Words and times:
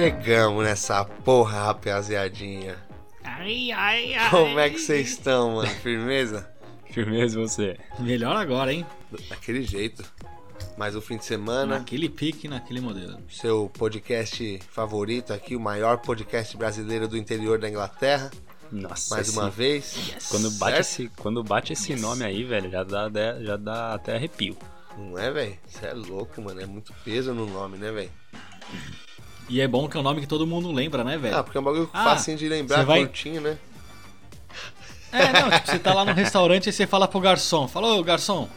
Chegamos 0.00 0.62
nessa 0.62 1.06
porra, 1.06 1.64
rapaziadinha. 1.68 2.76
Ai, 3.24 3.72
ai, 3.72 4.12
ai. 4.12 4.28
Como 4.30 4.58
é 4.60 4.68
que 4.68 4.78
vocês 4.78 5.08
estão, 5.08 5.54
mano? 5.56 5.70
Firmeza? 5.76 6.46
Firmeza 6.90 7.40
você. 7.40 7.78
Melhor 7.98 8.36
agora, 8.36 8.70
hein? 8.74 8.84
Daquele 9.30 9.62
jeito. 9.62 10.04
Mais 10.76 10.94
um 10.94 11.00
fim 11.00 11.16
de 11.16 11.24
semana. 11.24 11.78
Naquele 11.78 12.10
pique, 12.10 12.46
naquele 12.46 12.82
modelo. 12.82 13.18
Seu 13.30 13.70
podcast 13.72 14.60
favorito 14.70 15.32
aqui, 15.32 15.56
o 15.56 15.60
maior 15.60 15.96
podcast 15.96 16.54
brasileiro 16.58 17.08
do 17.08 17.16
interior 17.16 17.58
da 17.58 17.66
Inglaterra. 17.66 18.30
Nossa, 18.70 19.14
Mais 19.14 19.28
esse- 19.28 19.38
uma 19.38 19.48
vez. 19.48 19.96
Quando 20.28 20.50
bate, 20.50 20.72
Certo? 20.72 20.80
esse, 20.80 21.08
quando 21.16 21.42
bate 21.42 21.72
esse 21.72 21.96
nome 21.96 22.22
aí, 22.22 22.44
velho, 22.44 22.70
já 22.70 22.84
dá, 22.84 23.08
já 23.42 23.56
dá 23.56 23.94
até 23.94 24.16
arrepio. 24.16 24.58
Não 24.98 25.18
é, 25.18 25.30
velho? 25.30 25.56
Você 25.66 25.86
é 25.86 25.94
louco, 25.94 26.42
mano. 26.42 26.60
É 26.60 26.66
muito 26.66 26.92
peso 27.02 27.32
no 27.32 27.46
nome, 27.46 27.78
né, 27.78 27.90
velho? 27.90 28.10
E 29.48 29.60
é 29.60 29.68
bom 29.68 29.88
que 29.88 29.96
é 29.96 30.00
um 30.00 30.02
nome 30.02 30.20
que 30.20 30.26
todo 30.26 30.46
mundo 30.46 30.72
lembra, 30.72 31.04
né, 31.04 31.16
velho? 31.16 31.36
Ah, 31.36 31.42
porque 31.44 31.56
é 31.56 31.60
um 31.60 31.64
bagulho 31.64 31.88
Ah, 31.92 32.04
facinho 32.04 32.36
de 32.36 32.48
lembrar, 32.48 32.84
vai- 32.84 33.00
curtinho, 33.04 33.40
né? 33.40 33.56
É, 35.12 35.32
não, 35.32 35.50
tipo, 35.50 35.66
você 35.70 35.78
tá 35.78 35.94
lá 35.94 36.04
no 36.04 36.12
restaurante 36.12 36.68
e 36.68 36.72
você 36.72 36.86
fala 36.86 37.06
pro 37.06 37.20
garçom, 37.20 37.66
fala, 37.68 37.94
ô 37.94 38.02
garçom, 38.02 38.48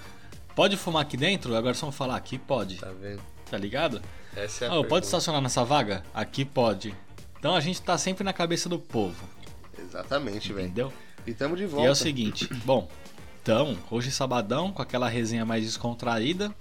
pode 0.56 0.76
fumar 0.78 1.04
aqui 1.04 1.16
dentro? 1.16 1.54
Aí 1.54 1.60
o 1.60 1.64
garçom 1.64 1.92
fala, 1.92 2.16
aqui 2.16 2.38
pode, 2.38 2.78
Tá 2.78 2.92
vendo? 3.00 3.22
tá 3.50 3.58
ligado? 3.58 4.02
Essa 4.36 4.66
é 4.66 4.68
a 4.68 4.72
Ô, 4.72 4.74
pode 4.78 4.82
pergunta. 4.90 5.06
estacionar 5.06 5.42
nessa 5.42 5.64
vaga? 5.64 6.04
Aqui 6.14 6.44
pode. 6.44 6.94
Então 7.38 7.56
a 7.56 7.60
gente 7.62 7.82
tá 7.82 7.98
sempre 7.98 8.24
na 8.24 8.34
cabeça 8.34 8.68
do 8.68 8.80
povo, 8.80 9.24
Exatamente, 9.78 10.52
velho. 10.52 10.66
entendeu? 10.66 10.94
E 11.26 11.34
tamo 11.34 11.56
de 11.56 11.64
E 11.64 11.68
volta. 11.68 11.88
é 11.88 11.92
o 11.92 11.96
seguinte, 11.96 12.50
bom, 12.66 12.90
então, 13.42 13.78
hoje 13.90 14.12
sabadão, 14.12 14.72
com 14.74 14.82
aquela 14.82 15.08
resenha 15.08 15.46
mais 15.46 15.64
descontraída. 15.64 16.54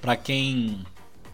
Pra 0.00 0.16
quem 0.16 0.84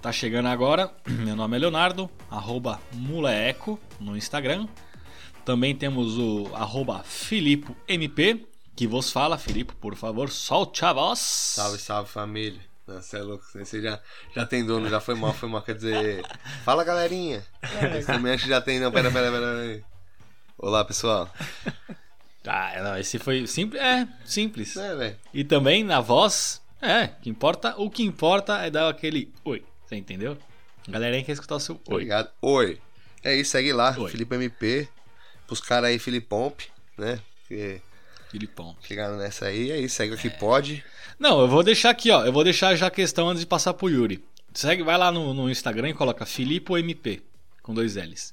tá 0.03 0.11
chegando 0.11 0.48
agora, 0.48 0.92
meu 1.06 1.36
nome 1.36 1.56
é 1.56 1.61
Leonardo, 1.61 2.11
arroba 2.28 2.81
Muleco 2.92 3.78
no 4.00 4.17
Instagram. 4.17 4.67
Também 5.45 5.77
temos 5.77 6.19
o 6.19 6.50
arroba 6.55 7.05
FilipoMP, 7.05 8.47
que 8.75 8.86
vos 8.86 9.12
fala. 9.12 9.39
Filipe, 9.39 9.75
por 9.77 9.95
favor, 9.95 10.28
solte 10.28 10.84
a 10.84 10.92
voz. 10.92 11.20
Salve, 11.20 11.78
salve 11.78 12.11
família. 12.11 12.61
Nossa, 12.86 13.19
é 13.19 13.23
louco. 13.23 13.45
Você 13.55 13.80
já, 13.80 14.00
já 14.34 14.45
tem 14.45 14.67
dono, 14.67 14.91
já 14.91 15.00
foi 15.00 15.14
mal, 15.14 15.33
foi 15.33 15.48
mal. 15.48 15.62
Quer 15.62 15.77
dizer, 15.77 16.25
fala 16.64 16.83
galerinha. 16.83 17.45
Esse 17.97 18.06
também 18.06 18.33
acho 18.33 18.45
que 18.45 18.50
já 18.50 18.61
tem, 18.61 18.80
não. 18.80 18.91
Pera, 18.91 19.11
pera, 19.11 19.30
pera. 19.30 19.56
pera. 19.56 19.84
Olá, 20.58 20.84
pessoal. 20.84 21.30
Ah, 22.45 22.73
não, 22.83 22.98
esse 22.98 23.20
foi 23.20 23.47
simples. 23.47 23.80
É, 23.80 24.08
simples. 24.25 24.77
É, 24.77 24.97
velho. 24.97 25.17
E 25.33 25.45
também 25.45 25.84
na 25.84 26.00
voz, 26.00 26.61
é, 26.80 27.06
que 27.06 27.30
importa, 27.30 27.77
o 27.78 27.89
que 27.89 28.03
importa 28.03 28.58
é 28.58 28.69
dar 28.69 28.89
aquele 28.89 29.33
oi. 29.45 29.64
Você 29.93 29.98
entendeu? 29.98 30.39
Galerinha 30.89 31.23
quer 31.23 31.33
escutar 31.33 31.57
o 31.57 31.61
seu 31.61 31.75
oi. 31.75 31.81
Obrigado. 31.87 32.31
Oi. 32.41 32.81
É 33.23 33.37
isso, 33.37 33.51
segue 33.51 33.75
lá. 33.75 33.95
Oi. 33.98 34.11
Felipe 34.11 34.35
MP. 34.35 34.89
Pros 35.47 35.61
caras 35.61 35.91
aí, 35.91 35.98
Filipomp, 35.98 36.61
né? 36.97 37.21
Que 37.47 37.79
Filipão. 38.31 38.75
chegaram 38.83 39.19
nessa 39.19 39.47
aí. 39.47 39.70
É 39.70 39.79
isso, 39.79 39.97
segue 39.97 40.15
o 40.15 40.17
que 40.17 40.31
pode. 40.31 40.83
Não, 41.19 41.43
eu 41.43 41.47
vou 41.47 41.63
deixar 41.63 41.91
aqui, 41.91 42.11
ó. 42.11 42.25
Eu 42.25 42.33
vou 42.33 42.43
deixar 42.43 42.75
já 42.75 42.87
a 42.87 42.91
questão 42.91 43.29
antes 43.29 43.41
de 43.41 43.47
passar 43.47 43.75
pro 43.75 43.91
Yuri. 43.91 44.25
Segue, 44.55 44.83
vai 44.83 44.97
lá 44.97 45.13
no, 45.13 45.35
no 45.35 45.51
Instagram 45.51 45.91
e 45.91 45.95
coloca 45.95 46.25
Filipe 46.25 46.73
MP, 46.73 47.20
com 47.63 47.75
dois 47.75 47.97
L's. 47.97 48.33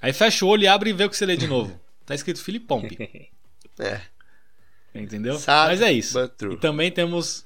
Aí 0.00 0.14
fecha 0.14 0.46
o 0.46 0.48
olho 0.48 0.62
e 0.62 0.66
abre 0.68 0.88
e 0.88 0.94
vê 0.94 1.04
o 1.04 1.10
que 1.10 1.16
você 1.18 1.26
lê 1.26 1.36
de 1.36 1.46
novo. 1.46 1.78
Tá 2.06 2.14
escrito 2.14 2.42
Filipomp, 2.42 2.90
É. 3.78 4.00
entendeu? 4.94 5.38
Sad, 5.38 5.68
Mas 5.72 5.82
é 5.82 5.92
isso. 5.92 6.18
E 6.50 6.56
também 6.56 6.90
temos 6.90 7.44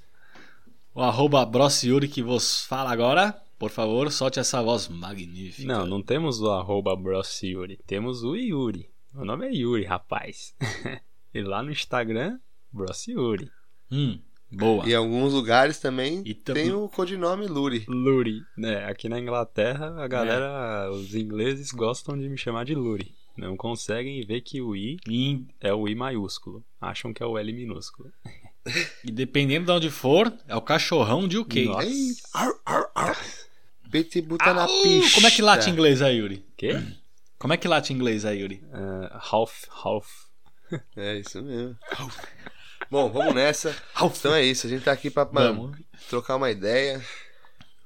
o 0.94 1.00
arroba 1.00 1.44
Bross 1.46 1.82
Yuri 1.84 2.08
que 2.08 2.22
vos 2.22 2.64
fala 2.64 2.90
agora. 2.92 3.36
Por 3.58 3.70
favor, 3.70 4.10
solte 4.10 4.40
essa 4.40 4.60
voz 4.62 4.88
magnífica. 4.88 5.66
Não, 5.72 5.86
não 5.86 6.02
temos 6.02 6.40
o 6.40 6.50
arroba 6.50 6.96
Bros 6.96 7.40
Yuri, 7.42 7.78
temos 7.86 8.24
o 8.24 8.34
Yuri. 8.34 8.90
Meu 9.14 9.24
nome 9.24 9.46
é 9.46 9.52
Yuri, 9.54 9.84
rapaz. 9.84 10.52
e 11.32 11.40
lá 11.42 11.62
no 11.62 11.70
Instagram, 11.70 12.40
Bros 12.72 13.06
Yuri. 13.06 13.48
Hum, 13.90 14.18
boa. 14.50 14.84
E 14.84 14.90
em 14.92 14.96
alguns 14.96 15.32
lugares 15.32 15.78
também 15.78 16.22
E 16.26 16.34
tam- 16.34 16.54
tem 16.54 16.72
o 16.72 16.88
codinome 16.88 17.46
Luri. 17.46 17.84
Luri. 17.88 18.42
né? 18.56 18.84
aqui 18.86 19.08
na 19.08 19.20
Inglaterra, 19.20 19.94
a 20.02 20.08
galera, 20.08 20.90
os 20.90 21.14
ingleses 21.14 21.70
gostam 21.70 22.18
de 22.18 22.28
me 22.28 22.36
chamar 22.36 22.64
de 22.64 22.74
Luri. 22.74 23.14
Não 23.38 23.56
conseguem 23.56 24.26
ver 24.26 24.40
que 24.40 24.60
o 24.60 24.74
I 24.74 24.96
E, 25.08 25.46
é 25.60 25.72
o 25.72 25.86
I 25.86 25.94
maiúsculo. 25.94 26.64
Acham 26.80 27.14
que 27.14 27.22
é 27.22 27.26
o 27.26 27.38
L 27.38 27.52
minúsculo. 27.52 28.10
e 29.04 29.10
dependendo 29.10 29.66
de 29.66 29.72
onde 29.72 29.90
for, 29.90 30.32
é 30.46 30.54
o 30.54 30.62
cachorrão 30.62 31.26
de 31.26 31.38
UK. 31.38 31.64
Nossa. 31.66 31.88
Ar, 32.34 32.52
na 34.54 34.62
Au! 34.62 34.82
pista. 34.82 35.14
Como 35.14 35.26
é 35.26 35.30
que 35.30 35.42
late 35.42 35.68
em 35.68 35.72
inglês 35.72 36.00
aí, 36.00 36.16
Yuri? 36.16 36.46
Quê? 36.56 36.80
Como 37.38 37.52
é 37.52 37.56
que 37.56 37.68
late 37.68 37.92
em 37.92 37.96
inglês 37.96 38.24
aí, 38.24 38.40
Yuri? 38.40 38.62
Uh, 38.72 39.08
half, 39.30 39.64
half. 39.84 40.08
É 40.96 41.16
isso 41.16 41.42
mesmo. 41.42 41.76
Bom, 42.90 43.10
vamos 43.10 43.34
nessa. 43.34 43.74
Então 44.02 44.34
é 44.34 44.42
isso, 44.44 44.66
a 44.66 44.70
gente 44.70 44.84
tá 44.84 44.92
aqui 44.92 45.10
pra 45.10 45.24
mano, 45.24 45.76
trocar 46.08 46.36
uma 46.36 46.50
ideia. 46.50 47.02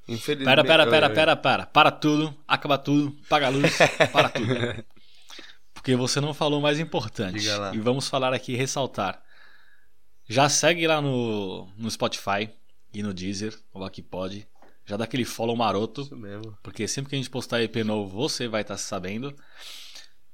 Infelizmente. 0.08 0.44
Pera, 0.44 0.64
pera, 0.64 0.87
pera, 0.87 1.10
pera, 1.10 1.37
para. 1.37 1.66
Para 1.66 1.91
tudo, 1.91 2.34
acaba 2.47 2.78
tudo, 2.78 3.16
paga 3.28 3.47
a 3.47 3.50
luz, 3.50 3.76
para 4.12 4.28
tudo. 4.28 4.84
Porque 5.75 5.97
você 5.97 6.20
não 6.20 6.32
falou 6.32 6.60
o 6.60 6.62
mais 6.62 6.78
importante. 6.78 7.41
Diga 7.41 7.58
lá. 7.58 7.75
E 7.75 7.78
vamos 7.78 8.08
falar 8.08 8.32
aqui 8.32 8.53
e 8.53 8.56
ressaltar. 8.56 9.20
Já 10.28 10.48
segue 10.48 10.87
lá 10.87 11.00
no, 11.00 11.69
no 11.76 11.91
Spotify 11.91 12.48
e 12.92 13.03
no 13.03 13.14
Deezer, 13.14 13.56
ou 13.72 13.84
aqui 13.84 14.03
pode. 14.03 14.47
Já 14.84 14.97
dá 14.97 15.04
aquele 15.04 15.25
follow 15.25 15.56
maroto. 15.56 16.03
Isso 16.03 16.16
mesmo. 16.16 16.56
Porque 16.62 16.87
sempre 16.87 17.10
que 17.10 17.16
a 17.16 17.19
gente 17.19 17.31
postar 17.31 17.62
EP 17.62 17.76
novo, 17.84 18.16
você 18.16 18.48
vai 18.48 18.62
estar 18.62 18.76
sabendo. 18.76 19.34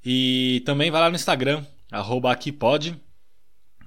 E 0.05 0.61
também 0.65 0.91
vai 0.91 1.01
lá 1.01 1.09
no 1.09 1.15
Instagram, 1.15 1.65
arroba 1.91 2.31
aqui 2.31 2.51
pode, 2.51 2.99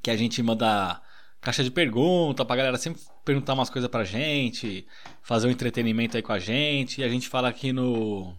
que 0.02 0.10
a 0.10 0.16
gente 0.16 0.42
manda 0.42 1.00
caixa 1.40 1.62
de 1.62 1.70
pergunta 1.70 2.44
pra 2.44 2.56
galera 2.56 2.78
sempre 2.78 3.00
perguntar 3.24 3.54
umas 3.54 3.70
coisas 3.70 3.88
pra 3.90 4.02
gente, 4.02 4.86
fazer 5.22 5.46
um 5.46 5.50
entretenimento 5.50 6.16
aí 6.16 6.22
com 6.22 6.32
a 6.32 6.38
gente. 6.38 7.00
E 7.00 7.04
a 7.04 7.08
gente 7.08 7.28
fala 7.28 7.48
aqui 7.48 7.72
no, 7.72 8.34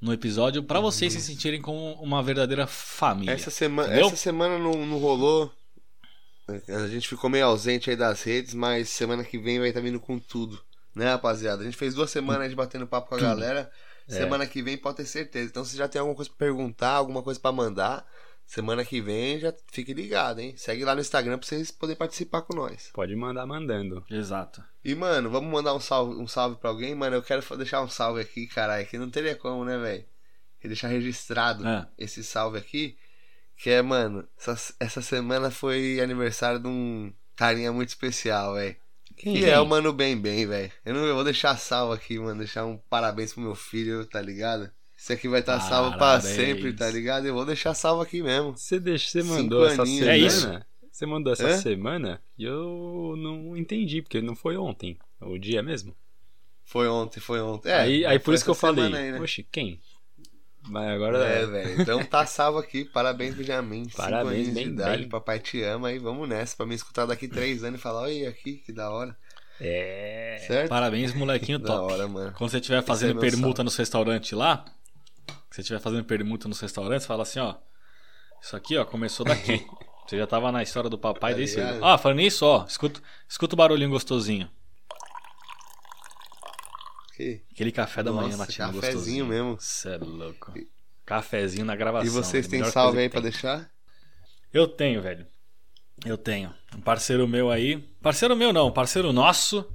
no 0.00 0.12
episódio 0.12 0.62
pra 0.62 0.80
vocês 0.80 1.12
se 1.12 1.20
sentirem 1.20 1.60
como 1.60 1.92
uma 2.02 2.22
verdadeira 2.22 2.66
família. 2.66 3.32
Essa 3.32 3.50
semana, 3.50 3.88
Entendeu? 3.88 4.06
essa 4.06 4.16
semana 4.16 4.58
não, 4.58 4.86
não 4.86 4.98
rolou. 4.98 5.52
A 6.68 6.86
gente 6.88 7.08
ficou 7.08 7.28
meio 7.28 7.46
ausente 7.46 7.90
aí 7.90 7.96
das 7.96 8.22
redes, 8.22 8.54
mas 8.54 8.88
semana 8.88 9.22
que 9.22 9.38
vem 9.38 9.58
vai 9.58 9.68
estar 9.68 9.80
vindo 9.80 10.00
com 10.00 10.18
tudo. 10.18 10.60
Né, 10.94 11.04
rapaziada? 11.10 11.62
A 11.62 11.64
gente 11.64 11.76
fez 11.76 11.94
duas 11.94 12.10
semanas 12.10 12.48
de 12.48 12.56
batendo 12.56 12.86
papo 12.86 13.08
com 13.08 13.14
a 13.14 13.18
galera. 13.20 13.70
É. 14.08 14.14
Semana 14.14 14.46
que 14.46 14.62
vem 14.62 14.76
pode 14.78 14.96
ter 14.96 15.04
certeza. 15.04 15.48
Então, 15.48 15.64
se 15.64 15.76
já 15.76 15.86
tem 15.86 16.00
alguma 16.00 16.16
coisa 16.16 16.30
pra 16.30 16.38
perguntar, 16.46 16.92
alguma 16.92 17.22
coisa 17.22 17.38
pra 17.38 17.52
mandar, 17.52 18.04
semana 18.46 18.84
que 18.84 19.00
vem 19.00 19.38
já 19.38 19.52
fique 19.70 19.92
ligado, 19.92 20.40
hein? 20.40 20.54
Segue 20.56 20.84
lá 20.84 20.94
no 20.94 21.00
Instagram 21.02 21.38
pra 21.38 21.46
vocês 21.46 21.70
poderem 21.70 21.98
participar 21.98 22.42
com 22.42 22.56
nós. 22.56 22.90
Pode 22.94 23.14
mandar 23.14 23.46
mandando. 23.46 24.02
Exato. 24.10 24.64
E, 24.82 24.94
mano, 24.94 25.28
vamos 25.30 25.52
mandar 25.52 25.74
um 25.74 25.80
salve, 25.80 26.14
um 26.20 26.26
salve 26.26 26.56
pra 26.56 26.70
alguém? 26.70 26.94
Mano, 26.94 27.16
eu 27.16 27.22
quero 27.22 27.42
deixar 27.58 27.82
um 27.82 27.88
salve 27.88 28.20
aqui, 28.22 28.46
caralho, 28.46 28.86
que 28.86 28.96
não 28.98 29.10
teria 29.10 29.36
como, 29.36 29.64
né, 29.64 29.76
velho? 29.76 30.04
Deixar 30.64 30.88
registrado 30.88 31.64
É. 31.68 31.86
esse 31.96 32.24
salve 32.24 32.58
aqui. 32.58 32.96
Que 33.58 33.70
é, 33.70 33.82
mano, 33.82 34.26
essa, 34.38 34.74
essa 34.78 35.02
semana 35.02 35.50
foi 35.50 36.00
aniversário 36.00 36.60
de 36.60 36.68
um 36.68 37.12
carinha 37.34 37.72
muito 37.72 37.88
especial, 37.88 38.54
velho. 38.54 38.76
Que 39.16 39.44
é 39.44 39.58
o 39.58 39.66
Mano 39.66 39.92
Bem 39.92 40.16
Bem, 40.16 40.46
velho. 40.46 40.70
Eu 40.84 40.94
não 40.94 41.04
eu 41.04 41.14
vou 41.16 41.24
deixar 41.24 41.56
salvo 41.58 41.92
aqui, 41.92 42.18
mano. 42.20 42.38
Deixar 42.38 42.64
um 42.64 42.78
parabéns 42.88 43.32
pro 43.32 43.42
meu 43.42 43.56
filho, 43.56 44.06
tá 44.06 44.20
ligado? 44.22 44.70
Isso 44.96 45.12
aqui 45.12 45.28
vai 45.28 45.40
estar 45.40 45.58
salvo 45.60 45.90
pra 45.90 45.98
Parabéns. 45.98 46.34
sempre, 46.34 46.72
tá 46.72 46.88
ligado? 46.88 47.26
Eu 47.26 47.34
vou 47.34 47.44
deixar 47.44 47.74
salvo 47.74 48.00
aqui 48.00 48.22
mesmo. 48.22 48.56
Você, 48.56 48.78
deixa, 48.78 49.08
você 49.10 49.22
Cinco 49.22 49.34
mandou 49.34 49.66
essa 49.66 49.82
aninhos, 49.82 50.04
semana? 50.04 50.12
É 50.12 50.18
isso? 50.18 50.64
Você 50.92 51.06
mandou 51.06 51.32
essa 51.32 51.46
Hã? 51.48 51.56
semana 51.58 52.22
e 52.36 52.44
eu 52.44 53.14
não 53.16 53.56
entendi, 53.56 54.02
porque 54.02 54.20
não 54.20 54.34
foi 54.36 54.56
ontem. 54.56 54.98
O 55.20 55.36
dia 55.36 55.62
mesmo. 55.62 55.94
Foi 56.64 56.86
ontem, 56.88 57.18
foi 57.20 57.40
ontem. 57.40 57.70
É, 57.70 57.74
aí 57.80 58.04
aí 58.06 58.18
por 58.18 58.26
foi 58.26 58.34
isso 58.34 58.44
que 58.44 58.50
eu 58.50 58.54
falei. 58.54 58.84
aí, 58.84 59.12
né? 59.12 59.20
Oxe, 59.20 59.46
quem? 59.50 59.80
Mas 60.68 60.88
agora. 60.90 61.18
É, 61.24 61.46
velho. 61.46 61.80
Então 61.82 62.04
tá 62.04 62.26
salvo 62.26 62.58
aqui. 62.58 62.84
Parabéns, 62.84 63.34
Benjamin. 63.34 63.84
Cinco 63.84 63.96
Parabéns, 63.96 64.32
aninhos 64.48 64.54
bem, 64.54 64.64
de 64.64 64.70
idade. 64.70 64.98
bem. 65.02 65.08
Papai 65.08 65.38
te 65.38 65.62
ama 65.62 65.88
aí. 65.88 65.98
Vamos 65.98 66.28
nessa. 66.28 66.56
Pra 66.56 66.66
me 66.66 66.74
escutar 66.74 67.06
daqui 67.06 67.26
três 67.28 67.64
anos 67.64 67.80
e 67.80 67.82
falar: 67.82 68.02
Olha 68.02 68.28
aqui, 68.28 68.54
que 68.64 68.72
da 68.72 68.90
hora. 68.90 69.16
É. 69.60 70.36
Certo? 70.46 70.68
Parabéns, 70.68 71.14
molequinho 71.14 71.58
Da 71.60 71.66
top. 71.68 71.92
hora, 71.92 72.06
mano. 72.08 72.32
Quando 72.36 72.50
você 72.50 72.58
estiver 72.58 72.82
fazendo 72.82 73.18
é 73.18 73.20
permuta 73.20 73.56
salve. 73.56 73.64
nos 73.64 73.76
restaurantes 73.76 74.32
lá, 74.32 74.64
que 75.50 75.56
você 75.56 75.60
estiver 75.62 75.80
fazendo 75.80 76.04
permuta 76.04 76.48
nos 76.48 76.60
restaurantes, 76.60 77.06
fala 77.06 77.22
assim, 77.22 77.40
ó. 77.40 77.54
Isso 78.40 78.54
aqui, 78.54 78.76
ó, 78.76 78.84
começou 78.84 79.26
daqui. 79.26 79.66
Você 80.08 80.16
já 80.16 80.26
tava 80.26 80.50
na 80.50 80.62
história 80.62 80.88
do 80.88 80.96
papai 80.96 81.32
Tá 81.32 81.38
desse. 81.38 81.56
ligado? 81.56 81.80
Ó, 81.82 81.98
falando 81.98 82.16
nisso, 82.16 82.46
ó, 82.46 82.64
escuta, 82.66 82.98
escuta 83.28 83.54
o 83.54 83.58
barulhinho 83.58 83.90
gostosinho. 83.90 84.48
Que- 87.18 87.42
Aquele 87.50 87.72
café 87.72 88.00
da 88.00 88.12
manhã 88.12 88.26
Nossa, 88.28 88.38
matinal 88.38 88.72
cafezinho 88.72 88.94
gostosinho. 88.94 89.26
mesmo. 89.26 89.56
Cê 89.58 89.88
é 89.88 89.96
louco. 89.98 90.54
Cafezinho 91.04 91.64
na 91.64 91.74
gravação. 91.74 92.06
E 92.06 92.10
vocês 92.10 92.46
é 92.46 92.48
têm 92.48 92.64
salve 92.64 93.00
aí 93.00 93.08
tem. 93.08 93.20
deixar? 93.20 93.68
Eu 94.52 94.68
tenho, 94.68 95.02
velho. 95.02 95.26
Eu 96.06 96.16
tenho. 96.16 96.54
Um 96.76 96.80
parceiro 96.80 97.26
meu 97.26 97.50
aí. 97.50 97.78
Parceiro 98.00 98.36
meu 98.36 98.52
não, 98.52 98.70
parceiro 98.70 99.12
nosso. 99.12 99.68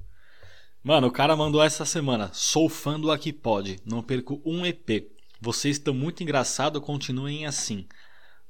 Mano, 0.82 1.08
o 1.08 1.12
cara 1.12 1.36
mandou 1.36 1.62
essa 1.62 1.84
semana. 1.84 2.30
Sou 2.32 2.70
fã 2.70 2.98
do 2.98 3.12
Aqui 3.12 3.34
Pode. 3.34 3.78
Não 3.86 4.02
perco 4.02 4.42
um 4.46 4.66
EP. 4.66 5.12
Vocês 5.42 5.76
estão 5.76 5.94
muito 5.94 6.24
engraçado, 6.24 6.80
continuem 6.80 7.46
assim. 7.46 7.86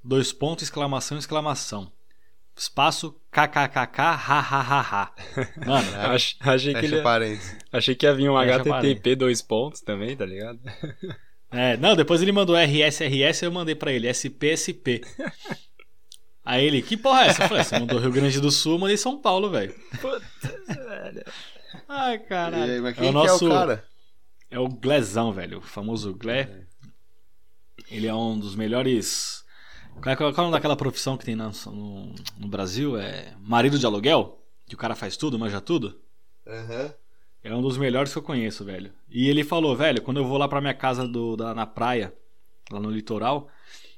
Dois 0.03 0.31
pontos, 0.31 0.65
exclamação, 0.65 1.17
exclamação. 1.17 1.91
Espaço, 2.55 3.19
kkkk, 3.31 3.99
ha, 3.99 4.39
ha, 4.39 4.61
ha, 4.61 4.81
ha. 4.81 5.13
Mano, 5.65 5.87
Ach- 6.13 6.35
achei, 6.41 6.73
que 6.73 6.85
ele, 6.85 7.01
achei 7.71 7.95
que 7.95 8.05
ia 8.05 8.13
vir 8.13 8.29
um 8.29 8.37
HTTP 8.37 9.15
dois 9.15 9.41
pontos 9.41 9.81
também, 9.81 10.15
tá 10.15 10.25
ligado? 10.25 10.59
É, 11.55 11.77
não, 11.77 11.95
depois 11.95 12.19
ele 12.19 12.31
mandou 12.31 12.55
RSRS, 12.57 13.43
eu 13.43 13.51
mandei 13.51 13.75
pra 13.75 13.91
ele 13.91 14.07
SPSP. 14.11 15.03
Aí 16.43 16.65
ele, 16.65 16.81
que 16.81 16.97
porra 16.97 17.25
é 17.25 17.27
essa? 17.27 17.43
Eu 17.43 17.47
falei, 17.47 17.63
você 17.63 17.77
mandou 17.77 17.99
Rio 17.99 18.11
Grande 18.11 18.41
do 18.41 18.49
Sul, 18.49 18.73
eu 18.73 18.79
mandei 18.79 18.97
São 18.97 19.21
Paulo, 19.21 19.51
velho. 19.51 19.71
Ai, 21.87 22.15
E 22.15 22.19
caralho. 22.19 22.71
aí, 22.73 22.81
mas 22.81 22.97
é 22.97 22.99
quem 23.01 23.03
o 23.03 23.07
que 23.07 23.13
nosso. 23.13 23.45
é 23.45 23.47
o 23.47 23.51
cara? 23.51 23.85
É 24.49 24.59
o 24.59 24.67
Glezão, 24.67 25.31
velho. 25.31 25.59
O 25.59 25.61
famoso 25.61 26.11
Gle. 26.15 26.47
Ele 27.91 28.07
é 28.07 28.13
um 28.15 28.39
dos 28.39 28.55
melhores. 28.55 29.42
Qual 30.01 30.11
é, 30.13 30.15
qual 30.15 30.29
é 30.29 30.33
o 30.33 30.37
nome 30.37 30.51
daquela 30.51 30.75
profissão 30.75 31.17
que 31.17 31.25
tem 31.25 31.35
na- 31.35 31.51
no, 31.67 32.13
no 32.37 32.47
Brasil? 32.47 32.97
É 32.97 33.33
marido 33.41 33.79
de 33.79 33.85
aluguel? 33.85 34.39
Que 34.67 34.75
o 34.75 34.77
cara 34.77 34.95
faz 34.95 35.15
tudo, 35.17 35.37
manja 35.39 35.61
tudo? 35.61 35.99
Aham. 36.47 36.93
É 37.43 37.53
um 37.53 37.61
dos 37.61 37.77
melhores 37.77 38.11
que 38.11 38.17
eu 38.17 38.23
conheço, 38.23 38.63
velho. 38.63 38.91
E 39.09 39.27
ele 39.29 39.43
falou, 39.43 39.75
velho, 39.75 40.01
quando 40.01 40.17
eu 40.17 40.25
vou 40.25 40.37
lá 40.37 40.47
pra 40.47 40.61
minha 40.61 40.73
casa 40.73 41.05
do, 41.07 41.35
da, 41.35 41.53
na 41.53 41.65
praia, 41.65 42.13
lá 42.71 42.79
no 42.79 42.89
litoral, 42.89 43.49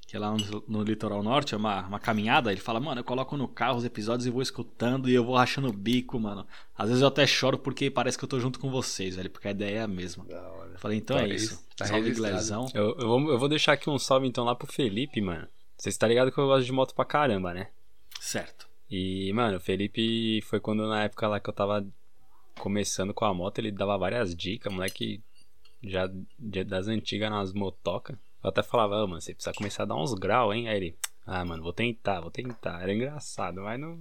que 0.08 0.16
é 0.16 0.20
lá 0.20 0.32
no, 0.36 0.64
no 0.68 0.84
litoral 0.84 1.22
norte, 1.22 1.54
é 1.54 1.58
uma, 1.58 1.86
uma 1.86 2.00
caminhada, 2.00 2.52
ele 2.52 2.60
fala, 2.60 2.80
mano, 2.80 3.02
eu 3.02 3.04
coloco 3.04 3.38
no 3.38 3.48
carro 3.48 3.78
os 3.78 3.86
episódios 3.86 4.26
e 4.26 4.32
vou 4.32 4.42
escutando 4.42 5.08
e 5.10 5.14
eu 5.14 5.24
vou 5.24 5.36
rachando 5.36 5.68
o 5.70 5.74
bico, 5.74 6.20
mano. 6.20 6.46
Às 6.76 6.88
vezes 6.90 7.02
eu 7.04 7.08
até 7.08 7.26
choro 7.28 7.58
porque 7.60 7.90
parece 7.92 8.18
que 8.18 8.24
eu 8.24 8.30
tô 8.30 8.40
junto 8.40 8.60
com 8.60 8.72
vocês, 8.72 9.16
velho, 9.16 9.30
porque 9.30 9.48
a 9.48 9.52
ideia 9.52 9.78
é 9.78 9.82
a 9.84 9.88
mesma. 9.88 10.26
Da 10.26 10.42
hora. 10.52 10.72
Eu 10.74 10.80
falei, 10.80 10.98
então 10.98 11.16
Tá 11.18 11.22
é 11.24 11.26
aí, 11.26 11.36
isso. 11.36 11.64
tá 11.78 11.86
Salve. 11.86 12.12
Glezão. 12.14 12.68
Eu, 12.74 12.96
eu, 13.00 13.08
vou, 13.08 13.32
eu 13.32 13.38
vou 13.40 13.48
deixar 13.48 13.74
aqui 13.74 13.90
um 13.92 14.00
salve 14.00 14.28
então 14.28 14.44
lá 14.44 14.56
pro 14.56 14.66
Felipe, 14.72 15.22
mano. 15.22 15.48
Você 15.78 15.90
está 15.90 16.08
ligado 16.08 16.32
que 16.32 16.38
eu 16.38 16.48
gosto 16.48 16.66
de 16.66 16.72
moto 16.72 16.94
pra 16.96 17.06
caramba, 17.06 17.54
né? 17.54 17.70
Certo. 18.20 18.68
E, 18.90 19.32
mano, 19.34 19.58
o 19.58 19.60
Felipe 19.62 20.42
foi 20.44 20.60
quando 20.60 20.88
na 20.88 21.04
época 21.04 21.28
lá 21.28 21.40
que 21.40 21.50
eu 21.50 21.54
tava 21.54 21.86
começando 22.60 23.14
com 23.14 23.26
a 23.26 23.34
moto, 23.34 23.60
ele 23.60 23.72
dava 23.72 23.98
várias 23.98 24.36
dicas, 24.36 24.72
moleque 24.74 25.22
já 25.84 26.10
das 26.40 26.88
antigas 26.88 27.30
nas 27.30 27.54
motocas. 27.54 28.16
Eu 28.44 28.50
até 28.50 28.64
falava, 28.64 29.04
"Ô, 29.04 29.08
mano, 29.08 29.22
você 29.22 29.34
precisa 29.34 29.54
começar 29.56 29.84
a 29.84 29.86
dar 29.88 29.96
uns 29.96 30.14
graus, 30.14 30.56
hein? 30.56 30.70
Aí 30.70 30.78
ele, 30.78 30.96
ah, 31.26 31.44
mano, 31.44 31.64
vou 31.64 31.74
tentar, 31.74 32.22
vou 32.22 32.32
tentar. 32.32 32.82
Era 32.82 32.94
engraçado, 32.94 33.62
mas 33.62 33.80
não. 33.80 34.00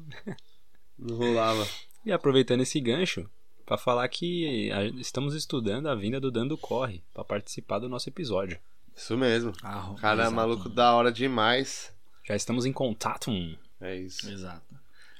Não 0.98 1.16
rolava. 1.16 1.66
E 2.06 2.12
aproveitando 2.12 2.60
esse 2.60 2.78
gancho, 2.82 3.26
pra 3.64 3.78
falar 3.78 4.06
que 4.08 4.68
estamos 4.98 5.34
estudando 5.34 5.86
a 5.86 5.94
vinda 5.94 6.20
do 6.20 6.30
Dando 6.30 6.54
Corre 6.58 7.02
pra 7.14 7.24
participar 7.24 7.78
do 7.78 7.88
nosso 7.88 8.10
episódio. 8.10 8.58
Isso 8.96 9.16
mesmo. 9.16 9.52
Ah, 9.62 9.94
cara 10.00 10.20
é 10.22 10.22
exato. 10.22 10.36
maluco 10.36 10.68
da 10.68 10.92
hora 10.94 11.10
demais. 11.12 11.92
Já 12.26 12.34
estamos 12.36 12.64
em 12.64 12.72
contato. 12.72 13.30
hum. 13.30 13.56
É 13.80 13.96
isso. 13.96 14.28
Exato. 14.30 14.62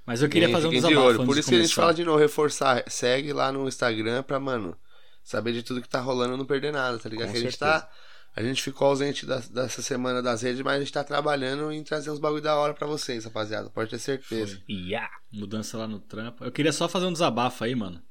Mas 0.07 0.23
eu 0.23 0.29
queria 0.29 0.49
fazer 0.51 0.67
um 0.67 0.71
desabafo 0.71 1.25
Por 1.25 1.37
isso 1.39 1.49
que 1.49 1.55
a 1.55 1.61
gente 1.61 1.75
fala 1.75 1.93
de 1.95 2.05
novo, 2.05 2.19
reforçar. 2.19 2.85
Segue 2.89 3.33
lá 3.33 3.51
no 3.51 3.67
Instagram 3.67 4.23
pra, 4.23 4.39
mano, 4.39 4.77
saber 5.23 5.53
de 5.53 5.63
tudo 5.63 5.81
que 5.83 5.89
tá 5.89 6.01
rolando 6.01 6.35
e 6.35 6.37
não 6.37 6.45
perder 6.47 6.73
nada, 6.73 6.99
tá 6.99 7.09
ligado? 7.09 7.29
Com 7.29 7.33
que 7.33 7.39
a 7.39 7.43
gente 7.43 7.59
tá. 7.59 7.91
A 8.37 8.43
gente 8.43 8.61
ficou 8.63 8.89
ausente 8.89 9.25
da- 9.25 9.39
dessa 9.39 9.81
semana 9.81 10.21
das 10.21 10.43
redes, 10.43 10.61
mas 10.61 10.75
a 10.77 10.79
gente 10.81 10.93
tá 10.93 11.05
trabalhando 11.05 11.71
em 11.71 11.83
trazer 11.85 12.11
uns 12.11 12.19
bagulho 12.19 12.43
da 12.43 12.57
hora 12.57 12.75
pra 12.75 12.87
vocês, 12.87 13.25
rapaziada. 13.25 13.71
Pode 13.71 13.91
ter 13.91 13.99
certeza. 13.99 14.57
Foi. 14.67 14.75
Yeah. 14.75 15.09
Mudança 15.33 15.79
lá 15.79 15.87
no 15.87 16.01
trampo. 16.01 16.45
Eu 16.45 16.51
queria 16.51 16.73
só 16.73 16.89
fazer 16.89 17.07
um 17.07 17.13
desabafo 17.13 17.63
aí, 17.65 17.75
mano. 17.77 18.03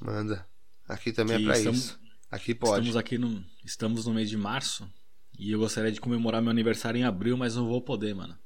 Manda. 0.00 0.46
Aqui 0.88 1.12
também 1.12 1.38
Que 1.38 1.42
é 1.42 1.46
pra 1.46 1.58
estamos- 1.58 1.78
isso. 1.78 2.00
Aqui 2.30 2.54
pode. 2.54 2.72
Estamos 2.72 2.96
aqui 2.96 3.18
no. 3.18 3.44
Estamos 3.64 4.06
no 4.06 4.14
mês 4.14 4.28
de 4.28 4.36
março. 4.36 4.88
E 5.38 5.52
eu 5.52 5.58
gostaria 5.58 5.92
de 5.92 6.00
comemorar 6.00 6.40
meu 6.40 6.50
aniversário 6.50 6.98
em 6.98 7.04
abril, 7.04 7.36
mas 7.36 7.56
não 7.56 7.66
vou 7.66 7.80
poder, 7.82 8.14
mano. 8.14 8.36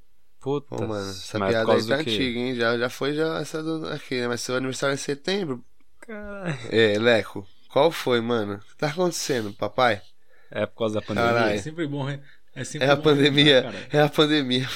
Puta, 0.41 0.75
Pô, 0.75 0.87
mano, 0.87 1.11
essa 1.11 1.39
mas 1.39 1.51
piada 1.51 1.73
aí 1.73 1.87
tá 1.87 1.97
antiga, 1.97 2.39
hein? 2.39 2.55
Já, 2.55 2.79
já 2.79 2.89
foi 2.89 3.15
já 3.15 3.39
essa 3.39 3.63
do, 3.63 3.87
aqui, 3.89 4.21
né? 4.21 4.27
Mas 4.27 4.41
seu 4.41 4.57
aniversário 4.57 4.93
é 4.93 4.95
em 4.95 4.99
setembro. 4.99 5.65
Caralho. 6.01 6.59
É, 6.71 6.99
Leco, 6.99 7.47
qual 7.69 7.91
foi, 7.93 8.21
mano? 8.21 8.55
O 8.55 8.59
que 8.59 8.77
tá 8.77 8.89
acontecendo, 8.89 9.53
papai? 9.53 10.03
É 10.51 10.67
por 10.67 10.79
causa 10.79 10.95
da 10.97 11.03
pandemia. 11.03 11.31
Caralho. 11.31 11.55
É 11.55 11.59
sempre 11.59 11.87
bom, 11.87 12.09
é 12.55 12.65
sempre 12.65 12.87
É 12.87 12.91
a 12.91 12.97
pandemia. 12.97 13.63
cara. 13.63 13.77
É 13.93 14.01
a 14.01 14.09
pandemia. 14.09 14.69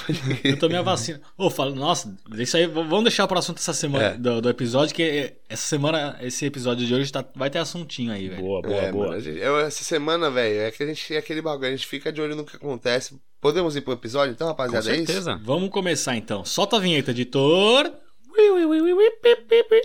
Eu 0.45 0.59
tomei 0.59 0.79
a 0.79 0.83
vacina. 0.83 1.21
Ô, 1.37 1.51
fala, 1.51 1.75
nossa, 1.75 2.15
isso 2.39 2.57
aí, 2.57 2.67
vamos 2.67 3.03
deixar 3.05 3.27
pro 3.27 3.39
assunto 3.39 3.59
essa 3.59 3.73
semana 3.73 4.05
É. 4.05 4.15
do, 4.17 4.41
do 4.41 4.49
episódio, 4.49 4.95
que 4.95 5.03
é- 5.03 5.37
essa 5.49 5.67
semana, 5.67 6.17
esse 6.23 6.45
episódio 6.47 6.87
de 6.87 6.95
hoje 6.95 7.11
tá- 7.13 7.25
vai 7.35 7.51
ter 7.51 7.59
assuntinho 7.59 8.13
aí, 8.13 8.29
velho. 8.29 8.43
Boa, 8.43 8.63
boa, 8.63 8.75
é, 8.75 8.93
boa. 8.93 9.09
mano, 9.09 9.21
gente- 9.21 9.39
eu- 9.41 9.59
essa 9.61 9.83
semana, 9.85 10.31
velho, 10.31 10.61
é 10.61 10.71
que 10.71 10.83
a 10.83 10.87
gente 10.87 11.15
é 11.15 11.19
aquele 11.19 11.43
bagulho, 11.43 11.69
a 11.69 11.73
gente 11.73 11.87
fica 11.87 12.13
de 12.13 12.21
olho 12.21 12.37
no 12.37 12.45
que 12.45 12.57
acontece. 12.57 13.19
Podemos 13.41 13.77
ir 13.77 13.83
pro 13.83 13.93
episódio, 13.93 14.33
então, 14.33 14.47
Com 14.47 14.53
rapaziada? 14.53 14.91
É 14.91 14.97
isso? 14.97 15.07
certeza. 15.07 15.41
Vamos 15.45 15.69
começar 15.71 16.17
então. 16.17 16.45
Solta 16.45 16.77
a 16.77 16.81
vinheta, 16.81 17.11
editor. 17.11 17.93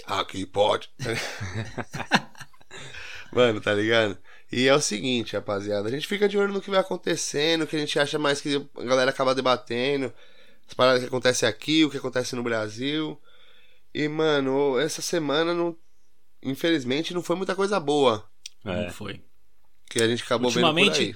Aqui 0.07 0.45
pode. 0.45 0.89
Mano, 3.31 3.61
tá 3.61 3.73
ligado? 3.73 4.17
E 4.51 4.67
é 4.67 4.73
o 4.73 4.81
seguinte, 4.81 5.35
rapaziada. 5.35 5.87
A 5.87 5.91
gente 5.91 6.07
fica 6.07 6.27
de 6.27 6.37
olho 6.37 6.51
no 6.53 6.61
que 6.61 6.69
vai 6.71 6.79
acontecendo, 6.79 7.63
o 7.63 7.67
que 7.67 7.75
a 7.75 7.79
gente 7.79 7.99
acha 7.99 8.17
mais 8.17 8.41
que 8.41 8.55
a 8.77 8.83
galera 8.83 9.11
acaba 9.11 9.35
debatendo. 9.35 10.11
As 10.67 10.73
paradas 10.73 11.01
que 11.01 11.07
acontecem 11.07 11.47
aqui, 11.47 11.85
o 11.85 11.89
que 11.89 11.97
acontece 11.97 12.35
no 12.35 12.43
Brasil. 12.43 13.19
E, 13.93 14.07
mano, 14.07 14.79
essa 14.79 15.01
semana, 15.01 15.53
não, 15.53 15.75
infelizmente, 16.43 17.13
não 17.13 17.21
foi 17.23 17.35
muita 17.35 17.55
coisa 17.55 17.79
boa 17.79 18.27
É. 18.65 18.85
Não 18.85 18.89
foi. 18.91 19.21
que 19.89 20.01
a 20.01 20.07
gente 20.07 20.23
acabou 20.23 20.49
vendo 20.51 20.61
por 20.63 20.67
Ultimamente, 20.69 21.01
aí. 21.01 21.15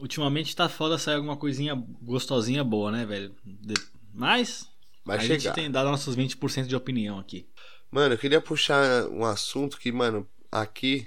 ultimamente 0.00 0.56
tá 0.56 0.68
foda 0.68 0.98
sair 0.98 1.16
alguma 1.16 1.36
coisinha 1.36 1.74
gostosinha 2.02 2.64
boa, 2.64 2.90
né, 2.90 3.04
velho? 3.04 3.34
De- 3.44 3.74
Mas 4.12 4.68
Vai 5.04 5.18
a 5.18 5.20
chegar. 5.20 5.38
gente 5.38 5.54
tem 5.54 5.70
dado 5.70 5.90
nossos 5.90 6.14
20% 6.16 6.66
de 6.66 6.76
opinião 6.76 7.18
aqui. 7.18 7.46
Mano, 7.90 8.14
eu 8.14 8.18
queria 8.18 8.40
puxar 8.40 9.06
um 9.08 9.24
assunto 9.24 9.78
que, 9.78 9.90
mano, 9.92 10.26
aqui 10.50 11.06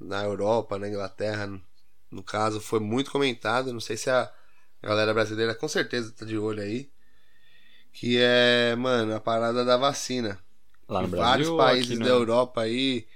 na 0.00 0.24
Europa, 0.24 0.78
na 0.78 0.88
Inglaterra, 0.88 1.46
no- 2.10 2.22
caso, 2.22 2.60
foi 2.60 2.80
muito 2.80 3.10
comentado. 3.10 3.72
Não 3.72 3.80
sei 3.80 3.96
se 3.96 4.10
a 4.10 4.30
galera 4.82 5.12
brasileira 5.14 5.54
com 5.54 5.68
certeza 5.68 6.12
tá 6.16 6.24
de 6.24 6.38
olho 6.38 6.62
aí. 6.62 6.90
Que 7.92 8.18
é, 8.20 8.74
mano, 8.76 9.14
a 9.14 9.20
parada 9.20 9.64
da 9.64 9.76
vacina. 9.76 10.38
Lá 10.88 11.02
no 11.02 11.08
Brasil. 11.08 11.26
vários 11.26 11.48
ou 11.48 11.56
países 11.58 11.98
da 11.98 12.06
Europa 12.08 12.60
aí 12.62 13.06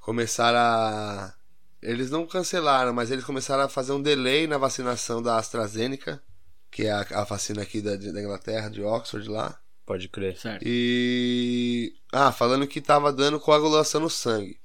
começaram 0.00 0.58
a. 0.58 1.34
Eles 1.82 2.10
não 2.10 2.26
cancelaram, 2.26 2.92
mas 2.92 3.10
eles 3.10 3.24
começaram 3.24 3.64
a 3.64 3.68
fazer 3.68 3.92
um 3.92 4.02
delay 4.02 4.46
na 4.46 4.58
vacinação 4.58 5.22
da 5.22 5.36
AstraZeneca, 5.38 6.22
que 6.70 6.84
é 6.84 6.92
a, 6.92 7.00
a 7.00 7.24
vacina 7.24 7.62
aqui 7.62 7.80
da, 7.80 7.96
da 7.96 8.20
Inglaterra, 8.20 8.68
de 8.70 8.82
Oxford 8.82 9.28
lá. 9.28 9.58
Pode 9.86 10.08
crer. 10.08 10.36
Certo. 10.36 10.62
E. 10.64 11.94
Ah, 12.12 12.30
falando 12.30 12.66
que 12.66 12.80
tava 12.80 13.12
dando 13.12 13.40
coagulação 13.40 14.00
no 14.02 14.10
sangue. 14.10 14.59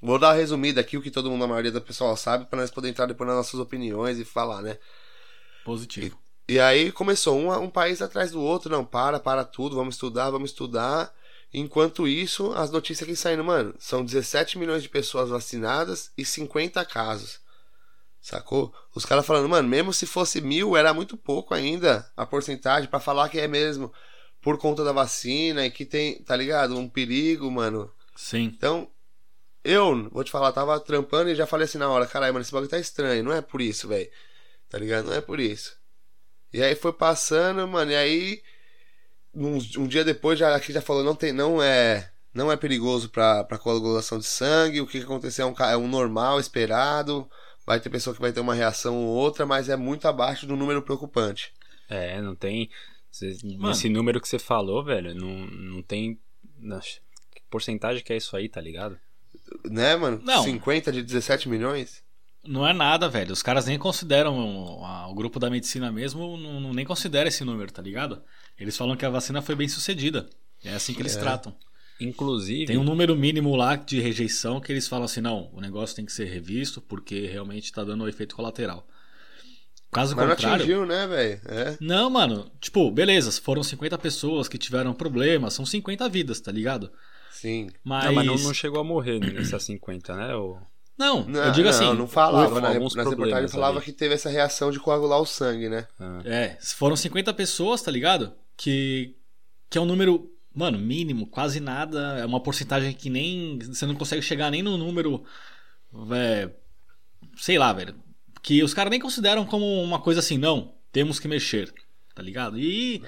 Vou 0.00 0.18
dar 0.18 0.28
uma 0.28 0.34
resumida 0.34 0.80
aqui, 0.80 0.96
o 0.96 1.02
que 1.02 1.10
todo 1.10 1.30
mundo, 1.30 1.44
a 1.44 1.48
maioria 1.48 1.72
do 1.72 1.80
pessoal 1.80 2.16
sabe, 2.16 2.46
pra 2.46 2.60
nós 2.60 2.70
poder 2.70 2.88
entrar 2.88 3.06
depois 3.06 3.26
nas 3.26 3.36
nossas 3.36 3.58
opiniões 3.58 4.18
e 4.18 4.24
falar, 4.24 4.62
né? 4.62 4.78
Positivo. 5.64 6.18
E 6.48 6.58
aí 6.58 6.92
começou 6.92 7.38
um, 7.38 7.52
um 7.52 7.68
país 7.68 8.00
atrás 8.00 8.30
do 8.30 8.40
outro, 8.40 8.70
não, 8.70 8.84
para, 8.84 9.18
para 9.20 9.44
tudo, 9.44 9.76
vamos 9.76 9.96
estudar, 9.96 10.30
vamos 10.30 10.50
estudar. 10.50 11.12
Enquanto 11.52 12.06
isso, 12.06 12.52
as 12.52 12.70
notícias 12.70 13.08
que 13.08 13.16
saindo, 13.16 13.44
mano, 13.44 13.74
são 13.78 14.04
17 14.04 14.58
milhões 14.58 14.82
de 14.82 14.88
pessoas 14.88 15.30
vacinadas 15.30 16.10
e 16.16 16.24
50 16.24 16.84
casos. 16.84 17.40
Sacou? 18.20 18.72
Os 18.94 19.04
caras 19.04 19.26
falando, 19.26 19.48
mano, 19.48 19.68
mesmo 19.68 19.92
se 19.92 20.06
fosse 20.06 20.40
mil, 20.40 20.76
era 20.76 20.92
muito 20.92 21.16
pouco 21.16 21.54
ainda 21.54 22.10
a 22.16 22.26
porcentagem 22.26 22.88
pra 22.88 23.00
falar 23.00 23.28
que 23.28 23.38
é 23.38 23.48
mesmo 23.48 23.92
por 24.40 24.58
conta 24.58 24.84
da 24.84 24.92
vacina 24.92 25.64
e 25.66 25.70
que 25.70 25.84
tem, 25.84 26.22
tá 26.22 26.36
ligado? 26.36 26.76
Um 26.76 26.88
perigo, 26.88 27.50
mano. 27.50 27.90
Sim. 28.14 28.44
Então, 28.44 28.90
eu, 29.64 30.08
vou 30.10 30.24
te 30.24 30.30
falar, 30.30 30.52
tava 30.52 30.78
trampando 30.80 31.30
e 31.30 31.34
já 31.34 31.46
falei 31.46 31.64
assim 31.64 31.78
na 31.78 31.88
hora, 31.88 32.06
caralho, 32.06 32.32
mano, 32.32 32.42
esse 32.42 32.52
bagulho 32.52 32.70
tá 32.70 32.78
estranho, 32.78 33.24
não 33.24 33.32
é 33.32 33.40
por 33.40 33.60
isso, 33.60 33.88
velho. 33.88 34.08
Tá 34.68 34.78
ligado? 34.78 35.06
Não 35.06 35.14
é 35.14 35.20
por 35.20 35.40
isso. 35.40 35.76
E 36.52 36.62
aí 36.62 36.74
foi 36.74 36.92
passando, 36.92 37.66
mano, 37.66 37.90
e 37.90 37.96
aí 37.96 38.42
um, 39.34 39.58
um 39.78 39.86
dia 39.86 40.04
depois 40.04 40.38
já 40.38 40.54
aqui 40.54 40.72
já 40.72 40.80
falou, 40.80 41.04
não 41.04 41.14
tem, 41.14 41.32
não 41.32 41.62
é, 41.62 42.10
não 42.32 42.50
é 42.50 42.56
perigoso 42.56 43.10
pra, 43.10 43.44
pra 43.44 43.58
coagulação 43.58 44.18
de 44.18 44.24
sangue, 44.24 44.80
o 44.80 44.86
que, 44.86 44.98
que 44.98 45.04
aconteceu 45.04 45.46
é 45.46 45.50
um, 45.50 45.64
é 45.64 45.76
um 45.76 45.88
normal, 45.88 46.40
esperado. 46.40 47.28
Vai 47.66 47.80
ter 47.80 47.90
pessoa 47.90 48.14
que 48.14 48.22
vai 48.22 48.32
ter 48.32 48.40
uma 48.40 48.54
reação 48.54 48.96
ou 48.96 49.14
outra, 49.14 49.44
mas 49.44 49.68
é 49.68 49.76
muito 49.76 50.08
abaixo 50.08 50.46
do 50.46 50.56
número 50.56 50.80
preocupante. 50.80 51.52
É, 51.88 52.20
não 52.20 52.34
tem. 52.34 52.70
Mano. 53.58 53.72
Esse 53.72 53.88
número 53.90 54.20
que 54.20 54.28
você 54.28 54.38
falou, 54.38 54.82
velho, 54.82 55.14
não, 55.14 55.46
não 55.46 55.82
tem. 55.82 56.18
Nossa, 56.58 56.98
que 57.34 57.42
porcentagem 57.50 58.02
que 58.02 58.12
é 58.12 58.16
isso 58.16 58.34
aí, 58.36 58.48
tá 58.48 58.60
ligado? 58.60 58.98
Né, 59.64 59.96
mano? 59.96 60.20
Não. 60.24 60.42
50 60.42 60.92
de 60.92 61.02
17 61.02 61.48
milhões? 61.48 62.02
Não 62.46 62.66
é 62.66 62.72
nada, 62.72 63.08
velho. 63.08 63.32
Os 63.32 63.42
caras 63.42 63.66
nem 63.66 63.78
consideram, 63.78 64.36
o, 64.38 65.14
grupo 65.14 65.38
da 65.38 65.50
medicina 65.50 65.90
mesmo, 65.92 66.36
não, 66.36 66.60
não- 66.60 66.72
nem 66.72 66.84
considera 66.84 67.28
esse 67.28 67.44
número, 67.44 67.70
tá 67.72 67.82
ligado? 67.82 68.22
Eles 68.58 68.76
falam 68.76 68.96
que 68.96 69.04
a 69.04 69.10
vacina 69.10 69.42
foi 69.42 69.54
bem 69.54 69.68
sucedida. 69.68 70.28
É 70.64 70.74
assim 70.74 70.94
que 70.94 71.02
eles 71.02 71.16
É. 71.16 71.20
tratam. 71.20 71.54
Inclusive. 72.00 72.66
Tem 72.66 72.78
um 72.78 72.84
número 72.84 73.14
mínimo 73.16 73.54
lá 73.56 73.74
de 73.76 74.00
rejeição 74.00 74.60
que 74.60 74.70
eles 74.72 74.86
falam 74.86 75.04
assim: 75.04 75.20
não, 75.20 75.50
o 75.52 75.60
negócio 75.60 75.96
tem 75.96 76.04
que 76.06 76.12
ser 76.12 76.26
revisto 76.26 76.80
porque 76.80 77.26
realmente 77.26 77.72
tá 77.72 77.82
dando 77.84 78.04
um 78.04 78.08
efeito 78.08 78.36
colateral. 78.36 78.86
Caso 79.90 80.14
Mas 80.14 80.26
não 80.28 80.34
contrário. 80.34 80.56
atingiu, 80.62 80.86
né, 80.86 81.06
velho? 81.06 81.40
É. 81.46 81.76
Não, 81.80 82.10
mano, 82.10 82.50
tipo, 82.60 82.90
beleza, 82.90 83.32
foram 83.40 83.62
50 83.62 83.96
pessoas 83.98 84.46
que 84.46 84.58
tiveram 84.58 84.92
problemas, 84.92 85.54
são 85.54 85.64
50 85.64 86.08
vidas, 86.08 86.40
tá 86.40 86.52
ligado? 86.52 86.90
Sim. 87.40 87.68
Mas. 87.84 88.04
Não, 88.06 88.12
mas 88.14 88.26
não, 88.26 88.34
não 88.36 88.54
chegou 88.54 88.80
a 88.80 88.84
morrer 88.84 89.20
nessas 89.20 89.62
50, 89.62 90.16
né? 90.16 90.34
O... 90.34 90.58
Não, 90.98 91.24
Não, 91.24 91.44
eu 91.44 91.52
digo 91.52 91.68
não, 91.68 91.70
assim. 91.70 91.94
não 91.96 92.08
falava. 92.08 92.48
houve 92.48 92.60
Na, 92.60 92.68
alguns 92.70 92.94
nas 92.96 93.08
reportagens 93.08 93.52
falava 93.52 93.76
ali. 93.76 93.84
que 93.84 93.92
teve 93.92 94.14
essa 94.14 94.28
reação 94.28 94.72
de 94.72 94.80
coagular 94.80 95.20
o 95.20 95.26
sangue, 95.26 95.68
né? 95.68 95.86
Ah, 96.00 96.20
É, 96.24 96.58
foram 96.60 96.96
50 96.96 97.32
pessoas, 97.34 97.80
tá 97.80 97.90
ligado? 97.92 98.32
Que, 98.56 99.14
que 99.70 99.78
é 99.78 99.80
um 99.80 99.84
número, 99.86 100.28
mano, 100.52 100.76
mínimo, 100.76 101.28
quase 101.28 101.60
nada. 101.60 102.18
É 102.18 102.26
uma 102.26 102.42
porcentagem 102.42 102.92
que 102.92 103.08
nem. 103.08 103.60
Você 103.60 103.86
não 103.86 103.94
consegue 103.94 104.22
chegar 104.22 104.50
nem 104.50 104.60
no 104.62 104.76
número. 104.76 105.22
é, 106.12 106.50
sei 107.36 107.56
lá, 107.58 107.72
velho. 107.72 107.94
Que 108.42 108.62
os 108.64 108.74
caras 108.74 108.90
nem 108.90 108.98
consideram 109.00 109.44
como 109.44 109.64
uma 109.82 110.00
coisa 110.00 110.18
assim, 110.20 110.38
não, 110.38 110.74
temos 110.90 111.20
que 111.20 111.28
mexer, 111.28 111.72
tá 112.14 112.22
ligado? 112.22 112.58
E. 112.58 113.02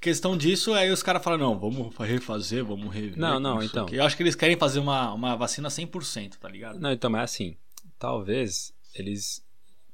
Questão 0.00 0.36
disso, 0.36 0.72
aí 0.72 0.90
os 0.90 1.02
caras 1.02 1.22
falam, 1.22 1.38
não, 1.38 1.58
vamos 1.58 1.94
refazer, 1.96 2.64
vamos 2.64 2.92
rever. 2.94 3.18
Não, 3.18 3.40
não, 3.40 3.62
então. 3.62 3.86
quê. 3.86 3.96
Eu 3.96 4.04
acho 4.04 4.16
que 4.16 4.22
eles 4.22 4.34
querem 4.34 4.56
fazer 4.56 4.78
uma, 4.78 5.12
uma 5.12 5.36
vacina 5.36 5.68
100%, 5.68 6.36
tá 6.36 6.48
ligado? 6.48 6.78
Não, 6.78 6.92
então, 6.92 7.10
mas 7.10 7.32
assim, 7.32 7.56
talvez 7.98 8.72
eles, 8.94 9.44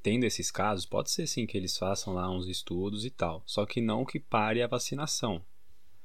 tendo 0.03 0.25
esses 0.25 0.51
casos, 0.51 0.85
pode 0.85 1.11
ser 1.11 1.27
sim 1.27 1.47
que 1.47 1.57
eles 1.57 1.77
façam 1.79 2.13
lá 2.15 2.31
uns 2.31 2.47
estudos 2.47 3.05
e 3.05 3.11
tal, 3.11 3.43
só 3.47 3.65
que 3.65 3.81
não 3.81 4.05
que 4.05 4.21
pare 4.21 4.63
a 4.63 4.67
vacinação, 4.67 5.43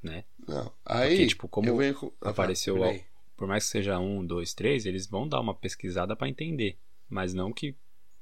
né? 0.01 0.23
Não. 0.47 0.71
Aí, 0.85 1.09
Porque, 1.09 1.27
tipo, 1.27 1.47
como 1.47 1.67
eu 1.67 1.77
venho 1.77 1.93
com... 1.95 2.11
Ah, 2.21 2.29
apareceu 2.29 2.75
fala, 2.75 2.85
ao- 2.87 2.91
peraí. 2.93 3.05
Por 3.35 3.47
mais 3.47 3.63
que 3.65 3.69
seja 3.71 3.99
um, 3.99 4.25
dois, 4.25 4.53
três, 4.53 4.85
eles 4.85 5.07
vão 5.07 5.27
dar 5.27 5.39
uma 5.39 5.53
pesquisada 5.53 6.15
pra 6.15 6.27
entender, 6.27 6.77
mas 7.09 7.33
não 7.33 7.53
que 7.53 7.73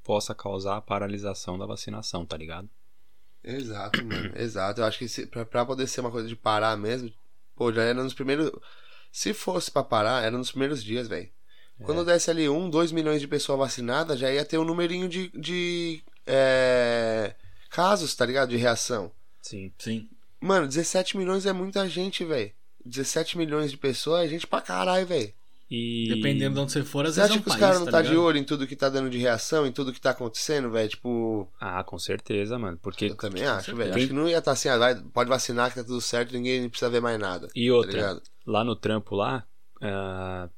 possa 0.03 0.33
causar 0.35 0.77
a 0.77 0.81
paralisação 0.81 1.57
da 1.57 1.65
vacinação, 1.65 2.25
tá 2.25 2.37
ligado? 2.37 2.69
Exato, 3.47 4.03
mano. 4.05 4.33
Exato. 4.35 4.81
Eu 4.81 4.85
acho 4.85 4.99
que 4.99 5.07
se, 5.07 5.25
pra, 5.25 5.45
pra 5.45 5.65
poder 5.65 5.87
ser 5.87 6.01
uma 6.01 6.11
coisa 6.11 6.27
de 6.27 6.35
parar 6.35 6.75
mesmo, 6.77 7.11
pô, 7.55 7.71
já 7.71 7.83
era 7.83 8.03
nos 8.03 8.13
primeiros. 8.13 8.51
Se 9.11 9.33
fosse 9.33 9.71
pra 9.71 9.83
parar, 9.83 10.23
era 10.23 10.37
nos 10.37 10.51
primeiros 10.51 10.83
dias, 10.83 11.07
velho. 11.07 11.29
Quando 11.83 12.03
desse 12.03 12.31
ali 12.31 12.49
um, 12.49 12.69
dois 12.69 12.91
milhões 12.91 13.21
de 13.21 13.27
pessoas 13.27 13.59
vacinadas, 13.59 14.19
já 14.19 14.31
ia 14.31 14.43
ter 14.43 14.57
um 14.57 14.63
numerinho 14.63 15.07
de, 15.07 15.29
de 15.29 16.01
é, 16.25 17.35
casos, 17.69 18.15
tá 18.15 18.25
ligado? 18.25 18.49
De 18.49 18.57
reação. 18.57 19.11
Sim. 19.41 19.71
Sim. 19.77 20.09
Mano, 20.41 20.67
17 20.67 21.15
milhões 21.17 21.45
é 21.45 21.53
muita 21.53 21.87
gente, 21.87 22.25
velho. 22.25 22.51
17 22.83 23.37
milhões 23.37 23.69
de 23.69 23.77
pessoas 23.77 24.25
é 24.25 24.27
gente 24.27 24.47
pra 24.47 24.61
caralho, 24.61 25.05
velho. 25.05 25.33
E 25.69 26.07
Dependendo 26.07 26.55
de 26.55 26.61
onde 26.61 26.71
você 26.71 26.83
for, 26.83 27.05
às 27.05 27.15
Você 27.15 27.19
vezes 27.19 27.31
acha 27.31 27.37
é 27.37 27.41
um 27.41 27.43
que 27.43 27.49
os 27.49 27.55
caras 27.57 27.79
não 27.79 27.85
tá 27.87 28.01
de 28.01 28.07
ligado? 28.09 28.23
olho 28.23 28.37
em 28.37 28.43
tudo 28.45 28.65
que 28.65 28.75
tá 28.75 28.87
dando 28.87 29.09
de 29.09 29.17
reação, 29.17 29.67
em 29.67 29.71
tudo 29.71 29.91
que 29.91 29.99
tá 29.99 30.11
acontecendo, 30.11 30.71
velho? 30.71 30.87
Tipo, 30.89 31.51
Ah, 31.59 31.83
com 31.83 31.99
certeza, 31.99 32.57
mano, 32.57 32.79
porque 32.81 33.05
eu 33.05 33.15
também 33.17 33.43
acho, 33.45 33.75
velho. 33.75 33.91
Quem- 33.91 33.97
Acho 34.03 34.07
que 34.07 34.13
não 34.13 34.29
ia 34.29 34.37
estar 34.37 34.51
assim, 34.51 34.69
ah, 34.69 34.77
vai, 34.77 34.95
pode 34.95 35.29
vacinar 35.29 35.69
que 35.69 35.75
tá 35.75 35.83
tudo 35.83 35.99
certo, 35.99 36.31
ninguém 36.31 36.69
precisa 36.69 36.89
ver 36.89 37.01
mais 37.01 37.19
nada. 37.19 37.49
E 37.53 37.67
Tá 37.69 37.75
outra, 37.75 37.91
ligado? 37.91 38.21
lá 38.45 38.63
no 38.63 38.75
trampo 38.77 39.13
lá, 39.15 39.45
ah, 39.81 40.49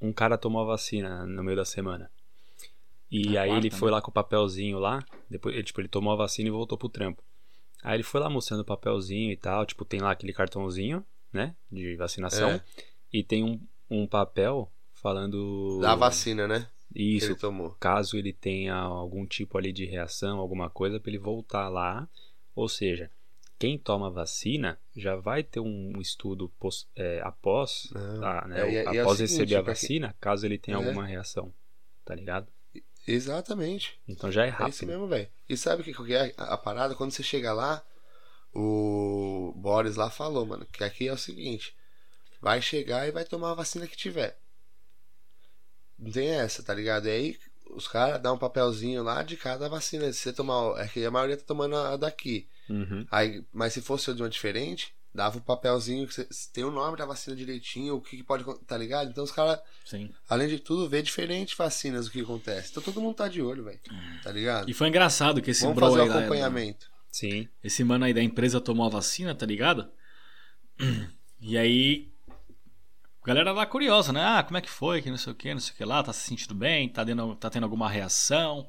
um 0.00 0.12
cara 0.12 0.38
tomou 0.38 0.62
a 0.62 0.64
vacina 0.64 1.26
no 1.26 1.42
meio 1.44 1.56
da 1.56 1.64
semana. 1.64 2.10
E 3.10 3.26
Na 3.34 3.40
aí 3.42 3.50
ele 3.50 3.68
quarta, 3.68 3.76
foi 3.76 3.90
né? 3.90 3.94
lá 3.96 4.00
com 4.02 4.10
o 4.10 4.14
papelzinho 4.14 4.78
lá, 4.78 5.04
depois 5.28 5.54
ele, 5.54 5.64
tipo, 5.64 5.80
ele 5.80 5.88
tomou 5.88 6.12
a 6.12 6.16
vacina 6.16 6.48
e 6.48 6.52
voltou 6.52 6.78
pro 6.78 6.88
trampo. 6.88 7.22
Aí 7.82 7.96
ele 7.96 8.02
foi 8.02 8.20
lá 8.20 8.30
mostrando 8.30 8.60
o 8.60 8.64
papelzinho 8.64 9.32
e 9.32 9.36
tal, 9.36 9.66
tipo, 9.66 9.84
tem 9.84 10.00
lá 10.00 10.12
aquele 10.12 10.32
cartãozinho, 10.32 11.04
né, 11.32 11.54
de 11.70 11.94
vacinação, 11.96 12.50
É. 12.50 12.62
e 13.12 13.22
tem 13.22 13.44
um, 13.44 13.60
um 13.90 14.06
papel 14.06 14.70
falando... 14.92 15.78
Da 15.80 15.94
vacina, 15.94 16.46
né? 16.48 16.68
Isso, 16.94 17.26
ele 17.26 17.34
tomou. 17.36 17.70
caso 17.78 18.16
ele 18.16 18.32
tenha 18.32 18.74
algum 18.74 19.24
tipo 19.24 19.56
ali 19.56 19.72
de 19.72 19.84
reação, 19.84 20.38
alguma 20.38 20.68
coisa, 20.68 20.98
para 20.98 21.10
ele 21.10 21.18
voltar 21.18 21.68
lá. 21.68 22.08
Ou 22.54 22.68
seja, 22.68 23.08
quem 23.60 23.78
toma 23.78 24.10
vacina 24.10 24.76
já 24.96 25.14
vai 25.14 25.44
ter 25.44 25.60
um 25.60 26.00
estudo 26.00 26.48
pos- 26.58 26.88
é, 26.96 27.20
após, 27.22 27.88
a- 28.22 28.48
né, 28.48 28.74
É, 28.74 28.84
é 28.84 28.84
o 28.98 29.00
após 29.02 29.18
seguinte, 29.18 29.30
receber 29.38 29.54
a 29.56 29.62
pra 29.62 29.72
quem- 29.74 29.82
vacina, 29.82 30.16
caso 30.20 30.44
ele 30.46 30.58
tenha 30.58 30.76
É. 30.76 30.80
alguma 30.84 31.06
reação. 31.06 31.54
Tá 32.04 32.12
ligado? 32.14 32.48
Exatamente. 33.06 33.98
Então 34.08 34.30
já 34.30 34.42
é 34.44 34.46
É 34.46 34.50
isso 34.50 34.58
rápido. 34.58 34.86
mesmo, 34.88 35.06
velho. 35.06 35.28
E 35.48 35.56
sabe 35.56 35.82
o 35.82 35.84
que, 35.84 35.92
que 35.94 36.12
é 36.14 36.34
a, 36.36 36.54
a 36.54 36.58
parada? 36.58 36.94
Quando 36.94 37.12
você 37.12 37.22
chega 37.22 37.52
lá, 37.52 37.82
o 38.54 39.52
Boris 39.56 39.96
lá 39.96 40.10
falou, 40.10 40.44
mano, 40.46 40.66
que 40.72 40.82
aqui 40.84 41.08
é 41.08 41.12
o 41.12 41.18
seguinte: 41.18 41.74
vai 42.40 42.60
chegar 42.60 43.06
e 43.06 43.12
vai 43.12 43.24
tomar 43.24 43.52
a 43.52 43.54
vacina 43.54 43.86
que 43.86 43.96
tiver. 43.96 44.38
Não 45.98 46.10
tem 46.10 46.28
essa, 46.28 46.62
tá 46.62 46.72
ligado? 46.74 47.06
E 47.06 47.10
aí 47.10 47.38
os 47.70 47.86
caras 47.86 48.20
dão 48.20 48.34
um 48.34 48.38
papelzinho 48.38 49.02
lá 49.02 49.22
de 49.22 49.36
cada 49.36 49.68
vacina. 49.68 50.12
Se 50.12 50.18
você 50.20 50.32
tomar. 50.32 50.78
É 50.82 50.88
que 50.88 51.04
a 51.04 51.10
maioria 51.10 51.36
tá 51.36 51.44
tomando 51.46 51.76
a 51.76 51.96
daqui. 51.96 52.48
Uhum. 52.68 53.06
Aí, 53.10 53.44
mas 53.52 53.72
se 53.72 53.80
fosse 53.82 54.12
de 54.14 54.22
uma 54.22 54.28
diferente, 54.30 54.94
dava 55.14 55.38
o 55.38 55.42
papelzinho 55.42 56.06
que 56.06 56.14
você, 56.14 56.26
tem 56.52 56.64
o 56.64 56.70
nome 56.70 56.96
da 56.96 57.04
vacina 57.04 57.36
direitinho, 57.36 57.96
o 57.96 58.00
que, 58.00 58.16
que 58.16 58.22
pode. 58.22 58.44
Tá 58.66 58.76
ligado? 58.78 59.10
Então 59.10 59.22
os 59.22 59.30
caras, 59.30 59.60
além 60.28 60.48
de 60.48 60.58
tudo, 60.58 60.88
vê 60.88 61.02
diferentes 61.02 61.56
vacinas 61.56 62.06
o 62.06 62.10
que 62.10 62.20
acontece. 62.22 62.70
Então 62.70 62.82
todo 62.82 63.00
mundo 63.00 63.16
tá 63.16 63.28
de 63.28 63.42
olho, 63.42 63.64
velho. 63.64 63.80
Tá 64.22 64.32
ligado? 64.32 64.68
E 64.70 64.74
foi 64.74 64.88
engraçado 64.88 65.42
que 65.42 65.50
esse 65.50 65.62
Vamos 65.64 65.78
fazer 65.78 65.98
o 65.98 66.02
aí 66.02 66.08
da- 66.08 66.18
acompanhamento. 66.18 66.90
Sim. 67.10 67.48
Esse 67.62 67.82
mano 67.84 68.04
aí 68.04 68.14
da 68.14 68.22
empresa 68.22 68.60
tomou 68.60 68.86
a 68.86 68.90
vacina, 68.90 69.34
tá 69.34 69.44
ligado? 69.46 69.88
E 71.42 71.56
aí. 71.56 72.12
A 73.22 73.26
galera 73.26 73.50
lá 73.52 73.64
curiosa, 73.64 74.12
né? 74.12 74.22
Ah, 74.22 74.42
como 74.42 74.58
é 74.58 74.60
que 74.60 74.68
foi? 74.68 75.00
Que 75.00 75.08
não 75.10 75.16
sei 75.16 75.32
o 75.32 75.36
que, 75.36 75.52
não 75.54 75.60
sei 75.60 75.72
o 75.72 75.76
que 75.76 75.84
lá, 75.86 76.02
tá 76.02 76.12
se 76.12 76.20
sentindo 76.28 76.54
bem? 76.54 76.86
Tá, 76.88 77.02
dando, 77.02 77.34
tá 77.34 77.48
tendo 77.48 77.64
alguma 77.64 77.88
reação? 77.88 78.68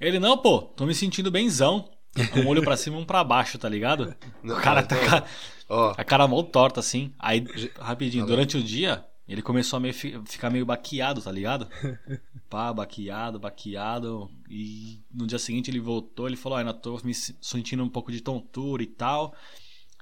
Ele, 0.00 0.18
não, 0.18 0.36
pô, 0.36 0.62
tô 0.62 0.84
me 0.84 0.92
sentindo 0.94 1.30
benzão. 1.30 1.88
Um 2.36 2.48
olho 2.48 2.62
pra 2.62 2.76
cima 2.76 2.96
e 2.96 3.00
um 3.00 3.04
pra 3.04 3.22
baixo, 3.22 3.56
tá 3.58 3.68
ligado? 3.68 4.16
Não, 4.42 4.56
O 4.56 4.60
cara 4.60 4.82
tá 4.82 4.96
com 4.96 5.14
a- 5.16 5.24
Ó, 5.68 5.94
a 5.96 6.02
cara 6.04 6.26
mal 6.26 6.42
torta, 6.42 6.80
assim. 6.80 7.12
Aí, 7.18 7.44
rapidinho, 7.78 8.24
Falou. 8.24 8.36
durante 8.36 8.56
o 8.56 8.62
dia, 8.62 9.04
ele 9.28 9.42
começou 9.42 9.76
a 9.76 9.80
meio 9.80 9.94
fi- 9.94 10.20
ficar 10.26 10.50
meio 10.50 10.66
baqueado, 10.66 11.20
tá 11.22 11.32
ligado? 11.32 11.68
Pá, 12.48 12.72
baqueado, 12.72 13.38
baqueado. 13.40 14.30
E 14.48 15.02
no 15.12 15.26
dia 15.26 15.38
seguinte 15.38 15.70
ele 15.70 15.80
voltou, 15.80 16.26
ele 16.28 16.36
falou, 16.36 16.56
ah, 16.56 16.60
ainda 16.60 16.74
tô 16.74 16.98
me 17.04 17.14
se- 17.14 17.36
sentindo 17.40 17.82
um 17.82 17.88
pouco 17.88 18.12
de 18.12 18.20
tontura 18.20 18.82
e 18.82 18.86
tal. 18.86 19.34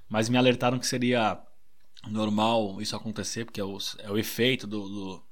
Mas 0.08 0.28
me 0.28 0.36
alertaram 0.36 0.78
que 0.78 0.86
seria 0.86 1.40
normal 2.08 2.80
isso 2.82 2.94
acontecer, 2.96 3.44
porque 3.46 3.60
é 3.60 3.64
o, 3.64 3.78
é 4.00 4.10
o 4.10 4.18
efeito 4.18 4.66
do, 4.66 4.88
do- 4.88 5.24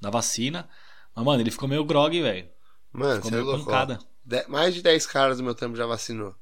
da 0.00 0.10
vacina. 0.10 0.68
Mas, 1.14 1.24
mano, 1.24 1.42
ele 1.42 1.50
ficou 1.50 1.68
meio 1.68 1.84
grog, 1.84 2.20
velho. 2.20 2.48
mano, 2.92 3.16
Ficou 3.16 3.30
você 3.30 3.34
é 3.34 3.38
meio 3.38 3.50
louco. 3.50 3.64
pancada. 3.64 3.98
De- 4.24 4.46
mais 4.48 4.74
de 4.74 4.82
10 4.82 5.06
caras 5.06 5.38
do 5.38 5.44
meu 5.44 5.54
tempo 5.54 5.76
já 5.76 5.86
vacinou. 5.86 6.34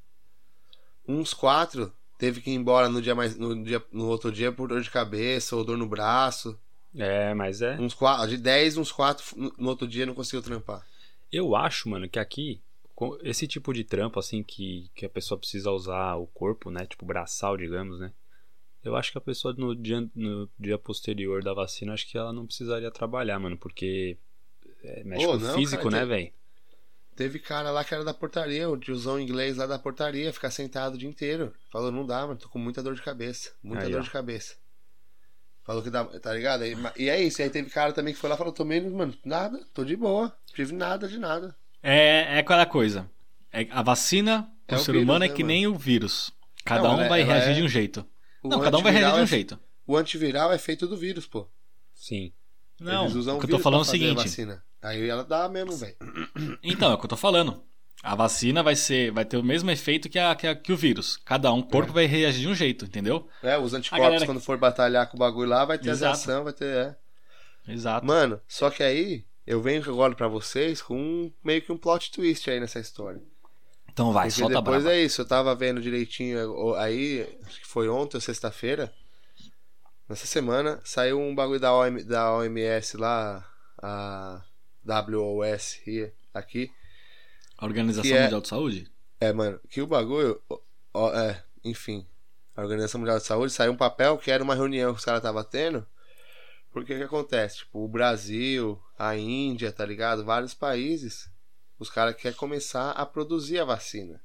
Uns 1.07 1.33
quatro 1.33 1.93
teve 2.17 2.41
que 2.41 2.49
ir 2.49 2.55
embora 2.55 2.89
no 2.89 3.01
dia 3.01 3.13
mais 3.13 3.37
no 3.37 3.63
dia 3.63 3.83
no 3.91 4.07
outro 4.07 4.31
dia 4.31 4.51
por 4.51 4.67
dor 4.67 4.81
de 4.81 4.89
cabeça 4.89 5.55
ou 5.55 5.63
dor 5.63 5.77
no 5.77 5.87
braço. 5.87 6.59
É, 6.95 7.33
mas 7.33 7.61
é. 7.61 7.79
Uns 7.79 7.93
quatro, 7.93 8.27
de 8.27 8.37
10, 8.37 8.77
uns 8.77 8.91
quatro 8.91 9.23
no, 9.35 9.53
no 9.57 9.69
outro 9.69 9.87
dia 9.87 10.05
não 10.05 10.15
conseguiu 10.15 10.41
trampar. 10.41 10.85
Eu 11.31 11.55
acho, 11.55 11.89
mano, 11.89 12.09
que 12.09 12.17
aqui, 12.17 12.61
com 12.95 13.17
esse 13.21 13.47
tipo 13.47 13.73
de 13.73 13.83
trampo, 13.83 14.19
assim, 14.19 14.41
que, 14.41 14.89
que 14.95 15.05
a 15.05 15.09
pessoa 15.09 15.37
precisa 15.37 15.69
usar 15.71 16.15
o 16.15 16.25
corpo, 16.27 16.71
né? 16.71 16.85
Tipo, 16.85 17.05
braçal, 17.05 17.57
digamos, 17.57 17.99
né? 17.99 18.11
Eu 18.83 18.95
acho 18.95 19.11
que 19.11 19.17
a 19.17 19.21
pessoa 19.21 19.53
no 19.57 19.75
dia, 19.75 20.09
no 20.15 20.49
dia 20.57 20.77
posterior 20.77 21.43
da 21.43 21.53
vacina, 21.53 21.93
acho 21.93 22.07
que 22.07 22.17
ela 22.17 22.31
não 22.31 22.45
precisaria 22.45 22.89
trabalhar, 22.89 23.37
mano, 23.37 23.57
porque 23.57 24.17
é, 24.83 25.03
mexe 25.03 25.25
Ô, 25.25 25.37
com 25.37 25.45
o 25.45 25.53
físico, 25.53 25.83
cara, 25.89 25.97
né, 25.97 26.05
velho? 26.05 26.31
Teve 27.17 27.39
cara 27.39 27.71
lá 27.71 27.83
que 27.83 27.93
era 27.93 28.03
da 28.03 28.13
portaria, 28.13 28.69
o 28.69 28.77
tiozão 28.77 29.19
inglês 29.19 29.57
lá 29.57 29.65
da 29.65 29.79
portaria, 29.79 30.31
ficar 30.31 30.51
sentado 30.51 30.93
o 30.93 30.97
dia 30.99 31.09
inteiro. 31.09 31.51
Falou, 31.71 31.91
não 31.91 32.05
dá, 32.05 32.21
mano, 32.27 32.37
tô 32.39 32.47
com 32.47 32.59
muita 32.59 32.81
dor 32.83 32.93
de 32.93 33.01
cabeça. 33.01 33.51
Muita 33.63 33.85
Aí, 33.85 33.91
dor 33.91 34.01
ó. 34.01 34.03
de 34.03 34.11
cabeça. 34.11 34.53
Falou 35.65 35.81
que 35.81 35.89
dá, 35.89 36.05
tá 36.05 36.31
ligado? 36.31 36.63
Ma- 36.77 36.93
e 36.95 37.09
é 37.09 37.19
isso, 37.21 37.41
aí 37.41 37.49
teve 37.49 37.69
cara 37.71 37.91
também 37.91 38.13
que 38.13 38.19
foi 38.19 38.29
lá 38.29 38.35
e 38.35 38.37
falou, 38.37 38.53
tomei, 38.53 38.79
mano, 38.81 39.13
nada, 39.25 39.59
tô 39.73 39.83
de 39.83 39.95
boa. 39.95 40.31
Tive 40.53 40.73
nada 40.73 41.07
de 41.07 41.17
nada. 41.17 41.55
É, 41.81 42.35
é 42.35 42.39
aquela 42.39 42.65
coisa. 42.67 43.09
É, 43.51 43.67
a 43.71 43.81
vacina, 43.81 44.47
É 44.67 44.75
o 44.75 44.79
ser 44.79 44.91
vírus, 44.91 45.03
humano 45.03 45.25
é 45.25 45.27
né, 45.27 45.33
que 45.33 45.41
mano? 45.43 45.53
nem 45.53 45.67
o 45.67 45.75
vírus. 45.75 46.31
Cada 46.63 46.83
Não, 46.83 46.97
um 46.97 46.99
ela- 46.99 47.09
vai 47.09 47.21
ela 47.23 47.33
reagir 47.33 47.49
é- 47.51 47.53
de 47.55 47.63
um 47.63 47.67
jeito. 47.69 48.05
O 48.43 48.47
Não, 48.47 48.59
cada 48.61 48.77
um 48.77 48.83
vai 48.83 48.91
reagir 48.91 49.07
de 49.11 49.17
um 49.17 49.21
antiviral 49.21 49.23
é- 49.23 49.25
jeito. 49.25 49.59
O 49.87 49.97
antiviral 49.97 50.53
é 50.53 50.57
feito 50.59 50.85
do 50.87 50.95
vírus, 50.95 51.25
pô. 51.25 51.47
Sim. 51.95 52.31
Não, 52.79 53.03
Eles 53.05 53.15
usam 53.15 53.37
o 53.37 53.39
que 53.39 53.45
eu 53.45 53.57
tô 53.57 53.59
falando 53.59 53.79
é 53.79 53.81
o 53.81 53.85
seguinte. 53.85 54.15
vacina. 54.15 54.63
Aí 54.81 55.09
ela 55.09 55.23
dá 55.23 55.49
mesmo, 55.49 55.75
velho. 55.75 55.95
Então, 56.63 56.91
é 56.91 56.93
o 56.93 56.97
que 56.97 57.05
eu 57.05 57.09
tô 57.09 57.17
falando. 57.17 57.63
A 58.03 58.13
vacina 58.15 58.61
vai 58.61 58.75
ser, 58.75 59.11
vai 59.11 59.25
ter 59.25 59.37
o 59.37 59.43
mesmo 59.43 59.71
efeito 59.71 60.07
que, 60.07 60.19
a, 60.19 60.35
que, 60.35 60.45
a- 60.45 60.55
que 60.55 60.71
o 60.71 60.77
vírus. 60.77 61.17
Cada 61.25 61.51
um, 61.51 61.59
o 61.59 61.63
corpo 61.67 61.91
vai 61.91 62.05
reagir 62.05 62.41
de 62.41 62.47
um 62.47 62.53
jeito, 62.53 62.85
entendeu? 62.85 63.27
É, 63.41 63.57
os 63.57 63.73
anticorpos, 63.73 64.05
galera- 64.07 64.25
quando 64.25 64.39
for 64.39 64.57
batalhar 64.57 65.09
com 65.09 65.17
o 65.17 65.19
bagulho 65.19 65.49
lá, 65.49 65.65
vai 65.65 65.79
ter 65.79 65.89
Exato. 65.89 66.15
reação, 66.15 66.43
vai 66.43 66.53
ter. 66.53 66.65
É. 66.65 66.95
Exato. 67.67 68.05
Mano, 68.05 68.39
só 68.47 68.69
que 68.69 68.83
aí 68.83 69.25
eu 69.45 69.59
venho 69.61 69.81
agora 69.81 70.13
pra 70.15 70.27
vocês 70.27 70.81
com 70.81 70.95
um, 70.95 71.31
meio 71.43 71.61
que 71.63 71.71
um 71.71 71.77
plot 71.77 72.11
twist 72.11 72.47
aí 72.49 72.59
nessa 72.59 72.79
história. 72.79 73.19
Então 73.91 74.13
vai, 74.13 74.27
Porque 74.27 74.41
solta 74.41 74.59
a 74.59 74.61
depois 74.61 74.83
brava. 74.83 74.95
é 74.95 75.03
isso, 75.03 75.21
eu 75.21 75.25
tava 75.27 75.55
vendo 75.55 75.81
direitinho 75.81 76.75
aí, 76.75 77.27
acho 77.47 77.59
que 77.61 77.67
foi 77.67 77.89
ontem 77.89 78.19
sexta-feira. 78.19 78.93
Nessa 80.07 80.25
semana 80.25 80.79
saiu 80.85 81.19
um 81.19 81.35
bagulho 81.35 81.59
da, 81.59 81.73
OM, 81.73 82.03
da 82.03 82.33
OMS 82.33 82.95
lá, 82.95 83.45
a 83.77 84.41
WOS 84.85 85.81
aqui. 86.33 86.71
A 87.57 87.65
Organização 87.65 88.15
é- 88.15 88.23
Mundial 88.23 88.41
de 88.41 88.47
Saúde? 88.47 88.91
É, 89.19 89.33
mano, 89.33 89.59
que 89.69 89.81
o 89.81 89.87
bagulho, 89.87 90.41
ó, 90.93 91.13
é, 91.13 91.43
enfim, 91.63 92.07
a 92.55 92.61
Organização 92.61 92.99
Mundial 92.99 93.17
de 93.17 93.25
Saúde 93.25 93.51
saiu 93.51 93.71
um 93.73 93.77
papel 93.77 94.17
que 94.17 94.31
era 94.31 94.43
uma 94.43 94.55
reunião 94.55 94.93
que 94.93 94.99
os 94.99 95.05
caras 95.05 95.19
estavam 95.19 95.43
tendo. 95.43 95.85
Porque 96.71 96.93
o 96.93 96.97
que 96.97 97.03
acontece? 97.03 97.57
Tipo, 97.57 97.83
o 97.83 97.87
Brasil, 97.87 98.81
a 98.97 99.15
Índia, 99.17 99.71
tá 99.71 99.85
ligado? 99.85 100.23
Vários 100.23 100.53
países, 100.53 101.29
os 101.79 101.89
caras 101.89 102.15
querem 102.15 102.37
começar 102.37 102.91
a 102.91 103.05
produzir 103.05 103.59
a 103.59 103.65
vacina. 103.65 104.21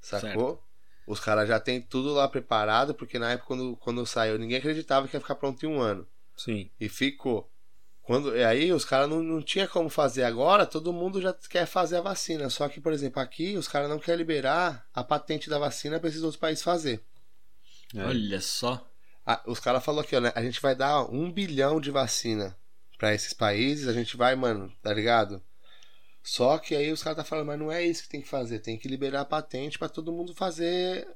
Sacou? 0.00 0.62
Os 1.06 1.18
caras 1.20 1.48
já 1.48 1.58
tem 1.58 1.80
tudo 1.80 2.12
lá 2.12 2.28
preparado, 2.28 2.94
porque 2.94 3.18
na 3.18 3.32
época 3.32 3.48
quando, 3.48 3.76
quando 3.76 4.06
saiu, 4.06 4.38
ninguém 4.38 4.58
acreditava 4.58 5.08
que 5.08 5.16
ia 5.16 5.20
ficar 5.20 5.34
pronto 5.34 5.64
em 5.64 5.68
um 5.68 5.80
ano. 5.80 6.06
Sim. 6.36 6.70
E 6.78 6.88
ficou. 6.88 7.50
Quando, 8.02 8.36
e 8.36 8.42
aí 8.42 8.72
os 8.72 8.84
caras 8.84 9.08
não, 9.08 9.22
não 9.22 9.40
tinha 9.40 9.68
como 9.68 9.88
fazer 9.88 10.24
agora, 10.24 10.66
todo 10.66 10.92
mundo 10.92 11.20
já 11.20 11.32
quer 11.32 11.66
fazer 11.66 11.98
a 11.98 12.02
vacina. 12.02 12.50
Só 12.50 12.68
que, 12.68 12.80
por 12.80 12.92
exemplo, 12.92 13.20
aqui 13.22 13.56
os 13.56 13.68
caras 13.68 13.88
não 13.88 13.98
querem 13.98 14.18
liberar 14.18 14.86
a 14.92 15.04
patente 15.04 15.48
da 15.48 15.58
vacina 15.58 16.00
para 16.00 16.08
esses 16.08 16.22
outros 16.22 16.40
países 16.40 16.64
fazer. 16.64 17.02
É. 17.94 18.04
Olha 18.04 18.40
só. 18.40 18.84
Ah, 19.24 19.40
os 19.46 19.60
caras 19.60 19.84
falaram 19.84 20.04
aqui, 20.04 20.16
ó, 20.16 20.20
né? 20.20 20.32
A 20.34 20.42
gente 20.42 20.60
vai 20.60 20.74
dar 20.74 21.04
um 21.04 21.30
bilhão 21.30 21.80
de 21.80 21.92
vacina 21.92 22.56
para 22.98 23.14
esses 23.14 23.32
países, 23.32 23.86
a 23.86 23.92
gente 23.92 24.16
vai, 24.16 24.34
mano, 24.34 24.72
tá 24.82 24.92
ligado? 24.92 25.40
Só 26.22 26.56
que 26.58 26.74
aí 26.74 26.92
os 26.92 27.02
caras 27.02 27.16
tá 27.18 27.24
falando, 27.24 27.46
mas 27.48 27.58
não 27.58 27.70
é 27.72 27.82
isso 27.84 28.04
que 28.04 28.08
tem 28.08 28.20
que 28.22 28.28
fazer, 28.28 28.60
tem 28.60 28.78
que 28.78 28.88
liberar 28.88 29.22
a 29.22 29.24
patente 29.24 29.78
para 29.78 29.88
todo 29.88 30.12
mundo 30.12 30.34
fazer, 30.34 31.06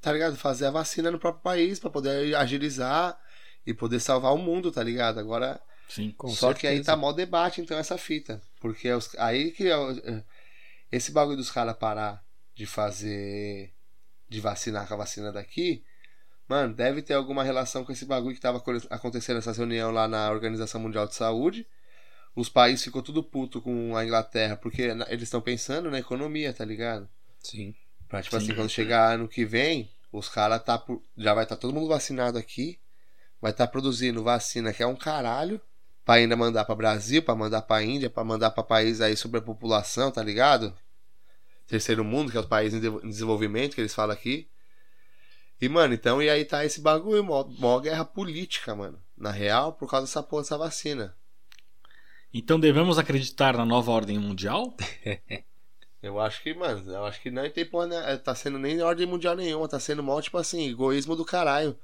tá 0.00 0.10
ligado? 0.12 0.36
Fazer 0.36 0.66
a 0.66 0.70
vacina 0.70 1.10
no 1.10 1.18
próprio 1.18 1.42
país 1.42 1.78
para 1.78 1.90
poder 1.90 2.34
agilizar 2.34 3.18
e 3.66 3.74
poder 3.74 4.00
salvar 4.00 4.32
o 4.32 4.38
mundo, 4.38 4.72
tá 4.72 4.82
ligado? 4.82 5.18
Agora 5.20 5.60
Sim. 5.88 6.12
Com 6.16 6.28
só 6.28 6.52
que 6.54 6.66
aí 6.66 6.76
certeza. 6.76 6.92
tá 6.92 6.96
mó 6.96 7.12
debate, 7.12 7.60
então, 7.60 7.78
essa 7.78 7.98
fita. 7.98 8.40
Porque 8.60 8.90
os- 8.90 9.14
aí 9.18 9.50
que 9.52 9.68
é 9.68 9.74
é, 9.74 10.22
esse 10.90 11.12
bagulho 11.12 11.36
dos 11.36 11.50
caras 11.50 11.76
parar 11.76 12.24
de 12.54 12.64
fazer. 12.66 13.72
de 14.28 14.40
vacinar 14.40 14.88
com 14.88 14.94
a 14.94 14.96
vacina 14.96 15.30
daqui. 15.30 15.84
Mano, 16.48 16.74
deve 16.74 17.02
ter 17.02 17.14
alguma 17.14 17.44
relação 17.44 17.84
com 17.84 17.92
esse 17.92 18.04
bagulho 18.04 18.34
que 18.34 18.40
tava 18.40 18.58
acon- 18.58 18.80
acontecendo 18.90 19.36
essa 19.38 19.52
reunião 19.52 19.90
lá 19.92 20.08
na 20.08 20.30
Organização 20.30 20.80
Mundial 20.80 21.06
de 21.06 21.14
Saúde. 21.14 21.64
Os 22.36 22.48
países 22.50 22.84
ficou 22.84 23.02
tudo 23.02 23.22
puto 23.22 23.62
com 23.62 23.96
a 23.96 24.04
Inglaterra, 24.04 24.56
porque 24.56 24.82
eles 24.82 25.22
estão 25.22 25.40
pensando 25.40 25.90
na 25.90 25.98
economia, 25.98 26.52
tá 26.52 26.64
ligado? 26.64 27.08
Sim. 27.42 27.74
Pra, 28.08 28.22
tipo 28.22 28.38
Sim. 28.38 28.44
assim, 28.44 28.54
quando 28.54 28.68
chegar 28.70 29.14
ano 29.14 29.26
que 29.26 29.44
vem, 29.44 29.90
os 30.12 30.28
caras 30.28 30.62
tá 30.62 30.78
por- 30.78 31.02
já 31.16 31.32
vai 31.32 31.44
estar 31.44 31.56
todo 31.56 31.72
mundo 31.72 31.88
vacinado 31.88 32.36
aqui, 32.36 32.78
vai 33.40 33.52
estar 33.52 33.66
produzindo 33.68 34.22
vacina 34.22 34.72
que 34.72 34.82
é 34.82 34.86
um 34.86 34.94
caralho, 34.94 35.58
pra 36.04 36.16
ainda 36.16 36.36
mandar 36.36 36.64
pra 36.66 36.74
Brasil, 36.74 37.22
pra 37.22 37.34
mandar 37.34 37.62
pra 37.62 37.82
Índia, 37.82 38.10
pra 38.10 38.22
mandar 38.22 38.50
pra 38.50 38.62
país 38.62 39.00
aí 39.00 39.16
sobre 39.16 39.38
a 39.38 39.42
população, 39.42 40.12
tá 40.12 40.22
ligado? 40.22 40.72
Terceiro 41.66 42.04
mundo, 42.04 42.30
que 42.30 42.36
é 42.36 42.40
os 42.40 42.46
países 42.46 42.84
em 42.84 43.08
desenvolvimento 43.08 43.74
que 43.74 43.80
eles 43.80 43.94
falam 43.94 44.14
aqui. 44.14 44.46
E, 45.60 45.68
mano, 45.68 45.94
então, 45.94 46.22
e 46.22 46.28
aí 46.28 46.44
tá 46.44 46.64
esse 46.64 46.80
bagulho, 46.82 47.24
mó, 47.24 47.44
mó 47.58 47.80
guerra 47.80 48.04
política, 48.04 48.74
mano. 48.74 49.02
Na 49.16 49.30
real, 49.30 49.72
por 49.72 49.90
causa 49.90 50.06
dessa 50.06 50.22
porra 50.22 50.42
dessa 50.42 50.58
vacina. 50.58 51.16
Então 52.38 52.60
devemos 52.60 52.98
acreditar 52.98 53.56
na 53.56 53.64
nova 53.64 53.90
ordem 53.90 54.18
mundial? 54.18 54.76
Eu 56.02 56.20
acho 56.20 56.42
que, 56.42 56.54
mano, 56.54 56.88
eu 56.92 57.04
acho 57.04 57.20
que 57.20 57.30
não 57.32 57.50
tem 57.50 57.64
porra, 57.64 57.86
né? 57.88 58.16
Tá 58.18 58.32
sendo 58.32 58.58
nem 58.58 58.80
ordem 58.80 59.06
mundial 59.06 59.34
nenhuma, 59.34 59.66
tá 59.66 59.80
sendo 59.80 60.04
mó, 60.04 60.20
tipo 60.20 60.38
assim, 60.38 60.68
egoísmo 60.68 61.16
do 61.16 61.24
caralho. 61.24 61.76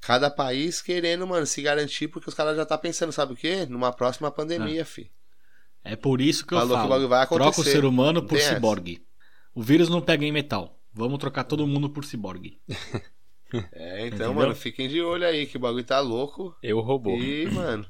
Cada 0.00 0.28
país 0.28 0.82
querendo, 0.82 1.26
mano, 1.26 1.46
se 1.46 1.62
garantir, 1.62 2.08
porque 2.08 2.28
os 2.28 2.34
caras 2.34 2.54
já 2.54 2.66
tá 2.66 2.76
pensando, 2.76 3.12
sabe 3.12 3.32
o 3.32 3.36
quê? 3.36 3.64
Numa 3.64 3.92
próxima 3.92 4.30
pandemia, 4.30 4.84
fi. 4.84 5.10
É 5.82 5.96
por 5.96 6.20
isso 6.20 6.44
que 6.44 6.52
eu 6.52 6.58
Falou 6.58 6.72
que 6.72 6.74
o 6.74 6.76
falo. 6.82 6.88
bagulho 6.90 7.08
vai 7.08 7.26
troca 7.26 7.44
o 7.44 7.48
acontecer. 7.48 7.70
ser 7.70 7.84
humano 7.86 8.20
por 8.22 8.36
tem 8.36 8.38
essa. 8.38 8.54
ciborgue. 8.56 9.02
O 9.54 9.62
vírus 9.62 9.88
não 9.88 10.02
pega 10.02 10.26
em 10.26 10.32
metal. 10.32 10.78
Vamos 10.92 11.18
trocar 11.18 11.44
todo 11.44 11.66
mundo 11.66 11.88
por 11.88 12.04
ciborgue. 12.04 12.60
É, 13.72 14.08
então, 14.08 14.32
Entendeu? 14.32 14.34
mano, 14.34 14.54
fiquem 14.56 14.88
de 14.88 15.00
olho 15.00 15.24
aí, 15.24 15.46
que 15.46 15.56
o 15.56 15.60
bagulho 15.60 15.84
tá 15.84 16.00
louco. 16.00 16.56
Eu 16.60 16.80
robô. 16.80 17.16
E, 17.16 17.46
mano, 17.52 17.86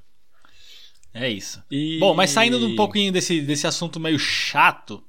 É 1.15 1.31
isso. 1.31 1.63
E- 1.71 1.99
Bom, 2.01 2.13
mas 2.15 2.31
saindo 2.31 2.59
um 2.67 2.75
pouquinho 2.77 3.13
desse, 3.13 3.41
desse 3.41 3.67
assunto 3.67 4.01
meio 4.01 4.19
chato, 4.19 5.03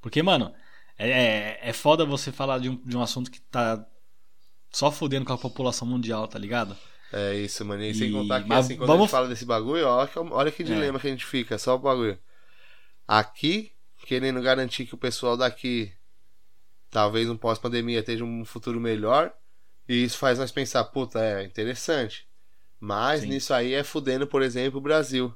porque, 0.00 0.20
mano, 0.22 0.52
é, 0.98 1.10
é, 1.10 1.60
é 1.70 1.72
foda 1.72 2.04
você 2.04 2.32
falar 2.32 2.58
de 2.58 2.68
um, 2.68 2.76
de 2.84 2.96
um 2.96 3.00
assunto 3.02 3.30
que 3.30 3.40
tá 3.40 3.86
só 4.70 4.90
fudendo 4.90 5.24
com 5.24 5.32
a 5.32 5.38
população 5.38 5.86
mundial, 5.86 6.26
tá 6.26 6.38
ligado? 6.38 6.76
é 7.12 7.34
isso, 7.36 7.62
mano. 7.64 7.82
E 7.84 7.94
sem 7.94 8.08
E- 8.08 8.12
contar 8.12 8.42
que, 8.42 8.48
mas 8.48 8.64
assim, 8.64 8.76
quando 8.76 8.86
vamos- 8.88 9.02
a 9.02 9.06
gente 9.06 9.10
fala 9.12 9.28
desse 9.28 9.44
bagulho, 9.44 9.86
ó, 9.86 10.06
que- 10.06 10.18
olha 10.18 10.50
que 10.50 10.64
dilema 10.64 10.98
que 10.98 11.06
a 11.06 11.10
gente 11.10 11.24
fica, 11.26 11.58
só 11.58 11.74
o 11.76 11.78
bagulho. 11.78 12.18
Aqui, 13.06 13.72
querendo 14.06 14.40
garantir 14.40 14.86
que 14.86 14.94
o 14.94 14.98
pessoal 14.98 15.36
daqui, 15.36 15.92
talvez 16.90 17.28
um 17.28 17.36
pós-pandemia, 17.36 18.02
tenha 18.02 18.24
um 18.24 18.44
futuro 18.44 18.80
melhor. 18.80 19.32
E 19.88 20.02
isso 20.04 20.16
faz 20.16 20.38
nós 20.38 20.50
pensar, 20.50 20.84
puta, 20.84 21.20
é 21.22 21.44
interessante. 21.44 22.26
Mas 22.80 23.20
Sim. 23.20 23.28
nisso 23.28 23.52
aí 23.52 23.74
é 23.74 23.84
fudendo, 23.84 24.26
por 24.26 24.42
exemplo, 24.42 24.78
o 24.78 24.82
Brasil. 24.82 25.34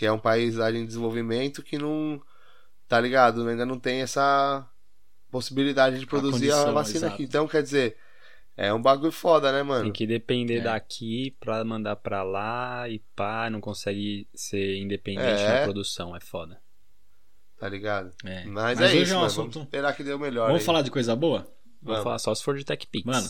Que 0.00 0.06
é 0.06 0.12
um 0.12 0.18
país 0.18 0.56
lá 0.56 0.70
em 0.72 0.86
desenvolvimento 0.86 1.62
que 1.62 1.76
não. 1.76 2.18
Tá 2.88 2.98
ligado? 2.98 3.46
Ainda 3.46 3.66
não 3.66 3.78
tem 3.78 4.00
essa 4.00 4.66
possibilidade 5.30 5.98
de 5.98 6.06
produzir 6.06 6.50
a, 6.50 6.54
condição, 6.54 6.72
vacina 6.74 6.98
exato. 7.00 7.14
aqui. 7.14 7.22
Então, 7.24 7.46
quer 7.46 7.62
dizer, 7.62 7.98
é 8.56 8.72
um 8.72 8.80
bagulho 8.80 9.12
foda, 9.12 9.52
né, 9.52 9.62
mano? 9.62 9.84
Tem 9.84 9.92
que 9.92 10.06
depender 10.06 10.56
É. 10.56 10.60
daqui 10.62 11.36
pra 11.38 11.62
mandar 11.64 11.96
pra 11.96 12.22
lá 12.22 12.88
e 12.88 12.98
pá, 13.14 13.50
não 13.50 13.60
consegue 13.60 14.26
ser 14.34 14.78
independente 14.78 15.42
É. 15.42 15.58
na 15.58 15.64
produção, 15.64 16.16
é 16.16 16.20
foda. 16.20 16.58
Tá 17.58 17.68
ligado? 17.68 18.10
É. 18.24 18.44
Mas, 18.46 18.78
Mas 18.78 18.80
é 18.80 18.84
hoje 18.86 19.02
isso, 19.02 19.12
é 19.12 19.16
um 19.18 19.22
assunto- 19.24 19.52
Vamos 19.52 19.66
esperar 19.66 19.94
que 19.94 20.02
dê 20.02 20.14
o 20.14 20.18
melhor. 20.18 20.46
Vamos 20.46 20.62
aí. 20.62 20.66
falar 20.66 20.80
de 20.80 20.90
coisa 20.90 21.14
boa? 21.14 21.40
Vamos 21.40 21.52
Vamos. 21.82 22.02
falar 22.04 22.18
só 22.18 22.34
se 22.34 22.42
for 22.42 22.56
de 22.56 22.64
Tech 22.64 22.86
Pix. 22.86 23.04
Mano, 23.04 23.28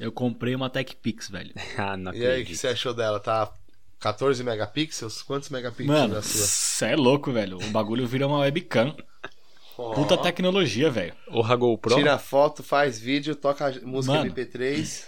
eu 0.00 0.10
comprei 0.10 0.56
uma 0.56 0.68
Tech 0.68 0.96
Pix, 0.96 1.28
velho. 1.30 1.54
ah, 1.78 1.96
não 1.96 2.12
E 2.12 2.16
aí, 2.16 2.22
o 2.22 2.26
acredito. 2.30 2.46
que 2.48 2.56
você 2.56 2.66
achou 2.66 2.92
dela? 2.92 3.20
Tá 3.20 3.50
14 4.04 4.44
megapixels? 4.44 5.22
Quantos 5.22 5.48
megapixels 5.48 5.98
Mano, 5.98 6.14
da 6.16 6.22
sua? 6.22 6.42
você 6.42 6.84
é 6.88 6.96
louco, 6.96 7.32
velho. 7.32 7.56
O 7.56 7.70
bagulho 7.70 8.06
vira 8.06 8.26
uma 8.26 8.40
webcam. 8.40 8.94
Puta 9.74 10.14
Ó, 10.14 10.16
tecnologia, 10.18 10.90
velho. 10.90 11.14
Porra, 11.24 11.56
GoPro? 11.56 11.94
Tira 11.94 12.18
foto, 12.18 12.62
faz 12.62 13.00
vídeo, 13.00 13.34
toca 13.34 13.70
música 13.82 14.18
Mano. 14.18 14.30
MP3. 14.30 15.06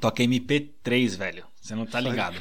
Toca 0.00 0.24
MP3, 0.24 1.16
velho. 1.16 1.46
Você 1.62 1.76
não 1.76 1.86
tá 1.86 2.00
ligado. 2.00 2.34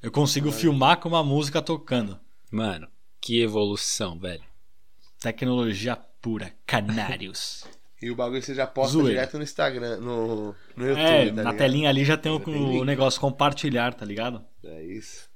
Eu 0.00 0.12
consigo 0.12 0.52
filmar 0.52 0.98
com 0.98 1.08
uma 1.08 1.24
música 1.24 1.60
tocando. 1.60 2.20
Mano, 2.48 2.86
que 3.20 3.42
evolução, 3.42 4.20
velho. 4.20 4.44
Tecnologia 5.18 5.96
pura. 6.22 6.54
Canários. 6.64 7.64
E 8.02 8.10
o 8.10 8.16
bagulho 8.16 8.42
você 8.42 8.54
já 8.54 8.66
posta 8.66 8.92
Zoeira. 8.92 9.10
direto 9.10 9.36
no 9.36 9.44
Instagram, 9.44 9.96
no, 9.98 10.54
no 10.74 10.86
YouTube, 10.86 11.00
é, 11.00 11.26
tá 11.26 11.32
na 11.32 11.42
ligado? 11.42 11.56
telinha 11.58 11.88
ali 11.90 12.04
já 12.04 12.16
tem 12.16 12.32
o, 12.32 12.42
o 12.48 12.84
negócio 12.84 13.20
compartilhar, 13.20 13.92
tá 13.92 14.06
ligado? 14.06 14.42
É 14.64 14.82
isso. 14.84 15.28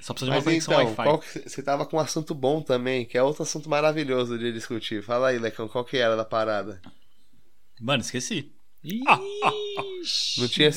Só 0.00 0.12
precisa 0.12 0.30
de 0.30 0.36
uma 0.36 0.36
Mas 0.36 0.44
conexão 0.44 0.74
então, 0.74 0.86
Wi-Fi. 0.86 1.02
qual 1.04 1.18
que, 1.18 1.48
você 1.48 1.62
tava 1.62 1.86
com 1.86 1.96
um 1.96 2.00
assunto 2.00 2.34
bom 2.34 2.60
também, 2.60 3.04
que 3.04 3.16
é 3.16 3.22
outro 3.22 3.42
assunto 3.42 3.68
maravilhoso 3.68 4.38
de 4.38 4.52
discutir. 4.52 5.02
Fala 5.02 5.28
aí, 5.28 5.38
Lecão, 5.38 5.68
qual 5.68 5.84
que 5.84 5.96
era 5.96 6.16
da 6.16 6.24
parada? 6.24 6.80
Mano, 7.80 8.02
esqueci. 8.02 8.52
Ixi. 8.82 10.40
Não 10.40 10.48
tinha 10.48 10.70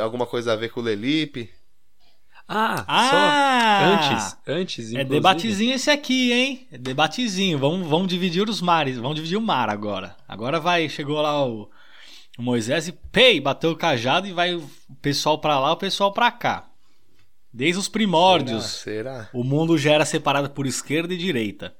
alguma 0.00 0.26
coisa 0.26 0.52
a 0.52 0.56
ver 0.56 0.70
com 0.70 0.80
o 0.80 0.82
Lelipe? 0.82 1.50
Ah, 2.46 2.84
Ah! 2.86 3.80
só 3.80 3.86
antes, 4.14 4.36
antes, 4.46 4.78
É 4.78 4.88
inclusive. 4.90 5.04
debatezinho 5.04 5.74
esse 5.74 5.90
aqui, 5.90 6.32
hein? 6.32 6.68
É 6.70 6.76
debatezinho. 6.78 7.58
Vamos, 7.58 7.88
vamos 7.88 8.08
dividir 8.08 8.48
os 8.48 8.60
mares. 8.60 8.96
Vamos 8.98 9.14
dividir 9.16 9.36
o 9.36 9.40
mar 9.40 9.70
agora. 9.70 10.14
Agora 10.28 10.60
vai, 10.60 10.88
chegou 10.88 11.20
lá 11.22 11.44
o, 11.46 11.70
o 12.38 12.42
Moisés 12.42 12.86
e 12.88 12.92
pei, 12.92 13.40
bateu 13.40 13.70
o 13.70 13.76
cajado 13.76 14.26
e 14.26 14.32
vai 14.32 14.54
o 14.54 14.68
pessoal 15.00 15.38
pra 15.38 15.58
lá, 15.58 15.72
o 15.72 15.76
pessoal 15.76 16.12
pra 16.12 16.30
cá. 16.30 16.66
Desde 17.52 17.78
os 17.80 17.88
primórdios, 17.88 18.64
Será? 18.64 19.28
o 19.32 19.42
mundo 19.44 19.78
já 19.78 19.92
era 19.92 20.04
separado 20.04 20.50
por 20.50 20.66
esquerda 20.66 21.14
e 21.14 21.16
direita. 21.16 21.74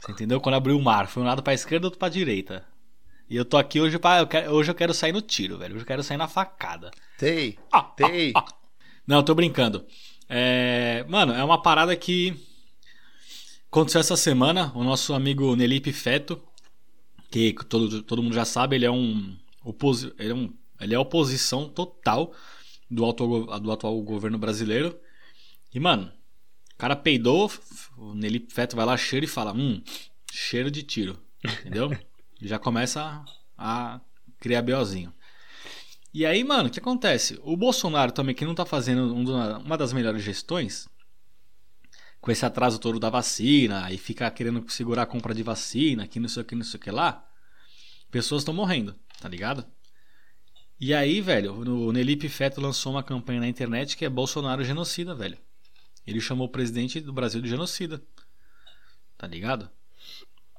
Você 0.00 0.12
entendeu? 0.12 0.40
Quando 0.40 0.56
abriu 0.56 0.76
o 0.76 0.82
mar, 0.82 1.06
foi 1.06 1.22
um 1.22 1.26
lado 1.26 1.42
pra 1.42 1.54
esquerda 1.54 1.84
e 1.84 1.86
outro 1.86 1.98
pra 1.98 2.08
direita. 2.08 2.64
E 3.30 3.36
eu 3.36 3.44
tô 3.44 3.56
aqui 3.56 3.80
hoje 3.80 3.98
quero, 4.28 4.52
hoje 4.52 4.70
eu 4.70 4.74
quero 4.74 4.92
sair 4.92 5.12
no 5.12 5.22
tiro, 5.22 5.56
velho. 5.56 5.74
Hoje 5.74 5.82
eu 5.84 5.86
quero 5.86 6.02
sair 6.02 6.18
na 6.18 6.28
facada. 6.28 6.90
Tem, 7.16 7.56
Ah, 7.72 7.82
tem. 7.82 8.32
ah, 8.36 8.44
ah. 8.46 8.52
Não, 9.06 9.22
tô 9.22 9.34
brincando. 9.34 9.84
É, 10.28 11.04
Mano, 11.08 11.32
é 11.32 11.42
uma 11.44 11.60
parada 11.60 11.96
que 11.96 12.34
aconteceu 13.70 14.00
essa 14.00 14.16
semana. 14.16 14.72
O 14.74 14.84
nosso 14.84 15.14
amigo 15.14 15.56
Nelipe 15.56 15.92
Feto, 15.92 16.40
que 17.30 17.54
todo, 17.68 18.02
todo 18.02 18.22
mundo 18.22 18.34
já 18.34 18.44
sabe, 18.44 18.76
ele 18.76 18.86
é 18.86 18.90
um. 18.90 19.36
Oposi... 19.64 20.12
Ele, 20.18 20.32
é 20.32 20.34
um... 20.34 20.52
ele 20.80 20.94
é 20.94 20.98
oposição 20.98 21.68
total 21.68 22.32
do 22.90 23.04
atual, 23.08 23.60
do 23.60 23.72
atual 23.72 24.00
governo 24.02 24.38
brasileiro. 24.38 24.98
E, 25.74 25.80
mano, 25.80 26.12
o 26.74 26.76
cara 26.78 26.94
peidou, 26.94 27.50
o 27.96 28.14
Nelipe 28.14 28.52
Feto 28.52 28.76
vai 28.76 28.84
lá, 28.84 28.96
cheira 28.96 29.24
e 29.24 29.28
fala: 29.28 29.52
Hum, 29.52 29.82
cheiro 30.30 30.70
de 30.70 30.82
tiro. 30.82 31.18
Entendeu? 31.44 31.90
já 32.40 32.58
começa 32.58 33.24
a, 33.56 33.94
a 33.94 34.00
criar 34.38 34.62
BOzinho. 34.62 35.12
E 36.14 36.26
aí, 36.26 36.44
mano, 36.44 36.68
o 36.68 36.72
que 36.72 36.78
acontece? 36.78 37.40
O 37.42 37.56
Bolsonaro 37.56 38.12
também, 38.12 38.34
que 38.34 38.44
não 38.44 38.54
tá 38.54 38.66
fazendo 38.66 39.14
uma 39.14 39.78
das 39.78 39.92
melhores 39.92 40.22
gestões, 40.22 40.88
com 42.20 42.30
esse 42.30 42.44
atraso 42.44 42.78
todo 42.78 43.00
da 43.00 43.08
vacina, 43.08 43.90
e 43.90 43.96
fica 43.96 44.30
querendo 44.30 44.68
segurar 44.70 45.02
a 45.02 45.06
compra 45.06 45.34
de 45.34 45.42
vacina, 45.42 46.06
que 46.06 46.20
não 46.20 46.28
sei 46.28 46.42
o 46.42 46.44
que, 46.44 46.54
não 46.54 46.64
sei 46.64 46.78
o 46.78 46.82
que 46.82 46.90
lá, 46.90 47.26
pessoas 48.10 48.42
estão 48.42 48.52
morrendo, 48.52 48.94
tá 49.20 49.28
ligado? 49.28 49.66
E 50.78 50.92
aí, 50.92 51.20
velho, 51.20 51.54
o 51.54 51.92
Nelipe 51.92 52.28
Feto 52.28 52.60
lançou 52.60 52.92
uma 52.92 53.02
campanha 53.02 53.40
na 53.40 53.48
internet 53.48 53.96
que 53.96 54.04
é 54.04 54.08
Bolsonaro 54.10 54.64
genocida, 54.64 55.14
velho. 55.14 55.38
Ele 56.06 56.20
chamou 56.20 56.46
o 56.46 56.50
presidente 56.50 57.00
do 57.00 57.12
Brasil 57.12 57.40
de 57.40 57.48
genocida. 57.48 58.02
Tá 59.16 59.26
ligado? 59.26 59.70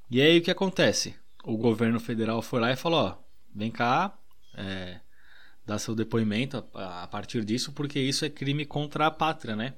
E 0.09 0.21
aí 0.21 0.39
o 0.39 0.41
que 0.41 0.49
acontece? 0.49 1.15
O 1.43 1.57
governo 1.57 1.99
federal 1.99 2.41
foi 2.41 2.61
lá 2.61 2.71
e 2.71 2.77
falou: 2.77 2.99
ó, 3.01 3.17
vem 3.53 3.69
cá, 3.69 4.17
é, 4.55 5.01
dá 5.65 5.79
seu 5.79 5.95
depoimento 5.95 6.63
a, 6.73 7.03
a, 7.03 7.07
partir 7.07 7.43
disso, 7.45 7.71
porque 7.71 7.99
isso 7.99 8.25
é 8.25 8.29
crime 8.29 8.65
contra 8.65 9.07
a 9.07 9.11
pátria, 9.11 9.55
né? 9.55 9.73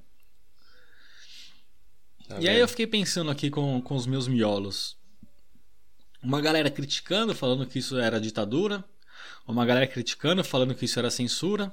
Tá 2.28 2.40
e 2.40 2.50
aí 2.50 2.60
eu 2.60 2.68
fiquei 2.68 2.88
pensando 2.88 3.30
aqui 3.30 3.50
com, 3.50 3.82
com 3.82 3.96
os 3.96 4.08
meus 4.08 4.28
miolos. 4.28 4.98
Uma 6.22 6.42
galera 6.42 6.72
criticando, 6.72 7.36
falando 7.36 7.68
que 7.68 7.78
isso 7.78 7.98
era 7.98 8.20
ditadura. 8.20 8.84
Uma 9.48 9.64
galera 9.64 9.86
criticando, 9.86 10.44
falando 10.44 10.74
que 10.74 10.86
isso 10.86 10.98
era 10.98 11.12
censura. 11.12 11.72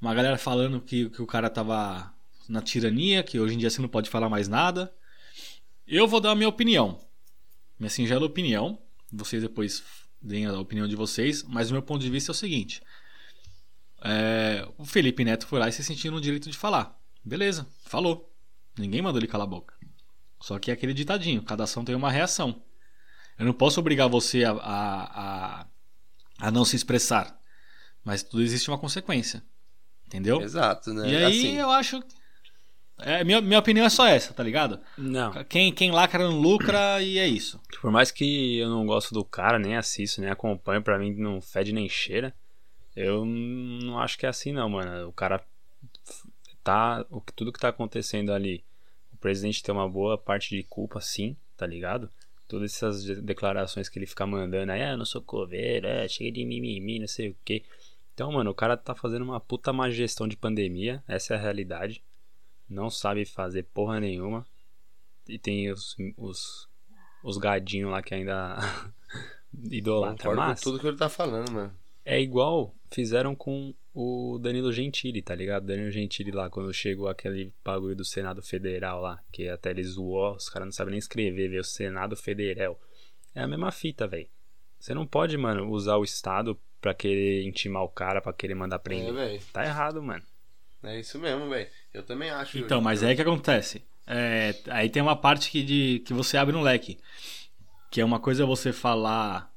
Uma 0.00 0.14
galera 0.14 0.38
falando 0.38 0.80
que, 0.80 1.10
que 1.10 1.20
o 1.20 1.26
cara 1.26 1.50
tava 1.50 2.14
na 2.48 2.62
tirania, 2.62 3.22
que 3.22 3.38
hoje 3.38 3.54
em 3.54 3.58
dia 3.58 3.68
você 3.68 3.82
não 3.82 3.88
pode 3.88 4.08
falar 4.08 4.30
mais 4.30 4.48
nada. 4.48 4.92
Eu 5.86 6.08
vou 6.08 6.20
dar 6.20 6.30
a 6.30 6.34
minha 6.34 6.48
opinião. 6.48 6.98
Minha 7.78 7.90
singela 7.90 8.24
opinião. 8.24 8.78
Vocês 9.12 9.42
depois 9.42 9.82
deem 10.26 10.46
a 10.46 10.58
opinião 10.58 10.86
de 10.86 10.96
vocês. 10.96 11.42
Mas 11.42 11.70
o 11.70 11.72
meu 11.72 11.82
ponto 11.82 12.02
de 12.02 12.10
vista 12.10 12.30
é 12.30 12.34
o 12.34 12.34
seguinte. 12.34 12.82
É, 14.04 14.66
o 14.76 14.84
Felipe 14.84 15.24
Neto 15.24 15.46
foi 15.46 15.58
lá 15.58 15.68
e 15.68 15.72
se 15.72 15.82
sentiu 15.82 16.12
no 16.12 16.20
direito 16.20 16.50
de 16.50 16.56
falar. 16.56 16.98
Beleza, 17.24 17.66
falou. 17.84 18.32
Ninguém 18.78 19.02
mandou 19.02 19.18
ele 19.18 19.26
calar 19.26 19.46
a 19.46 19.50
boca. 19.50 19.74
Só 20.40 20.58
que 20.58 20.70
é 20.70 20.74
aquele 20.74 20.94
ditadinho: 20.94 21.42
cada 21.42 21.64
ação 21.64 21.84
tem 21.84 21.94
uma 21.94 22.10
reação. 22.10 22.62
Eu 23.38 23.46
não 23.46 23.52
posso 23.52 23.80
obrigar 23.80 24.08
você 24.08 24.44
a, 24.44 24.52
a, 24.52 25.60
a, 25.60 25.66
a 26.38 26.50
não 26.50 26.64
se 26.64 26.76
expressar. 26.76 27.38
Mas 28.04 28.22
tudo 28.22 28.42
existe 28.42 28.70
uma 28.70 28.78
consequência. 28.78 29.42
Entendeu? 30.06 30.40
Exato, 30.40 30.94
né? 30.94 31.10
E 31.10 31.16
aí 31.16 31.24
assim... 31.24 31.56
eu 31.56 31.70
acho 31.70 32.02
é, 32.98 33.22
minha, 33.24 33.40
minha 33.40 33.58
opinião 33.58 33.84
é 33.84 33.90
só 33.90 34.06
essa, 34.06 34.32
tá 34.32 34.42
ligado? 34.42 34.80
Não. 34.96 35.32
Quem, 35.44 35.72
quem 35.72 35.90
lacra 35.90 36.24
não 36.24 36.40
lucra 36.40 37.02
e 37.02 37.18
é 37.18 37.26
isso. 37.26 37.60
Por 37.80 37.90
mais 37.90 38.10
que 38.10 38.58
eu 38.58 38.70
não 38.70 38.86
gosto 38.86 39.12
do 39.12 39.24
cara, 39.24 39.58
nem 39.58 39.76
assisto, 39.76 40.20
nem 40.20 40.30
acompanho, 40.30 40.82
pra 40.82 40.98
mim 40.98 41.14
não 41.14 41.40
fede 41.40 41.72
nem 41.72 41.88
cheira. 41.88 42.34
Eu 42.94 43.24
não 43.26 43.98
acho 43.98 44.18
que 44.18 44.24
é 44.24 44.28
assim 44.28 44.52
não, 44.52 44.68
mano. 44.70 45.08
O 45.08 45.12
cara 45.12 45.44
tá. 46.64 47.04
O, 47.10 47.20
tudo 47.34 47.52
que 47.52 47.60
tá 47.60 47.68
acontecendo 47.68 48.32
ali, 48.32 48.64
o 49.12 49.16
presidente 49.18 49.62
tem 49.62 49.74
uma 49.74 49.88
boa 49.88 50.16
parte 50.16 50.56
de 50.56 50.62
culpa, 50.62 51.00
sim, 51.00 51.36
tá 51.54 51.66
ligado? 51.66 52.10
Todas 52.48 52.72
essas 52.74 53.04
declarações 53.22 53.90
que 53.90 53.98
ele 53.98 54.06
fica 54.06 54.26
mandando 54.26 54.72
aí, 54.72 54.80
ah, 54.82 54.92
eu 54.92 54.96
não 54.96 55.04
sou 55.04 55.20
coveiro, 55.20 55.86
é, 55.86 56.08
chega 56.08 56.32
de 56.32 56.44
mimimi, 56.46 56.98
não 56.98 57.08
sei 57.08 57.30
o 57.30 57.36
que. 57.44 57.62
Então, 58.14 58.32
mano, 58.32 58.50
o 58.50 58.54
cara 58.54 58.76
tá 58.76 58.94
fazendo 58.94 59.22
uma 59.22 59.38
puta 59.38 59.72
má 59.72 59.90
gestão 59.90 60.26
de 60.26 60.36
pandemia, 60.36 61.02
essa 61.06 61.34
é 61.34 61.36
a 61.36 61.40
realidade 61.40 62.02
não 62.68 62.90
sabe 62.90 63.24
fazer 63.24 63.64
porra 63.64 64.00
nenhuma. 64.00 64.46
E 65.28 65.38
tem 65.38 65.70
os, 65.70 65.96
os, 66.16 66.68
os 67.22 67.36
gadinhos 67.36 67.90
lá 67.90 68.02
que 68.02 68.14
ainda 68.14 68.58
idolatra. 69.70 70.34
Mas 70.34 70.60
tudo 70.60 70.78
que 70.78 70.86
ele 70.86 70.96
tá 70.96 71.08
falando, 71.08 71.50
mano. 71.50 71.74
É 72.04 72.20
igual 72.20 72.74
fizeram 72.90 73.34
com 73.34 73.74
o 73.92 74.38
Danilo 74.38 74.72
Gentili, 74.72 75.22
tá 75.22 75.34
ligado? 75.34 75.66
Danilo 75.66 75.90
Gentili 75.90 76.30
lá, 76.30 76.50
quando 76.50 76.72
chegou 76.72 77.08
aquele 77.08 77.52
bagulho 77.64 77.96
do 77.96 78.04
Senado 78.04 78.42
Federal 78.42 79.00
lá, 79.00 79.22
que 79.32 79.48
até 79.48 79.70
ele 79.70 79.82
zoou, 79.82 80.36
os 80.36 80.48
caras 80.48 80.66
não 80.66 80.72
sabem 80.72 80.92
nem 80.92 80.98
escrever, 80.98 81.48
veio 81.48 81.62
o 81.62 81.64
Senado 81.64 82.16
Federal. 82.16 82.80
É 83.34 83.40
a 83.40 83.48
mesma 83.48 83.72
fita, 83.72 84.06
velho. 84.06 84.28
Você 84.78 84.94
não 84.94 85.06
pode, 85.06 85.36
mano, 85.36 85.68
usar 85.70 85.96
o 85.96 86.04
Estado 86.04 86.58
pra 86.80 86.94
querer 86.94 87.44
intimar 87.44 87.82
o 87.82 87.88
cara, 87.88 88.20
pra 88.20 88.32
querer 88.32 88.54
mandar 88.54 88.78
prender. 88.78 89.16
É, 89.16 89.40
tá 89.52 89.64
errado, 89.64 90.02
mano. 90.02 90.22
É 90.82 91.00
isso 91.00 91.18
mesmo, 91.18 91.48
velho. 91.48 91.68
Eu 91.96 92.02
também 92.02 92.28
acho. 92.28 92.58
Então, 92.58 92.78
mas 92.78 93.02
é 93.02 93.08
aí 93.08 93.16
que 93.16 93.22
acontece. 93.22 93.82
É, 94.06 94.54
aí 94.68 94.90
tem 94.90 95.02
uma 95.02 95.16
parte 95.16 95.50
que, 95.50 95.62
de, 95.62 96.02
que 96.04 96.12
você 96.12 96.36
abre 96.36 96.54
um 96.54 96.60
leque. 96.60 96.98
Que 97.90 98.02
é 98.02 98.04
uma 98.04 98.20
coisa 98.20 98.44
você 98.44 98.70
falar. 98.70 99.50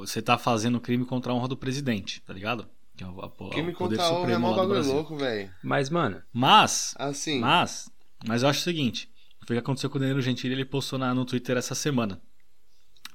Você 0.00 0.20
tá 0.20 0.36
fazendo 0.36 0.78
crime 0.78 1.06
contra 1.06 1.32
a 1.32 1.34
honra 1.34 1.48
do 1.48 1.56
presidente, 1.56 2.20
tá 2.20 2.34
ligado? 2.34 2.68
Que 2.94 3.02
é 3.02 3.06
o, 3.06 3.18
a, 3.22 3.50
crime 3.50 3.72
contra 3.72 4.02
a 4.02 4.12
honra 4.12 4.32
é 4.32 4.36
mó 4.36 4.54
bagulho 4.54 4.84
louco, 4.84 5.16
velho. 5.16 5.50
Mas, 5.62 5.88
mano. 5.88 6.22
Mas. 6.30 6.94
Assim. 6.98 7.40
Mas. 7.40 7.90
Mas 8.26 8.42
eu 8.42 8.50
acho 8.50 8.60
o 8.60 8.64
seguinte. 8.64 9.10
Foi 9.46 9.56
o 9.56 9.58
que 9.58 9.64
aconteceu 9.64 9.88
com 9.88 9.96
o 9.96 10.00
Danilo 10.00 10.20
Gentili, 10.20 10.52
ele 10.52 10.66
postou 10.66 10.98
na, 10.98 11.14
no 11.14 11.24
Twitter 11.24 11.56
essa 11.56 11.74
semana. 11.74 12.20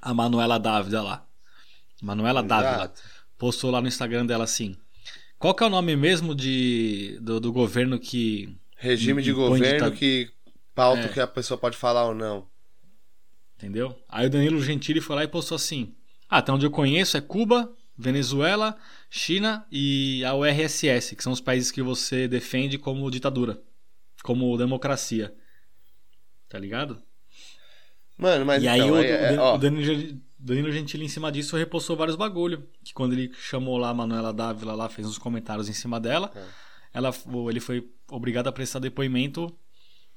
A 0.01 0.11
Manuela 0.11 0.57
Dávila 0.57 1.01
lá. 1.03 1.27
Manuela 2.01 2.39
Exato. 2.39 2.63
Dávila. 2.63 2.93
Postou 3.37 3.69
lá 3.69 3.79
no 3.79 3.87
Instagram 3.87 4.25
dela 4.25 4.43
assim. 4.43 4.75
Qual 5.37 5.53
que 5.53 5.63
é 5.63 5.67
o 5.67 5.69
nome 5.69 5.95
mesmo 5.95 6.33
de, 6.33 7.17
do, 7.21 7.39
do 7.39 7.51
governo 7.51 7.99
que. 7.99 8.55
Regime 8.77 9.21
de 9.21 9.31
governo 9.31 9.91
que 9.91 10.29
pauta 10.73 11.05
é. 11.05 11.07
que 11.07 11.19
a 11.19 11.27
pessoa 11.27 11.57
pode 11.57 11.77
falar 11.77 12.05
ou 12.05 12.13
não. 12.13 12.45
Entendeu? 13.57 13.97
Aí 14.09 14.27
o 14.27 14.29
Danilo 14.29 14.61
Gentili 14.61 14.99
foi 14.99 15.15
lá 15.15 15.23
e 15.23 15.27
postou 15.27 15.55
assim: 15.55 15.95
Ah, 16.29 16.39
até 16.39 16.51
onde 16.51 16.65
eu 16.65 16.71
conheço 16.71 17.15
é 17.15 17.21
Cuba, 17.21 17.71
Venezuela, 17.97 18.77
China 19.09 19.65
e 19.71 20.23
a 20.25 20.35
URSS, 20.35 21.15
que 21.15 21.23
são 21.23 21.31
os 21.31 21.41
países 21.41 21.71
que 21.71 21.81
você 21.81 22.27
defende 22.27 22.77
como 22.77 23.09
ditadura, 23.09 23.61
como 24.23 24.57
democracia. 24.57 25.33
Tá 26.49 26.59
ligado? 26.59 27.01
Mano, 28.17 28.45
mas 28.45 28.61
e 28.61 28.67
então, 28.67 28.85
aí 28.85 28.91
o, 28.91 28.97
é, 28.97 29.39
o, 29.39 29.55
o 29.55 29.57
Danilo, 29.57 30.21
Danilo 30.45 30.71
Gentili 30.71 31.03
em 31.03 31.09
cima 31.09 31.31
disso 31.31 31.57
repostou 31.57 31.95
vários 31.95 32.15
bagulho. 32.15 32.67
Que 32.83 32.93
quando 32.93 33.13
ele 33.13 33.31
chamou 33.33 33.77
lá 33.77 33.89
a 33.89 33.93
Manuela 33.95 34.31
Dávila 34.31 34.75
lá, 34.75 34.87
fez 34.87 35.07
uns 35.07 35.17
comentários 35.17 35.67
em 35.67 35.73
cima 35.73 35.99
dela, 35.99 36.31
é. 36.35 36.43
ela, 36.93 37.11
ele 37.49 37.59
foi 37.59 37.89
obrigado 38.11 38.47
a 38.47 38.51
prestar 38.51 38.77
depoimento, 38.77 39.51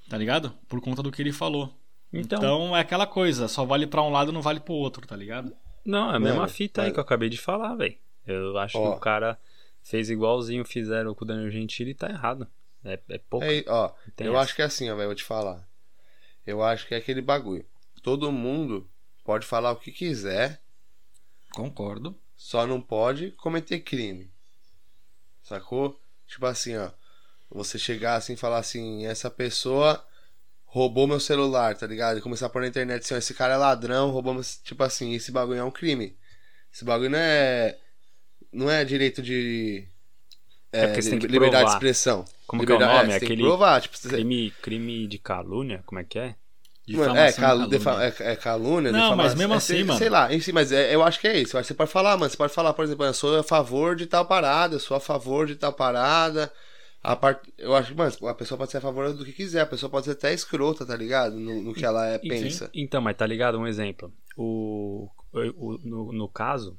tá 0.06 0.18
ligado? 0.18 0.52
Por 0.68 0.82
conta 0.82 1.02
do 1.02 1.10
que 1.10 1.22
ele 1.22 1.32
falou. 1.32 1.74
Então, 2.12 2.38
então 2.38 2.76
é 2.76 2.80
aquela 2.80 3.06
coisa, 3.06 3.48
só 3.48 3.64
vale 3.64 3.86
para 3.86 4.02
um 4.02 4.10
lado 4.10 4.30
não 4.30 4.42
vale 4.42 4.60
pro 4.60 4.74
outro, 4.74 5.06
tá 5.06 5.16
ligado? 5.16 5.54
Não, 5.82 6.12
é 6.12 6.16
a 6.16 6.20
mesma 6.20 6.46
fita 6.46 6.82
aí 6.82 6.92
que 6.92 6.98
eu 6.98 7.02
acabei 7.02 7.30
de 7.30 7.38
falar, 7.38 7.74
velho. 7.74 7.96
Eu 8.26 8.58
acho 8.58 8.76
ó, 8.76 8.90
que 8.90 8.96
o 8.98 9.00
cara 9.00 9.38
fez 9.82 10.10
igualzinho 10.10 10.62
fizeram 10.62 11.14
com 11.14 11.24
o 11.24 11.26
Danilo 11.26 11.50
Gentili 11.50 11.92
e 11.92 11.94
tá 11.94 12.10
errado. 12.10 12.46
É, 12.84 13.00
é 13.08 13.18
pouco. 13.18 13.46
É, 13.46 13.64
ó, 13.66 13.90
eu 14.18 14.32
essa. 14.32 14.42
acho 14.42 14.54
que 14.54 14.60
é 14.60 14.66
assim, 14.66 14.90
ó, 14.90 14.94
velho, 14.94 15.08
vou 15.08 15.14
te 15.14 15.24
falar. 15.24 15.66
Eu 16.46 16.62
acho 16.62 16.86
que 16.86 16.94
é 16.94 16.98
aquele 16.98 17.22
bagulho. 17.22 17.64
Todo 18.02 18.30
mundo 18.30 18.86
pode 19.28 19.46
falar 19.46 19.72
o 19.72 19.76
que 19.76 19.92
quiser. 19.92 20.58
Concordo. 21.52 22.18
Só 22.34 22.66
não 22.66 22.80
pode 22.80 23.32
cometer 23.32 23.80
crime. 23.80 24.30
Sacou? 25.42 26.00
Tipo 26.26 26.46
assim, 26.46 26.74
ó. 26.78 26.90
Você 27.50 27.78
chegar 27.78 28.14
assim 28.14 28.32
e 28.32 28.36
falar 28.38 28.56
assim, 28.56 29.04
essa 29.04 29.30
pessoa 29.30 30.02
roubou 30.64 31.06
meu 31.06 31.20
celular, 31.20 31.76
tá 31.76 31.86
ligado? 31.86 32.16
E 32.16 32.22
começar 32.22 32.46
a 32.46 32.48
pôr 32.48 32.62
na 32.62 32.68
internet 32.68 33.02
assim, 33.02 33.12
ó, 33.12 33.18
esse 33.18 33.34
cara 33.34 33.52
é 33.52 33.56
ladrão, 33.58 34.10
roubou 34.10 34.32
meu... 34.32 34.42
Tipo 34.64 34.82
assim, 34.82 35.12
esse 35.12 35.30
bagulho 35.30 35.58
é 35.58 35.64
um 35.64 35.70
crime. 35.70 36.16
Esse 36.72 36.86
bagulho 36.86 37.10
não 37.10 37.18
é. 37.18 37.78
Não 38.50 38.70
é 38.70 38.82
direito 38.82 39.20
de. 39.20 39.86
É, 40.72 40.84
é 40.84 40.92
de 40.92 41.10
liberdade 41.26 41.50
provar. 41.50 41.64
de 41.64 41.70
expressão. 41.72 42.24
Como 42.46 42.62
liberdade, 42.62 42.90
que 42.90 42.96
é 42.96 42.98
o 42.98 43.02
nome? 43.02 43.12
É, 43.12 43.16
Aquele 43.16 43.42
provar, 43.42 43.82
tipo, 43.82 43.98
crime, 44.00 44.50
crime 44.62 45.06
de 45.06 45.18
calúnia? 45.18 45.82
Como 45.84 46.00
é 46.00 46.04
que 46.04 46.18
é? 46.18 46.34
É, 46.88 47.32
cal, 47.32 47.58
calúnia. 47.58 48.14
é, 48.20 48.32
é 48.32 48.36
calúnia. 48.36 48.92
Não, 48.92 49.16
mas 49.16 49.34
mesmo 49.34 49.54
é, 49.54 49.56
assim, 49.56 49.74
sei, 49.74 49.84
mano. 49.84 49.98
Sei 49.98 50.08
lá, 50.08 50.32
enfim, 50.32 50.52
mas 50.52 50.72
é, 50.72 50.94
eu 50.94 51.02
acho 51.02 51.20
que 51.20 51.28
é 51.28 51.38
isso. 51.38 51.56
Você 51.56 51.74
pode 51.74 51.90
falar, 51.90 52.16
mano. 52.16 52.30
Você 52.30 52.36
pode 52.36 52.52
falar, 52.52 52.72
por 52.72 52.84
exemplo, 52.84 53.04
eu 53.04 53.14
sou 53.14 53.38
a 53.38 53.42
favor 53.42 53.94
de 53.94 54.06
tal 54.06 54.24
parada, 54.24 54.76
eu 54.76 54.80
sou 54.80 54.96
a 54.96 55.00
favor 55.00 55.46
de 55.46 55.56
tal 55.56 55.72
parada. 55.72 56.52
A 57.02 57.14
part... 57.14 57.40
Eu 57.56 57.74
acho 57.74 57.90
que, 57.90 57.96
mano, 57.96 58.12
a 58.26 58.34
pessoa 58.34 58.58
pode 58.58 58.70
ser 58.70 58.78
a 58.78 58.80
favor 58.80 59.12
do 59.12 59.24
que 59.24 59.32
quiser, 59.32 59.60
a 59.60 59.66
pessoa 59.66 59.88
pode 59.88 60.06
ser 60.06 60.12
até 60.12 60.32
escrota, 60.32 60.84
tá 60.84 60.96
ligado? 60.96 61.36
No, 61.36 61.62
no 61.62 61.74
que 61.74 61.84
ela 61.84 62.06
é, 62.06 62.18
pensa. 62.18 62.70
Então, 62.74 63.00
mas 63.00 63.16
tá 63.16 63.26
ligado? 63.26 63.58
Um 63.58 63.66
exemplo. 63.66 64.12
O, 64.36 65.08
o, 65.32 65.78
no, 65.84 66.12
no 66.12 66.28
caso, 66.28 66.76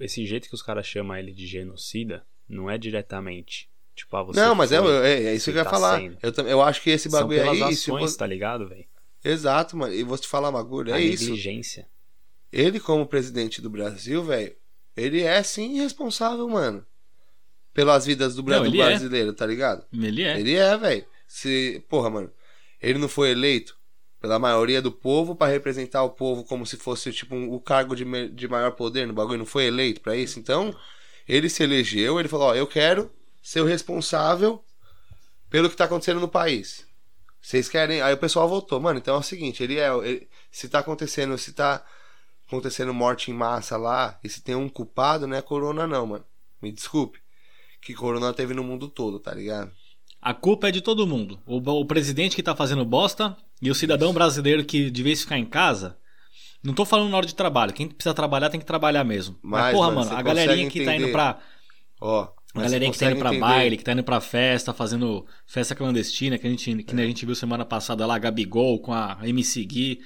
esse 0.00 0.24
jeito 0.24 0.48
que 0.48 0.54
os 0.54 0.62
caras 0.62 0.86
chamam 0.86 1.16
ele 1.16 1.32
de 1.32 1.46
genocida 1.46 2.24
não 2.48 2.70
é 2.70 2.78
diretamente. 2.78 3.68
Tipo, 3.94 4.16
ah, 4.16 4.22
você 4.22 4.40
Não, 4.40 4.54
mas 4.54 4.72
é, 4.72 4.76
é, 4.76 5.22
é, 5.24 5.34
isso 5.34 5.50
que 5.50 5.56
eu 5.56 5.60
ia 5.60 5.64
tá 5.64 5.70
falar. 5.70 6.02
Eu, 6.02 6.32
eu 6.46 6.62
acho 6.62 6.82
que 6.82 6.90
esse 6.90 7.08
bagulho 7.08 7.38
São 7.38 7.52
pelas 7.52 7.68
aí. 7.68 7.74
Ações, 7.74 8.10
se... 8.12 8.18
tá 8.18 8.26
ligado, 8.26 8.68
velho? 8.68 8.84
Exato, 9.26 9.76
mano. 9.76 9.92
E 9.92 10.02
vou 10.02 10.16
te 10.16 10.28
falar, 10.28 10.52
Magulho, 10.52 10.94
é 10.94 11.00
isso. 11.00 11.24
negligência. 11.24 11.88
Ele, 12.52 12.78
como 12.78 13.06
presidente 13.06 13.60
do 13.60 13.68
Brasil, 13.68 14.22
velho, 14.22 14.54
ele 14.96 15.22
é 15.22 15.42
sim 15.42 15.78
responsável, 15.78 16.48
mano. 16.48 16.86
Pelas 17.74 18.06
vidas 18.06 18.34
do, 18.34 18.42
não, 18.42 18.70
do 18.70 18.82
é. 18.82 18.86
brasileiro, 18.86 19.30
é. 19.30 19.34
tá 19.34 19.44
ligado? 19.44 19.84
Ele 19.92 20.22
é. 20.22 20.40
Ele 20.40 20.54
é, 20.54 20.76
velho. 20.76 21.04
Se. 21.26 21.84
Porra, 21.88 22.08
mano. 22.08 22.32
Ele 22.80 22.98
não 22.98 23.08
foi 23.08 23.30
eleito 23.30 23.76
pela 24.20 24.38
maioria 24.38 24.80
do 24.80 24.92
povo 24.92 25.34
para 25.34 25.52
representar 25.52 26.02
o 26.02 26.10
povo 26.10 26.44
como 26.44 26.64
se 26.64 26.76
fosse 26.76 27.12
tipo 27.12 27.34
um, 27.34 27.52
o 27.52 27.60
cargo 27.60 27.94
de, 27.94 28.04
de 28.28 28.48
maior 28.48 28.72
poder 28.72 29.06
no 29.06 29.12
bagulho, 29.12 29.38
não 29.38 29.46
foi 29.46 29.64
eleito 29.64 30.00
para 30.00 30.16
isso. 30.16 30.38
Então, 30.38 30.74
ele 31.28 31.48
se 31.48 31.62
elegeu, 31.62 32.18
ele 32.20 32.28
falou: 32.28 32.48
"Ó, 32.48 32.54
eu 32.54 32.66
quero 32.66 33.10
ser 33.42 33.60
o 33.60 33.64
responsável 33.64 34.62
pelo 35.50 35.68
que 35.68 35.76
tá 35.76 35.84
acontecendo 35.84 36.20
no 36.20 36.28
país. 36.28 36.85
Vocês 37.40 37.68
querem?" 37.68 38.00
Aí 38.02 38.14
o 38.14 38.18
pessoal 38.18 38.48
votou. 38.48 38.80
Mano, 38.80 38.98
então 38.98 39.14
é 39.14 39.18
o 39.18 39.22
seguinte, 39.22 39.62
ele 39.62 39.78
é 39.78 39.88
ele- 40.04 40.28
se 40.50 40.68
tá 40.68 40.78
acontecendo, 40.80 41.36
se 41.38 41.52
tá 41.52 41.84
acontecendo 42.46 42.94
morte 42.94 43.30
em 43.30 43.34
massa 43.34 43.76
lá, 43.76 44.18
e 44.22 44.28
se 44.28 44.40
tem 44.42 44.54
um 44.54 44.68
culpado, 44.68 45.26
não 45.26 45.36
é 45.36 45.42
corona 45.42 45.86
não, 45.86 46.06
mano. 46.06 46.24
Me 46.62 46.70
desculpe. 46.72 47.18
Que 47.82 47.94
corona 47.94 48.32
teve 48.32 48.54
no 48.54 48.64
mundo 48.64 48.88
todo, 48.88 49.18
tá 49.20 49.32
ligado? 49.34 49.70
A 50.20 50.34
culpa 50.34 50.68
é 50.68 50.72
de 50.72 50.80
todo 50.80 51.06
mundo. 51.06 51.38
O, 51.46 51.58
o 51.58 51.84
presidente 51.86 52.34
que 52.34 52.42
tá 52.42 52.54
fazendo 52.56 52.84
bosta 52.84 53.36
e 53.62 53.70
o 53.70 53.74
cidadão 53.74 54.12
brasileiro 54.12 54.64
que 54.64 54.90
devia 54.90 55.16
ficar 55.16 55.38
em 55.38 55.44
casa. 55.44 55.96
Não 56.64 56.74
tô 56.74 56.84
falando 56.84 57.10
na 57.10 57.16
hora 57.18 57.26
de 57.26 57.34
trabalho. 57.34 57.72
Quem 57.72 57.86
precisa 57.86 58.14
trabalhar 58.14 58.50
tem 58.50 58.58
que 58.58 58.66
trabalhar 58.66 59.04
mesmo. 59.04 59.38
Mas, 59.40 59.62
Mas, 59.66 59.74
porra, 59.76 59.88
mano, 59.92 60.06
mano, 60.08 60.18
a 60.18 60.22
galerinha 60.22 60.64
consegue 60.66 60.70
que 60.80 60.84
tá 60.84 60.94
indo 60.94 61.02
entender. 61.04 61.12
pra. 61.12 61.38
Ó, 62.00 62.28
mas 62.56 62.64
galerinha 62.64 62.92
que 62.92 62.98
tá 62.98 63.10
indo 63.10 63.18
pra 63.18 63.28
entender. 63.28 63.40
baile, 63.40 63.76
que 63.76 63.84
tá 63.84 63.92
indo 63.92 64.04
pra 64.04 64.20
festa, 64.20 64.72
fazendo 64.72 65.26
festa 65.46 65.74
clandestina, 65.74 66.38
que 66.38 66.46
a 66.46 66.50
gente, 66.50 66.82
que 66.82 66.94
nem 66.94 67.04
a 67.04 67.08
gente 67.08 67.26
viu 67.26 67.34
semana 67.34 67.64
passada 67.64 68.06
lá, 68.06 68.18
Gabigol 68.18 68.80
com 68.80 68.92
a 68.92 69.18
MC 69.22 69.64
Gui. 69.64 70.00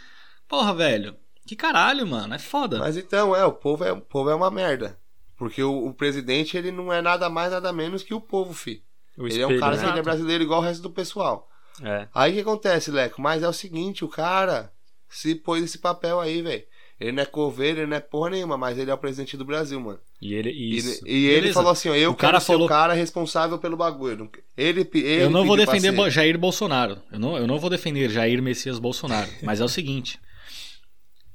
Porra, 0.48 0.74
velho. 0.74 1.16
Que 1.46 1.56
caralho, 1.56 2.06
mano. 2.06 2.34
É 2.34 2.38
foda. 2.38 2.78
Mas 2.78 2.96
então, 2.96 3.34
é, 3.34 3.44
o 3.44 3.52
povo 3.52 3.84
é, 3.84 3.92
o 3.92 4.00
povo 4.00 4.30
é 4.30 4.34
uma 4.34 4.50
merda. 4.50 4.98
Porque 5.36 5.62
o, 5.62 5.86
o 5.86 5.94
presidente, 5.94 6.56
ele 6.56 6.70
não 6.70 6.92
é 6.92 7.00
nada 7.00 7.30
mais, 7.30 7.50
nada 7.50 7.72
menos 7.72 8.02
que 8.02 8.12
o 8.12 8.20
povo, 8.20 8.52
fi. 8.52 8.84
O 9.16 9.26
ele 9.26 9.40
é 9.40 9.46
um 9.46 9.58
cara 9.58 9.76
né? 9.76 9.82
que 9.82 9.88
ele 9.88 9.98
é 9.98 10.02
brasileiro 10.02 10.44
igual 10.44 10.60
o 10.60 10.64
resto 10.64 10.82
do 10.82 10.90
pessoal. 10.90 11.48
É. 11.82 12.08
Aí 12.14 12.32
o 12.32 12.34
que 12.34 12.40
acontece, 12.40 12.90
Leco? 12.90 13.20
Mas 13.20 13.42
é 13.42 13.48
o 13.48 13.52
seguinte, 13.52 14.04
o 14.04 14.08
cara 14.08 14.72
se 15.08 15.34
pôs 15.34 15.62
esse 15.62 15.78
papel 15.78 16.20
aí, 16.20 16.42
velho. 16.42 16.64
Ele 17.00 17.12
não 17.12 17.22
é 17.22 17.26
coveiro, 17.26 17.78
ele 17.80 17.86
não 17.86 17.96
é 17.96 18.00
porra 18.00 18.30
nenhuma, 18.30 18.58
mas 18.58 18.76
ele 18.76 18.90
é 18.90 18.94
o 18.94 18.98
presidente 18.98 19.34
do 19.36 19.44
Brasil, 19.44 19.80
mano. 19.80 19.98
E 20.20 20.34
ele. 20.34 20.50
E, 20.50 20.76
Isso. 20.76 21.02
e 21.08 21.26
ele 21.28 21.36
Beleza. 21.40 21.54
falou 21.54 21.72
assim, 21.72 21.88
ó, 21.88 21.94
eu 21.94 22.10
O 22.10 22.14
quero 22.14 22.32
cara 22.32 22.40
ser 22.40 22.46
falou- 22.48 22.66
o 22.66 22.68
cara 22.68 22.92
responsável 22.92 23.58
pelo 23.58 23.74
bagulho. 23.76 24.30
Ele, 24.54 24.86
ele 24.92 25.22
eu 25.22 25.30
não 25.30 25.46
vou 25.46 25.56
defender 25.56 26.10
Jair 26.10 26.36
Bolsonaro. 26.38 27.00
Eu 27.10 27.18
não, 27.18 27.36
eu 27.38 27.46
não 27.46 27.58
vou 27.58 27.70
defender 27.70 28.10
Jair 28.10 28.42
Messias 28.42 28.78
Bolsonaro. 28.78 29.30
Mas 29.42 29.60
é 29.60 29.64
o 29.64 29.68
seguinte. 29.68 30.20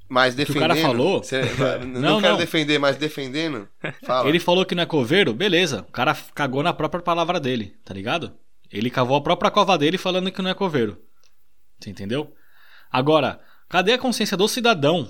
Mas 0.08 0.34
o 0.34 0.36
defendendo... 0.36 0.60
cara 0.68 0.76
falou- 0.76 1.22
cê- 1.24 1.40
não, 1.84 2.00
Não, 2.00 2.20
quero 2.20 2.32
não. 2.34 2.38
defender, 2.38 2.78
mas 2.78 2.96
defendendo... 2.96 3.68
Fala. 4.04 4.28
Ele 4.28 4.38
falou 4.38 4.64
que 4.64 4.72
não 4.74 4.84
é 4.84 4.86
coveiro, 4.86 5.34
beleza. 5.34 5.80
O 5.88 5.90
cara 5.90 6.16
cagou 6.32 6.62
na 6.62 6.72
própria 6.72 7.02
palavra 7.02 7.40
dele, 7.40 7.74
tá 7.84 7.92
ligado? 7.92 8.32
Ele 8.70 8.88
cavou 8.88 9.16
a 9.16 9.20
própria 9.20 9.50
cova 9.50 9.76
dele 9.76 9.98
falando 9.98 10.30
que 10.30 10.40
não 10.40 10.50
é 10.50 10.54
coveiro. 10.54 10.96
Você 11.80 11.90
entendeu? 11.90 12.32
Agora, 12.90 13.40
cadê 13.68 13.94
a 13.94 13.98
consciência 13.98 14.36
do 14.36 14.46
cidadão? 14.46 15.08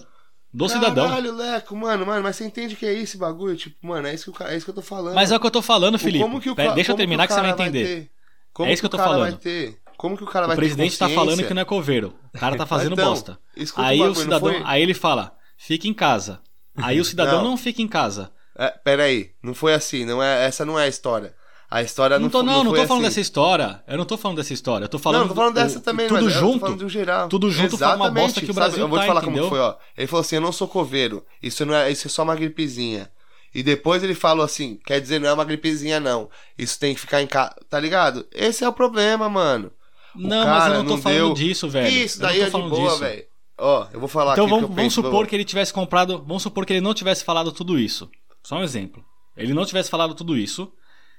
Do 0.57 0.69
cidadão. 0.69 1.09
Caralho, 1.09 1.35
Leco, 1.37 1.77
mano, 1.77 2.07
mano, 2.07 2.23
mas 2.23 2.37
você 2.37 2.45
entende 2.47 2.75
que 2.77 2.87
é 2.87 2.93
esse 2.95 3.19
bagulho? 3.19 3.57
Tipo, 3.57 3.87
mano, 3.87 4.09
é 4.09 4.15
isso 4.15 4.33
que, 4.33 4.43
o 4.43 4.47
é 4.47 4.57
isso 4.57 4.65
que 4.65 4.71
eu 4.71 4.75
tô 4.75 4.83
falando. 4.83 5.15
Mas 5.15 5.31
é 5.31 5.37
o 5.37 5.41
que 5.41 5.47
eu 5.47 5.51
tô 5.51 5.61
falando, 5.61 5.97
O- 5.97 5.99
Felipe. 5.99 6.25
como 6.25 6.41
que 6.41 6.49
o 6.49 6.55
Pera, 6.57 6.73
deixa 6.73 6.93
eu 6.93 6.97
terminar 6.97 7.27
que, 7.27 7.33
o 7.33 7.37
você 7.37 7.43
vai 7.43 7.51
entender. 7.51 7.85
ter? 7.85 8.11
Como 8.55 8.71
É 8.71 8.73
isso 8.73 8.81
que 8.81 8.87
eu 8.87 8.91
tô 8.91 8.97
o 8.97 9.01
cara 9.01 9.11
falando. 9.11 9.31
Vai 9.33 9.39
ter? 9.39 9.79
Como 9.99 10.17
que 10.17 10.25
o 10.25 10.27
cara 10.27 10.47
O 10.47 10.49
vai 10.49 10.57
presidente 10.57 10.93
ter 10.93 10.99
tá 10.99 11.09
falando 11.11 11.43
que 11.45 11.53
não 11.55 11.63
é 11.63 11.65
coveiro. 11.65 12.15
O 12.35 12.39
cara 12.39 12.57
tá 12.57 12.65
fazendo 12.67 12.95
Então, 12.95 13.11
bosta. 13.11 13.39
Aí 13.77 14.01
o 14.01 14.11
o 14.11 14.15
cidadão, 14.15 14.63
aí 14.65 14.83
ele 14.83 14.95
fala: 14.95 15.35
"Fica 15.59 15.87
em 15.89 15.95
casa". 15.95 16.41
Aí 16.77 16.99
o 17.01 17.05
cidadão 17.05 17.43
Não. 17.43 17.51
não, 17.51 17.57
fica 17.59 17.83
em 17.83 17.89
casa. 17.89 18.31
É, 18.59 18.71
pera 18.71 19.03
aí, 19.05 19.33
não 19.43 19.53
foi 19.55 19.75
assim, 19.75 20.07
não 20.07 20.23
é, 20.23 20.47
essa 20.47 20.65
não 20.65 20.79
é 20.81 20.85
a 20.85 20.89
história. 20.89 21.35
A 21.77 21.83
história 21.83 22.19
Não 22.19 22.25
não, 22.25 22.31
tô, 22.31 22.43
não, 22.43 22.65
não 22.65 22.71
foi 22.71 22.81
tô 22.81 22.87
falando 22.87 23.03
assim. 23.03 23.11
dessa 23.11 23.21
história. 23.21 23.83
Eu 23.87 23.99
não 23.99 24.05
tô 24.07 24.17
falando 24.17 24.37
dessa 24.39 24.53
história. 24.55 24.85
Eu 24.85 24.89
tô 24.89 24.99
falando 24.99 25.21
não, 25.21 25.29
tô 25.29 25.35
falando 25.35 25.53
do- 25.55 25.61
dessa 25.61 25.79
o- 25.79 25.83
também, 25.83 26.09
tudo 26.09 26.31
junto. 26.31 26.61
falando 26.61 26.89
geral. 26.89 27.29
Tudo 27.29 27.51
junto 27.51 27.77
forma 27.77 27.97
uma 27.97 28.11
bosta 28.11 28.41
Exatamente, 28.41 28.45
que 28.47 28.51
o 28.51 28.55
sabe? 28.55 28.67
Brasil 28.67 28.85
Eu 28.85 28.89
vou 28.89 28.99
te 28.99 29.03
tá, 29.03 29.07
falar 29.09 29.23
entendeu? 29.23 29.43
como 29.45 29.51
foi, 29.51 29.61
ó. 29.61 29.75
Ele 29.97 30.07
falou 30.07 30.21
assim, 30.23 30.37
eu 30.37 30.41
não 30.41 30.53
sou 30.53 30.67
coveiro, 30.69 31.23
isso 31.43 31.67
não 31.67 31.75
é, 31.75 31.91
isso 31.93 32.07
é 32.07 32.11
só 32.11 32.23
uma 32.23 32.35
gripezinha. 32.35 33.11
E 33.55 33.63
depois 33.63 34.03
ele 34.03 34.15
falou 34.15 34.43
assim, 34.45 34.79
quer 34.87 35.01
dizer, 35.03 35.21
não 35.21 35.29
é 35.29 35.33
uma 35.35 35.45
gripezinha 35.45 36.01
não, 36.01 36.31
isso 36.59 36.79
tem 36.81 36.95
que 36.95 37.01
ficar 37.01 37.21
em 37.21 37.27
casa, 37.27 37.55
tá 37.69 37.79
ligado? 37.79 38.27
Esse 38.33 38.65
é 38.65 38.69
o 38.69 38.73
problema, 38.73 39.29
mano. 39.29 39.71
O 40.15 40.21
Não, 40.21 40.47
mas 40.47 40.67
eu 40.69 40.75
não 40.79 40.85
tô 40.85 40.91
não 40.93 41.03
falando 41.03 41.19
deu- 41.19 41.35
disso, 41.35 41.69
velho. 41.69 41.89
Isso 41.89 42.19
Eu 42.19 42.23
não 42.23 42.29
daí 42.29 42.39
tô 42.39 42.43
é 42.43 42.47
de 42.47 42.51
falando 42.53 42.71
boa, 42.71 42.97
velho. 42.99 43.25
Ó, 43.59 43.87
eu 43.93 44.01
vou 44.01 44.09
falar 44.09 44.33
Então 44.33 44.45
aqui 44.45 44.51
vamos, 44.51 44.65
o 44.65 44.67
que 44.69 44.73
eu 44.73 44.77
vamos 44.77 44.95
penso, 44.95 45.03
supor 45.03 45.27
que 45.27 45.37
ele 45.37 45.45
tivesse 45.45 45.75
comprado. 45.75 46.25
Vamos 46.27 46.43
supor 46.43 46.65
que 46.65 46.73
ele 46.73 46.81
não 46.81 46.95
tivesse 46.95 47.23
falado 47.23 47.53
tudo 47.53 47.79
isso. 47.79 48.11
Só 48.43 48.57
um 48.57 48.63
exemplo. 48.63 49.05
Ele 49.37 49.53
não 49.53 49.67
tivesse 49.67 49.91
falado 49.91 50.15
tudo 50.15 50.39
isso 50.39 50.73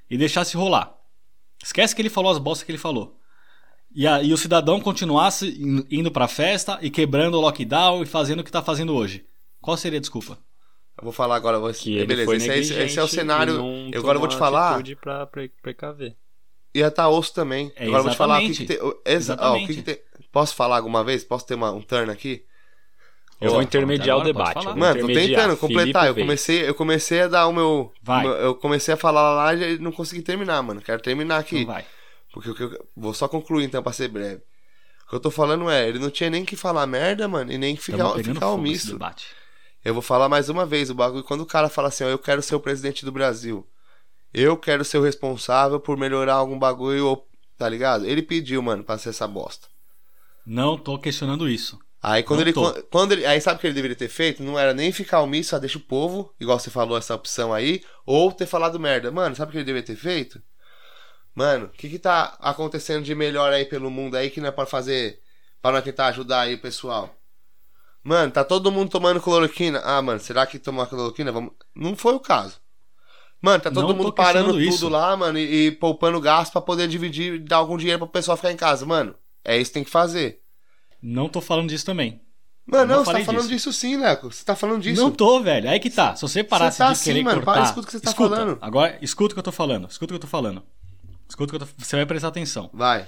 e 0.09 0.17
deixasse 0.17 0.55
rolar. 0.57 0.95
Esquece 1.63 1.95
que 1.95 2.01
ele 2.01 2.09
falou 2.09 2.31
as 2.31 2.37
bostas 2.37 2.65
que 2.65 2.71
ele 2.71 2.77
falou. 2.77 3.17
E, 3.93 4.05
a- 4.05 4.21
e 4.21 4.31
o 4.33 4.37
cidadão 4.37 4.79
continuasse 4.79 5.47
in- 5.61 5.85
indo 5.89 6.11
pra 6.11 6.27
festa 6.27 6.77
e 6.81 6.89
quebrando 6.89 7.35
o 7.35 7.41
lockdown 7.41 8.03
e 8.03 8.05
fazendo 8.05 8.41
o 8.41 8.43
que 8.43 8.51
tá 8.51 8.61
fazendo 8.61 8.93
hoje. 8.93 9.25
Qual 9.61 9.75
seria 9.77 9.97
a 9.97 10.01
desculpa? 10.01 10.37
Eu 10.97 11.03
vou 11.03 11.13
falar 11.13 11.35
agora, 11.35 11.59
vou... 11.59 11.71
Que 11.73 11.95
ele 11.95 12.05
beleza, 12.05 12.25
foi 12.25 12.37
esse, 12.37 12.49
é- 12.49 12.59
esse, 12.59 12.99
é 12.99 13.03
o 13.03 13.07
cenário. 13.07 13.53
e 13.89 13.93
Eu 13.93 13.99
agora 13.99 14.19
vou 14.19 14.27
te 14.27 14.35
falar. 14.35 14.83
Pra 15.01 15.25
pre- 15.25 15.51
precaver. 15.61 16.15
Ia 16.73 16.87
osso 17.09 17.33
também. 17.33 17.71
É, 17.75 17.85
agora 17.85 17.99
eu 17.99 18.03
vou 18.03 18.11
te 18.11 18.17
falar 18.17 18.37
o 18.37 18.41
que, 18.41 18.65
que 18.65 18.65
ó, 19.39 19.83
tem- 19.83 19.99
Posso 20.31 20.53
falar 20.55 20.77
alguma 20.77 21.03
vez? 21.03 21.23
Posso 21.23 21.45
ter 21.45 21.55
uma, 21.55 21.71
um 21.71 21.81
turn 21.81 22.11
aqui? 22.11 22.43
Eu 23.39 23.51
vou 23.51 23.61
intermediar 23.61 24.17
o 24.17 24.21
agora, 24.21 24.33
debate. 24.33 24.65
Mano, 24.79 24.99
tô 25.01 25.07
tentando 25.07 25.57
completar. 25.57 26.03
Felipe 26.03 26.19
Eu 26.21 26.25
comecei, 26.25 26.69
eu 26.69 26.73
comecei 26.75 27.21
a 27.21 27.27
dar 27.27 27.47
o 27.47 27.53
meu. 27.53 27.91
Vai. 28.01 28.23
meu- 28.23 28.33
Eu 28.33 28.55
comecei 28.55 28.93
a 28.93 28.97
falar 28.97 29.33
lá 29.35 29.53
e 29.53 29.77
não 29.77 29.91
consegui 29.91 30.21
terminar, 30.23 30.61
mano. 30.63 30.81
Quero 30.81 31.01
terminar 31.01 31.37
aqui. 31.37 31.59
Então 31.59 31.73
vai. 31.73 31.85
Porque 32.33 32.49
o 32.49 32.55
que 32.55 32.63
eu, 32.63 32.87
vou 32.95 33.13
só 33.13 33.27
concluir 33.27 33.65
então 33.65 33.81
pra 33.83 33.93
ser 33.93 34.07
breve. 34.07 34.41
O 35.05 35.09
que 35.09 35.15
eu 35.15 35.19
tô 35.19 35.29
falando 35.31 35.69
é, 35.69 35.87
ele 35.87 35.99
não 35.99 36.09
tinha 36.09 36.29
nem 36.29 36.43
que 36.43 36.55
falar 36.55 36.85
merda, 36.87 37.27
mano, 37.27 37.51
e 37.51 37.57
nem 37.57 37.75
que 37.75 37.81
ficar, 37.81 37.97
ficar 38.33 38.49
omisso. 38.49 38.97
Eu 39.85 39.93
vou 39.93 40.01
falar 40.01 40.27
mais 40.27 40.49
uma 40.49 40.65
vez 40.65 40.89
o 40.89 40.95
bagulho. 40.95 41.23
Quando 41.23 41.41
o 41.41 41.45
cara 41.45 41.69
fala 41.69 41.87
assim, 41.87 42.03
ó, 42.03 42.07
eu 42.09 42.19
quero 42.19 42.41
ser 42.41 42.55
o 42.55 42.59
presidente 42.59 43.05
do 43.05 43.11
Brasil. 43.11 43.65
Eu 44.33 44.57
quero 44.57 44.83
ser 44.83 44.97
o 44.97 45.01
responsável 45.03 45.79
por 45.79 45.95
melhorar 45.95 46.33
algum 46.33 46.59
bagulho, 46.59 47.05
ou, 47.07 47.27
tá 47.57 47.69
ligado? 47.69 48.05
Ele 48.05 48.21
pediu, 48.21 48.61
mano, 48.61 48.83
pra 48.83 48.97
ser 48.97 49.09
essa 49.09 49.25
bosta. 49.27 49.67
Não 50.45 50.77
tô 50.77 50.97
questionando 50.99 51.47
isso. 51.47 51.79
Aí 52.09 52.23
quando 52.23 52.39
Não 52.39 52.45
ele, 52.45 52.53
tô. 52.53 52.73
quando 52.83 53.11
ele. 53.11 53.25
Aí 53.25 53.41
sabe 53.41 53.57
o 53.57 53.59
que 53.59 53.67
ele 53.67 53.73
deveria 53.73 53.97
ter 53.97 54.07
feito? 54.07 54.41
Não 54.41 54.57
era 54.57 54.73
nem 54.73 54.93
ficar 54.93 55.21
omisso, 55.21 55.49
só 55.49 55.59
deixa 55.59 55.77
o 55.77 55.81
povo, 55.81 56.33
igual 56.39 56.57
você 56.57 56.69
falou 56.69 56.97
essa 56.97 57.13
opção 57.13 57.53
aí, 57.53 57.83
ou 58.05 58.31
ter 58.31 58.45
falado 58.45 58.79
merda. 58.79 59.11
Mano, 59.11 59.35
sabe 59.35 59.49
o 59.49 59.51
que 59.51 59.57
ele 59.57 59.65
deveria 59.65 59.85
ter 59.85 59.97
feito? 59.97 60.41
Mano, 61.35 61.65
o 61.65 61.69
que 61.69 61.89
que 61.89 61.99
tá 61.99 62.37
acontecendo 62.39 63.03
de 63.03 63.13
melhor 63.13 63.51
aí 63.51 63.65
pelo 63.65 63.91
mundo 63.91 64.15
aí 64.15 64.29
que 64.29 64.39
não 64.39 64.47
é 64.47 64.51
pra 64.51 64.65
fazer. 64.65 65.19
Pra 65.61 65.71
nós 65.73 65.83
tentar 65.83 66.07
ajudar 66.07 66.41
aí 66.41 66.53
o 66.53 66.61
pessoal? 66.61 67.13
Mano, 68.01 68.31
tá 68.31 68.45
todo 68.45 68.71
mundo 68.71 68.89
tomando 68.89 69.19
cloroquina. 69.19 69.81
Ah, 69.83 70.01
mano, 70.01 70.19
será 70.21 70.45
que 70.47 70.57
tomar 70.57 70.85
cloroquina? 70.87 71.29
Vamos... 71.29 71.51
Não 71.75 71.93
foi 71.93 72.13
o 72.13 72.21
caso. 72.21 72.55
Mano, 73.41 73.61
tá 73.61 73.69
todo 73.69 73.89
Não 73.89 73.95
mundo 73.95 74.13
parando 74.13 74.51
tudo 74.51 74.61
isso. 74.61 74.87
lá, 74.87 75.15
mano, 75.17 75.37
e, 75.37 75.67
e 75.67 75.71
poupando 75.71 76.21
gasto 76.21 76.53
pra 76.53 76.61
poder 76.61 76.87
dividir 76.87 77.33
e 77.33 77.39
dar 77.39 77.57
algum 77.57 77.75
dinheiro 77.77 77.99
pro 77.99 78.07
pessoal 78.07 78.37
ficar 78.37 78.51
em 78.53 78.55
casa. 78.57 78.85
Mano, 78.85 79.13
é 79.43 79.57
isso 79.57 79.71
que 79.71 79.73
tem 79.73 79.83
que 79.83 79.89
fazer. 79.89 80.41
Não 81.01 81.29
tô 81.29 81.41
falando 81.41 81.69
disso 81.69 81.85
também. 81.85 82.21
Mano, 82.65 82.85
Não 82.85 82.97
não, 82.97 83.05
você 83.05 83.13
tá 83.13 83.25
falando 83.25 83.47
disso. 83.47 83.71
sim, 83.71 83.95
Leco. 83.95 84.31
Você 84.31 84.43
tá 84.43 84.55
falando 84.55 84.81
disso. 84.81 85.01
Não 85.01 85.09
tô, 85.09 85.39
velho. 85.41 85.69
Aí 85.69 85.79
que 85.79 85.89
tá. 85.89 86.15
Se 86.15 86.21
você 86.21 86.43
parasse 86.43 86.77
Você 86.77 86.83
tá 86.83 86.91
de 86.93 86.99
querer 86.99 87.19
assim, 87.19 87.23
mano. 87.23 87.37
cortar... 87.41 87.53
Para, 87.53 87.63
escuta 87.63 87.81
o 87.81 87.85
que 87.85 87.91
você 87.93 87.99
tá 88.01 88.09
Escuta. 88.09 88.35
falando. 88.35 88.57
Agora, 88.61 88.97
escuta 89.01 89.31
o 89.31 89.35
que 89.35 89.39
eu 89.39 89.43
tô 89.43 89.51
falando. 89.53 89.87
Escuta 89.89 90.05
o 90.05 90.07
que 90.09 90.15
eu 90.15 90.19
tô 90.19 90.27
falando. 90.27 90.63
Escuta 91.29 91.55
o 91.55 91.57
que 91.57 91.63
eu 91.63 91.67
tô... 91.67 91.73
Você 91.83 91.95
vai 91.95 92.05
prestar 92.05 92.27
atenção. 92.27 92.69
Vai. 92.73 93.05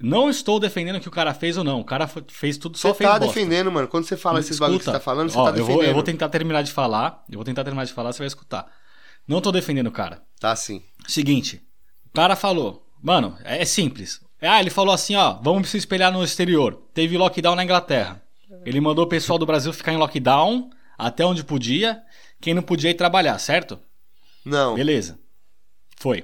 Não 0.00 0.28
estou 0.28 0.60
defendendo 0.60 0.96
o 0.96 1.00
que 1.00 1.08
o 1.08 1.10
cara 1.12 1.32
fez 1.32 1.56
ou 1.56 1.64
não. 1.64 1.80
O 1.80 1.84
cara 1.84 2.06
fez 2.06 2.58
tudo, 2.58 2.76
só 2.76 2.88
Você 2.90 2.98
fez 2.98 3.10
tá 3.10 3.18
bosta. 3.18 3.34
defendendo, 3.34 3.72
mano. 3.72 3.88
Quando 3.88 4.04
você 4.04 4.16
fala 4.16 4.40
esses 4.40 4.58
bagulho 4.58 4.78
que 4.78 4.84
você 4.84 4.92
tá 4.92 5.00
falando, 5.00 5.30
você 5.30 5.38
ó, 5.38 5.44
tá 5.44 5.50
eu 5.50 5.54
defendendo. 5.54 5.74
vou, 5.76 5.84
eu 5.84 5.94
vou 5.94 6.02
tentar 6.02 6.28
terminar 6.28 6.62
de 6.62 6.70
falar. 6.70 7.24
Eu 7.30 7.36
vou 7.38 7.44
tentar 7.44 7.64
terminar 7.64 7.84
de 7.86 7.92
falar, 7.94 8.12
você 8.12 8.18
vai 8.18 8.26
escutar. 8.28 8.66
Não 9.26 9.40
tô 9.40 9.50
defendendo 9.50 9.86
o 9.88 9.92
cara. 9.92 10.22
Tá 10.38 10.54
sim. 10.54 10.82
Seguinte, 11.06 11.62
o 12.06 12.10
cara 12.14 12.36
falou, 12.36 12.86
mano, 13.02 13.36
é, 13.42 13.62
é 13.62 13.64
simples. 13.64 14.20
Ah, 14.40 14.60
ele 14.60 14.70
falou 14.70 14.94
assim, 14.94 15.16
ó, 15.16 15.34
vamos 15.42 15.68
se 15.68 15.76
espelhar 15.76 16.12
no 16.12 16.22
exterior. 16.22 16.82
Teve 16.94 17.16
lockdown 17.18 17.54
na 17.56 17.64
Inglaterra. 17.64 18.22
Ele 18.64 18.80
mandou 18.80 19.04
o 19.04 19.08
pessoal 19.08 19.38
do 19.38 19.46
Brasil 19.46 19.72
ficar 19.72 19.92
em 19.92 19.96
lockdown 19.96 20.70
até 20.96 21.24
onde 21.24 21.42
podia. 21.44 22.00
Quem 22.40 22.54
não 22.54 22.62
podia 22.62 22.90
ir 22.90 22.94
trabalhar, 22.94 23.38
certo? 23.38 23.78
Não. 24.44 24.74
Beleza. 24.74 25.18
Foi. 25.96 26.18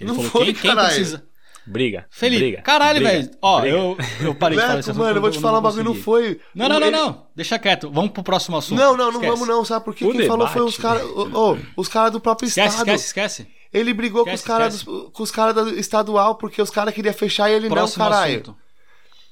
Ele 0.00 0.08
Não 0.08 0.14
falou, 0.16 0.30
foi, 0.30 0.44
quem, 0.46 0.54
quem 0.54 0.74
precisa. 0.74 1.24
Briga. 1.66 2.04
Felipe, 2.10 2.42
briga, 2.42 2.62
caralho, 2.62 3.00
velho. 3.00 3.30
Ó, 3.40 3.60
briga. 3.62 3.74
eu, 3.76 3.96
eu 4.20 4.34
parei 4.34 4.58
de 4.58 4.62
falar 4.66 4.80
esse 4.80 4.90
assunto. 4.90 5.02
mano, 5.02 5.16
eu 5.16 5.20
vou 5.22 5.30
te 5.30 5.38
falar 5.40 5.60
um 5.60 5.62
bagulho, 5.62 5.84
não 5.84 5.94
foi. 5.94 6.38
Não, 6.54 6.68
não, 6.68 6.78
não, 6.78 6.88
Ele- 6.88 6.96
não. 6.96 7.26
Deixa 7.34 7.58
quieto. 7.58 7.90
Vamos 7.90 8.10
pro 8.10 8.22
próximo 8.22 8.56
assunto. 8.58 8.78
Não, 8.78 8.94
não, 8.94 9.06
não 9.06 9.20
Esquece. 9.22 9.30
vamos 9.32 9.48
não, 9.48 9.64
sabe 9.64 9.82
por 9.84 9.94
quê? 9.94 10.04
O 10.04 10.12
Quem 10.12 10.26
falou 10.26 10.46
foi 10.46 10.60
os 10.60 10.76
debate. 10.76 11.00
caras. 11.00 11.10
Ô, 11.34 11.52
ô, 11.52 11.58
os 11.76 11.88
caras 11.88 12.12
do 12.12 12.20
próprio 12.20 12.46
Esquece, 12.48 12.68
estado. 12.68 12.86
esquece, 12.88 13.06
esquece. 13.06 13.46
Ele 13.74 13.92
brigou 13.92 14.22
Esquece, 14.22 14.44
com 14.44 14.52
os 14.52 14.56
caras 14.58 14.82
com 15.12 15.22
os 15.24 15.30
caras 15.32 15.54
do 15.56 15.70
estadual 15.78 16.36
porque 16.36 16.62
os 16.62 16.70
caras 16.70 16.94
queriam 16.94 17.12
fechar 17.12 17.50
e 17.50 17.54
ele 17.54 17.68
Próximo 17.68 18.04
não, 18.04 18.10
caralho. 18.10 18.34
assunto. 18.34 18.56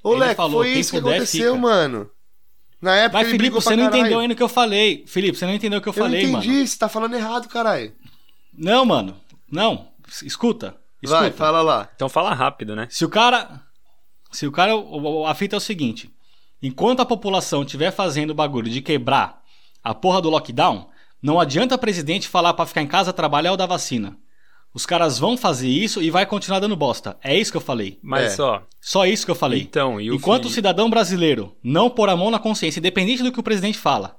Ô, 0.02 0.10
Ele 0.12 0.20
Leco, 0.20 0.34
falou, 0.34 0.60
foi 0.62 0.70
isso 0.70 0.90
que 0.90 0.98
aconteceu, 0.98 1.54
fica. 1.54 1.62
mano. 1.62 2.10
Na 2.80 2.96
época 2.96 3.18
Mas, 3.18 3.28
ele 3.28 3.38
Felipe, 3.38 3.54
você 3.54 3.68
pra 3.68 3.76
não 3.76 3.84
entendeu 3.86 4.18
ainda 4.18 4.34
o 4.34 4.36
que 4.36 4.42
eu 4.42 4.48
falei. 4.48 5.04
Felipe, 5.06 5.38
você 5.38 5.46
não 5.46 5.54
entendeu 5.54 5.78
o 5.78 5.82
que 5.82 5.88
eu, 5.88 5.92
Eu 5.92 6.02
falei, 6.02 6.22
entendi, 6.24 6.48
mano. 6.50 6.66
você 6.66 6.76
tá 6.76 6.88
falando 6.88 7.14
errado, 7.14 7.48
caralho. 7.48 7.92
Não, 8.52 8.84
mano. 8.84 9.16
Não. 9.48 9.86
Escuta. 10.24 10.74
Escuta. 11.00 11.20
Vai, 11.20 11.30
fala 11.30 11.62
lá. 11.62 11.88
Então 11.94 12.08
fala 12.08 12.34
rápido, 12.34 12.74
né? 12.74 12.88
Se 12.90 13.04
o 13.04 13.08
cara. 13.08 13.60
Se 14.32 14.44
o 14.46 14.50
cara. 14.50 14.74
o- 14.74 15.20
o- 15.20 15.26
A 15.26 15.34
fita 15.36 15.54
é 15.54 15.58
o 15.58 15.60
seguinte. 15.60 16.10
Enquanto 16.60 16.98
a 17.00 17.06
população 17.06 17.62
estiver 17.62 17.92
fazendo 17.92 18.30
o 18.30 18.34
bagulho 18.34 18.68
de 18.70 18.80
quebrar 18.82 19.40
a 19.84 19.94
porra 19.94 20.20
do 20.20 20.30
lockdown, 20.30 20.88
não 21.22 21.38
adianta 21.38 21.78
presidente 21.78 22.26
falar 22.28 22.54
pra 22.54 22.66
ficar 22.66 22.82
em 22.82 22.86
casa, 22.88 23.12
trabalhar 23.12 23.52
ou 23.52 23.56
dar 23.56 23.66
vacina. 23.66 24.16
Os 24.74 24.86
caras 24.86 25.18
vão 25.18 25.36
fazer 25.36 25.68
isso 25.68 26.00
e 26.02 26.10
vai 26.10 26.24
continuar 26.24 26.58
dando 26.60 26.74
bosta. 26.74 27.16
É 27.22 27.36
isso 27.36 27.50
que 27.50 27.56
eu 27.58 27.60
falei. 27.62 27.98
Mas 28.02 28.38
É. 28.38 28.42
ó, 28.42 28.62
Só 28.80 29.06
isso 29.06 29.24
que 29.26 29.30
eu 29.30 29.34
falei. 29.34 29.60
então, 29.60 30.00
e 30.00 30.10
o 30.10 30.14
Enquanto 30.14 30.40
o 30.40 30.42
Felipe- 30.44 30.54
cidadão 30.54 30.88
brasileiro 30.88 31.54
não 31.62 31.90
pôr 31.90 32.08
a 32.08 32.16
mão 32.16 32.30
na 32.30 32.38
consciência, 32.38 32.78
independente 32.80 33.22
do 33.22 33.30
que 33.30 33.38
o 33.38 33.42
presidente 33.42 33.76
fala. 33.78 34.16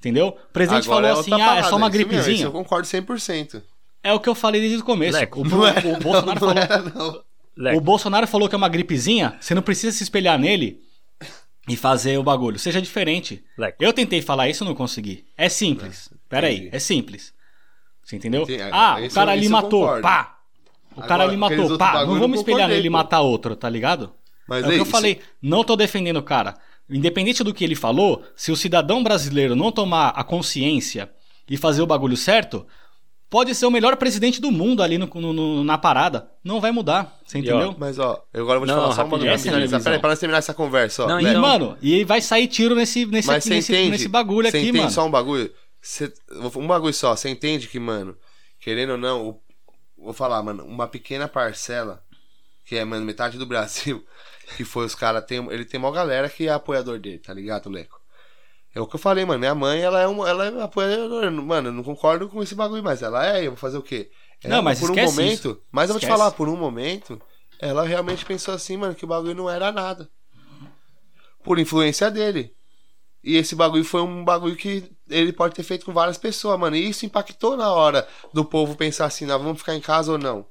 Entendeu? 0.00 0.28
O 0.28 0.52
presidente 0.52 0.84
Agora 0.86 1.02
falou 1.08 1.16
é 1.18 1.20
assim: 1.20 1.30
outra 1.30 1.36
ah, 1.36 1.46
é 1.46 1.48
parada, 1.56 1.68
só 1.68 1.76
uma 1.76 1.86
isso 1.88 1.96
mesmo, 1.98 2.08
gripezinha. 2.08 2.34
isso 2.36 2.44
eu 2.46 2.52
concordo 2.52 2.88
100%. 2.88 3.62
É 4.02 4.12
o 4.12 4.18
que 4.18 4.28
eu 4.28 4.34
falei 4.34 4.60
desde 4.60 4.78
o 4.78 4.84
começo. 4.84 5.16
Leco, 5.16 5.42
o, 5.42 5.44
Não 5.44 5.60
o- 5.60 5.66
era, 5.66 5.78
o 5.88 6.00
Bolsonaro 6.00 6.26
não, 6.26 6.36
falou. 6.40 6.54
não 6.54 6.62
era, 6.62 6.78
não. 6.82 7.22
Leco, 7.56 7.78
O 7.78 7.80
Bolsonaro 7.80 8.26
falou 8.26 8.48
que 8.48 8.54
é 8.54 8.58
uma 8.58 8.68
gripezinha, 8.68 9.36
você 9.40 9.54
não 9.54 9.62
precisa 9.62 9.96
se 9.96 10.02
espelhar 10.02 10.38
nele 10.38 10.80
e 11.68 11.76
fazer 11.76 12.18
o 12.18 12.22
bagulho. 12.24 12.58
Seja 12.58 12.82
diferente. 12.82 13.44
Leco. 13.56 13.76
Eu 13.78 13.92
tentei 13.92 14.20
falar 14.22 14.48
isso 14.48 14.64
e 14.64 14.66
não 14.66 14.74
consegui. 14.74 15.24
É 15.36 15.48
simples. 15.48 16.10
Pera 16.28 16.46
aí, 16.48 16.56
entendi. 16.56 16.76
é 16.76 16.78
simples. 16.80 17.32
Você 18.02 18.16
entendeu? 18.16 18.42
Entendi. 18.42 18.62
Ah, 18.72 18.98
o 19.02 19.10
cara 19.14 19.32
ali 19.32 19.44
eu 19.46 19.50
matou. 19.50 19.80
concordo. 19.82 20.02
Pá! 20.02 20.38
O 20.96 21.00
cara 21.02 21.24
ali 21.24 21.36
matou. 21.36 21.78
Pá! 21.78 22.04
Não 22.04 22.14
eu 22.14 22.20
vamos 22.20 22.38
espelhar 22.40 22.68
nele 22.68 22.88
e 22.88 22.90
pô. 22.90 22.96
matar 22.96 23.20
outro, 23.20 23.56
tá 23.56 23.68
ligado? 23.68 24.12
Mas 24.46 24.64
é 24.64 24.66
o 24.66 24.70
que 24.70 24.76
eu 24.78 24.82
isso- 24.82 24.90
falei. 24.90 25.20
Não 25.40 25.64
tô 25.64 25.76
defendendo 25.76 26.16
o 26.18 26.22
cara. 26.22 26.54
Independente 26.90 27.42
do 27.42 27.54
que 27.54 27.64
ele 27.64 27.74
falou, 27.76 28.22
se 28.36 28.52
o 28.52 28.56
cidadão 28.56 29.02
brasileiro 29.02 29.56
não 29.56 29.72
tomar 29.72 30.08
a 30.08 30.22
consciência 30.24 31.10
e 31.48 31.56
fazer 31.56 31.80
o 31.80 31.86
bagulho 31.86 32.16
certo, 32.16 32.66
pode 33.30 33.54
ser 33.54 33.64
o 33.64 33.70
melhor 33.70 33.96
presidente 33.96 34.40
do 34.42 34.50
mundo 34.52 34.82
ali 34.82 34.98
no- 34.98 35.08
no- 35.14 35.32
no- 35.32 35.64
na 35.64 35.78
parada. 35.78 36.28
Não 36.44 36.60
vai 36.60 36.70
mudar. 36.70 37.18
Você 37.24 37.38
E, 37.38 37.40
ó, 37.40 37.44
entendeu? 37.44 37.76
Mas 37.78 37.98
ó, 37.98 38.22
eu 38.34 38.42
agora 38.42 38.58
vou 38.58 38.66
te 38.66 38.72
Não, 38.74 38.80
falar 38.82 38.94
só 38.94 39.04
um 39.04 39.08
bagulho. 39.08 39.30
essa 39.30 39.48
é 39.48 39.78
Peraí, 39.80 39.98
pra 39.98 40.10
nós 40.10 40.18
terminar 40.18 40.38
essa 40.38 40.52
conversa, 40.52 41.04
ó. 41.04 41.08
Não, 41.08 41.20
E, 41.20 41.26
então- 41.26 41.40
mano, 41.40 41.78
e 41.80 42.04
vai 42.04 42.20
sair 42.20 42.46
tiro 42.48 42.74
nesse, 42.74 43.06
nesse, 43.06 43.30
aqui, 43.30 43.48
nesse, 43.48 43.72
nesse 43.88 44.08
bagulho 44.08 44.48
aqui, 44.48 44.58
entende 44.58 44.78
mano. 44.78 44.90
só 44.90 45.06
um 45.06 45.10
bagulho? 45.10 45.50
Você- 45.82 46.12
um 46.56 46.66
bagulho 46.66 46.94
só. 46.94 47.16
Você 47.16 47.28
entende 47.28 47.68
que, 47.68 47.80
mano, 47.80 48.16
querendo 48.60 48.92
ou 48.92 48.98
não, 48.98 49.28
o- 49.30 49.42
vou 49.98 50.14
falar, 50.14 50.42
mano, 50.42 50.64
uma 50.64 50.88
pequena 50.88 51.28
parcela, 51.28 52.02
que 52.64 52.76
é, 52.76 52.84
mano, 52.84 53.04
metade 53.06 53.38
do 53.38 53.46
Brasil, 53.46 54.06
que 54.56 54.64
foi 54.64 54.86
os 54.86 54.94
caras, 54.94 55.24
tem, 55.26 55.38
ele 55.52 55.64
tem 55.64 55.80
uma 55.80 55.92
galera 55.92 56.28
que 56.30 56.48
é 56.48 56.52
apoiador 56.52 56.98
dele, 57.00 57.18
tá 57.18 57.34
ligado, 57.34 57.70
Leco? 57.70 58.00
É 58.74 58.80
o 58.80 58.86
que 58.86 58.96
eu 58.96 59.00
falei, 59.00 59.24
mano. 59.24 59.40
Minha 59.40 59.54
mãe, 59.54 59.80
ela 59.82 60.00
é 60.00 60.06
uma, 60.06 60.28
ela 60.28 60.46
é 60.46 60.62
apoiadora. 60.62 61.30
Mano, 61.30 61.68
eu 61.68 61.72
não 61.72 61.82
concordo 61.82 62.28
com 62.28 62.42
esse 62.42 62.54
bagulho, 62.54 62.82
mas 62.82 63.02
ela 63.02 63.26
é, 63.26 63.46
eu 63.46 63.50
vou 63.52 63.56
fazer 63.58 63.78
o 63.78 63.82
quê? 63.82 64.10
Ela, 64.42 64.56
Não, 64.56 64.62
mas 64.62 64.80
por 64.80 64.90
um 64.90 64.94
esquece 64.94 65.16
momento, 65.16 65.48
isso. 65.50 65.62
mas 65.70 65.90
eu 65.90 65.94
vou 65.94 66.00
te 66.00 66.04
Esquece. 66.04 66.18
falar, 66.18 66.30
por 66.32 66.48
um 66.48 66.56
momento, 66.56 67.20
ela 67.58 67.84
realmente 67.84 68.24
pensou 68.24 68.54
assim, 68.54 68.76
mano, 68.76 68.94
que 68.94 69.04
o 69.04 69.08
bagulho 69.08 69.34
não 69.34 69.50
era 69.50 69.70
nada. 69.70 70.10
Por 71.44 71.58
influência 71.58 72.10
dele. 72.10 72.54
E 73.22 73.36
esse 73.36 73.54
bagulho 73.54 73.84
foi 73.84 74.02
um 74.02 74.24
bagulho 74.24 74.56
que 74.56 74.90
ele 75.12 75.32
pode 75.32 75.54
ter 75.54 75.62
feito 75.62 75.84
com 75.86 75.92
várias 75.92 76.18
pessoas, 76.18 76.58
mano. 76.58 76.74
E 76.76 76.88
isso 76.88 77.04
impactou 77.06 77.56
na 77.56 77.70
hora 77.72 78.06
do 78.32 78.44
povo 78.44 78.74
pensar 78.76 79.06
assim, 79.06 79.26
não, 79.26 79.38
vamos 79.38 79.58
ficar 79.58 79.74
em 79.74 79.80
casa 79.80 80.12
ou 80.12 80.18
não. 80.18 80.44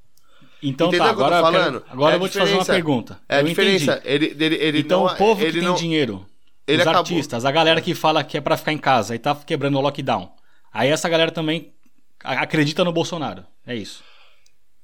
Então 0.64 0.88
Entendeu 0.90 1.06
tá, 1.08 1.12
o 1.14 1.16
que 1.16 1.22
eu 1.24 1.28
tô 1.28 1.34
agora, 1.34 1.36
eu, 1.48 1.52
quero- 1.52 1.64
falando? 1.64 1.86
agora 1.90 2.14
É 2.14 2.16
eu 2.16 2.20
vou 2.20 2.30
te 2.30 2.38
fazer 2.38 2.54
uma 2.54 2.66
pergunta. 2.66 3.20
É 3.28 3.38
a 3.38 3.42
eu 3.42 3.46
diferença. 3.48 3.94
entendi. 3.94 4.08
Ele, 4.14 4.36
ele, 4.40 4.56
ele 4.56 4.80
Então 4.82 5.06
não, 5.06 5.14
o 5.14 5.16
povo 5.18 5.42
ele 5.42 5.54
que 5.54 5.60
tem 5.60 5.68
não, 5.68 5.74
dinheiro, 5.76 6.26
ele 6.68 6.78
os 6.78 6.88
acabou- 6.88 7.00
artistas, 7.00 7.46
a 7.46 7.52
galera 7.52 7.82
que 7.82 7.96
fala 7.96 8.24
que 8.24 8.38
é 8.38 8.42
pra 8.42 8.56
ficar 8.56 8.72
em 8.72 8.78
casa 8.78 9.16
e 9.16 9.20
tá 9.20 9.34
quebrando 9.36 9.78
o 9.78 9.82
lockdown. 9.82 10.32
Aí 10.72 10.90
essa 10.90 11.10
galera 11.10 11.32
também 11.32 11.74
acredita 12.24 12.84
no 12.84 12.92
Bolsonaro. 12.94 13.44
É 13.66 13.76
isso. 13.76 14.04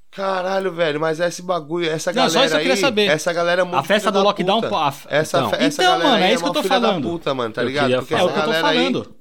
Caralho, 0.09 0.71
velho, 0.73 0.99
mas 0.99 1.19
esse 1.19 1.43
bagulho, 1.43 1.87
essa 1.87 2.11
Não, 2.11 2.15
galera 2.23 2.33
só 2.33 2.45
isso 2.45 2.53
eu 2.55 2.57
aí, 2.57 2.63
queria 2.63 2.77
saber. 2.77 3.05
essa 3.07 3.31
galera 3.31 3.61
é 3.61 3.63
muito 3.63 3.77
A 3.77 3.83
festa 3.83 4.09
do 4.11 4.17
da 4.17 4.23
lockdown, 4.23 4.61
puta. 4.61 4.69
pô, 4.69 4.75
a- 4.77 4.93
Essa, 5.09 5.37
Então. 5.37 5.51
essa 5.53 5.83
Então, 5.83 5.91
galera 5.91 6.09
mano, 6.09 6.23
é 6.23 6.27
aí 6.27 6.33
isso 6.33 6.43
que 6.43 6.49
eu 6.49 6.53
tô 6.53 6.63
falando. 6.63 7.03
puta, 7.07 7.33
mano, 7.35 7.53
tá 7.53 7.61
Eu 7.61 7.67
ligado? 7.67 7.83
queria 7.83 7.99
Porque 7.99 8.13
É 8.15 8.17
o 8.17 8.19
que 8.19 8.25
eu 8.25 8.33
tô 8.33 8.39
galera 8.49 8.67
aí- 8.69 8.77
falando. 8.77 9.15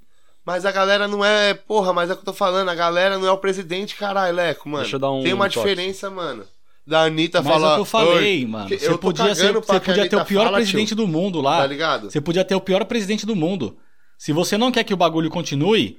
Mas 0.47 0.65
a 0.65 0.71
galera 0.71 1.09
não 1.09 1.25
é. 1.25 1.55
Porra, 1.55 1.93
mas 1.93 2.09
é 2.09 2.13
o 2.13 2.17
que 2.17 2.21
eu 2.23 2.27
tô 2.27 2.33
falando. 2.33 2.69
A 2.69 2.75
galera 2.75 3.19
não 3.19 3.27
é 3.27 3.31
o 3.33 3.37
presidente, 3.39 3.97
caralho, 3.97 4.37
Leco, 4.37 4.69
mano. 4.69 4.85
Deixa 4.85 4.95
eu 4.95 5.01
dar 5.01 5.11
um 5.11 5.23
Tem 5.25 5.33
uma 5.33 5.51
toque. 5.51 5.59
diferença, 5.59 6.09
mano. 6.09 6.45
Da 6.87 7.03
Anitta 7.03 7.43
Mas 7.43 7.53
falar. 7.53 7.67
é 7.67 7.73
o 7.73 7.75
que 7.75 7.81
eu 7.81 7.85
falei, 7.85 8.43
"Oi, 8.43 8.47
mano. 8.47 8.69
Você 8.69 8.97
podia, 8.97 9.35
ser, 9.35 9.53
você 9.55 9.81
podia 9.81 10.09
ter 10.09 10.15
o 10.15 10.25
pior 10.25 10.45
fala, 10.45 10.57
presidente 10.59 10.89
tio." 10.89 10.97
do 10.99 11.09
mundo 11.09 11.41
lá. 11.41 11.59
Tá 11.59 11.67
ligado? 11.67 12.09
Você 12.13 12.21
podia 12.21 12.45
ter 12.45 12.55
o 12.55 12.61
pior 12.61 12.85
presidente 12.85 13.27
do 13.27 13.35
mundo. 13.35 13.77
Se 14.17 14.33
você 14.33 14.57
não 14.57 14.71
quer 14.71 14.85
que 14.85 14.95
o 14.95 14.97
bagulho 14.97 15.29
continue, 15.29 15.99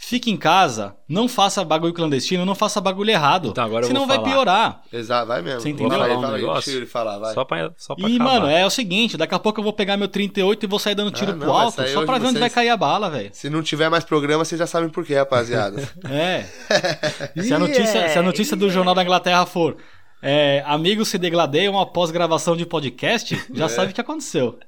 fique 0.00 0.30
em 0.30 0.36
casa, 0.36 0.94
não 1.08 1.28
faça 1.28 1.64
bagulho 1.64 1.92
clandestino, 1.92 2.44
não 2.46 2.54
faça 2.54 2.80
bagulho 2.80 3.10
errado. 3.10 3.48
Então, 3.48 3.64
agora 3.64 3.82
eu 3.84 3.88
Senão 3.88 4.02
vou 4.02 4.08
vai 4.08 4.16
falar. 4.18 4.28
piorar. 4.30 4.80
Exato, 4.92 5.26
vai 5.26 5.42
mesmo. 5.42 5.60
Você 5.60 5.70
entendeu? 5.70 5.90
Vou 5.90 5.98
falar 5.98 6.16
um 6.18 6.22
fala 6.22 6.36
negócio. 6.38 6.64
deixa 6.66 6.78
ele 6.78 6.86
falar, 6.86 7.18
vai. 7.18 7.34
Só 7.34 7.44
pra, 7.44 7.72
só 7.76 7.94
pra 7.96 8.08
E, 8.08 8.14
acabar. 8.16 8.32
mano, 8.32 8.46
é 8.46 8.64
o 8.64 8.70
seguinte, 8.70 9.16
daqui 9.16 9.34
a 9.34 9.38
pouco 9.38 9.58
eu 9.60 9.64
vou 9.64 9.72
pegar 9.72 9.96
meu 9.96 10.08
38 10.08 10.64
e 10.64 10.66
vou 10.68 10.78
sair 10.78 10.94
dando 10.94 11.10
tiro 11.10 11.32
Ah, 11.32 11.34
não, 11.34 11.40
pro 11.40 11.52
alto, 11.52 11.88
só 11.88 12.04
pra 12.06 12.18
ver 12.18 12.28
onde 12.28 12.38
vai 12.38 12.48
cair 12.48 12.68
a 12.68 12.76
bala, 12.76 13.10
velho. 13.10 13.30
Se 13.32 13.50
não 13.50 13.62
tiver 13.62 13.88
mais 13.88 14.04
programa, 14.04 14.44
vocês 14.44 14.58
já 14.58 14.66
sabem 14.66 14.88
por 14.88 15.04
quê, 15.04 15.14
rapaziada. 15.16 15.86
É. 16.08 16.44
se, 17.42 17.52
a 17.52 17.58
notícia, 17.58 18.08
se 18.08 18.18
a 18.18 18.22
notícia 18.22 18.56
do 18.56 18.70
Jornal 18.70 18.94
da 18.94 19.02
Inglaterra 19.02 19.44
for 19.46 19.76
é, 20.22 20.62
amigos 20.66 21.08
se 21.08 21.18
degladeiam 21.18 21.78
após 21.78 22.10
gravação 22.10 22.56
de 22.56 22.64
podcast, 22.64 23.40
já 23.52 23.64
É. 23.66 23.68
sabe 23.68 23.90
o 23.90 23.94
que 23.94 24.00
aconteceu. 24.00 24.58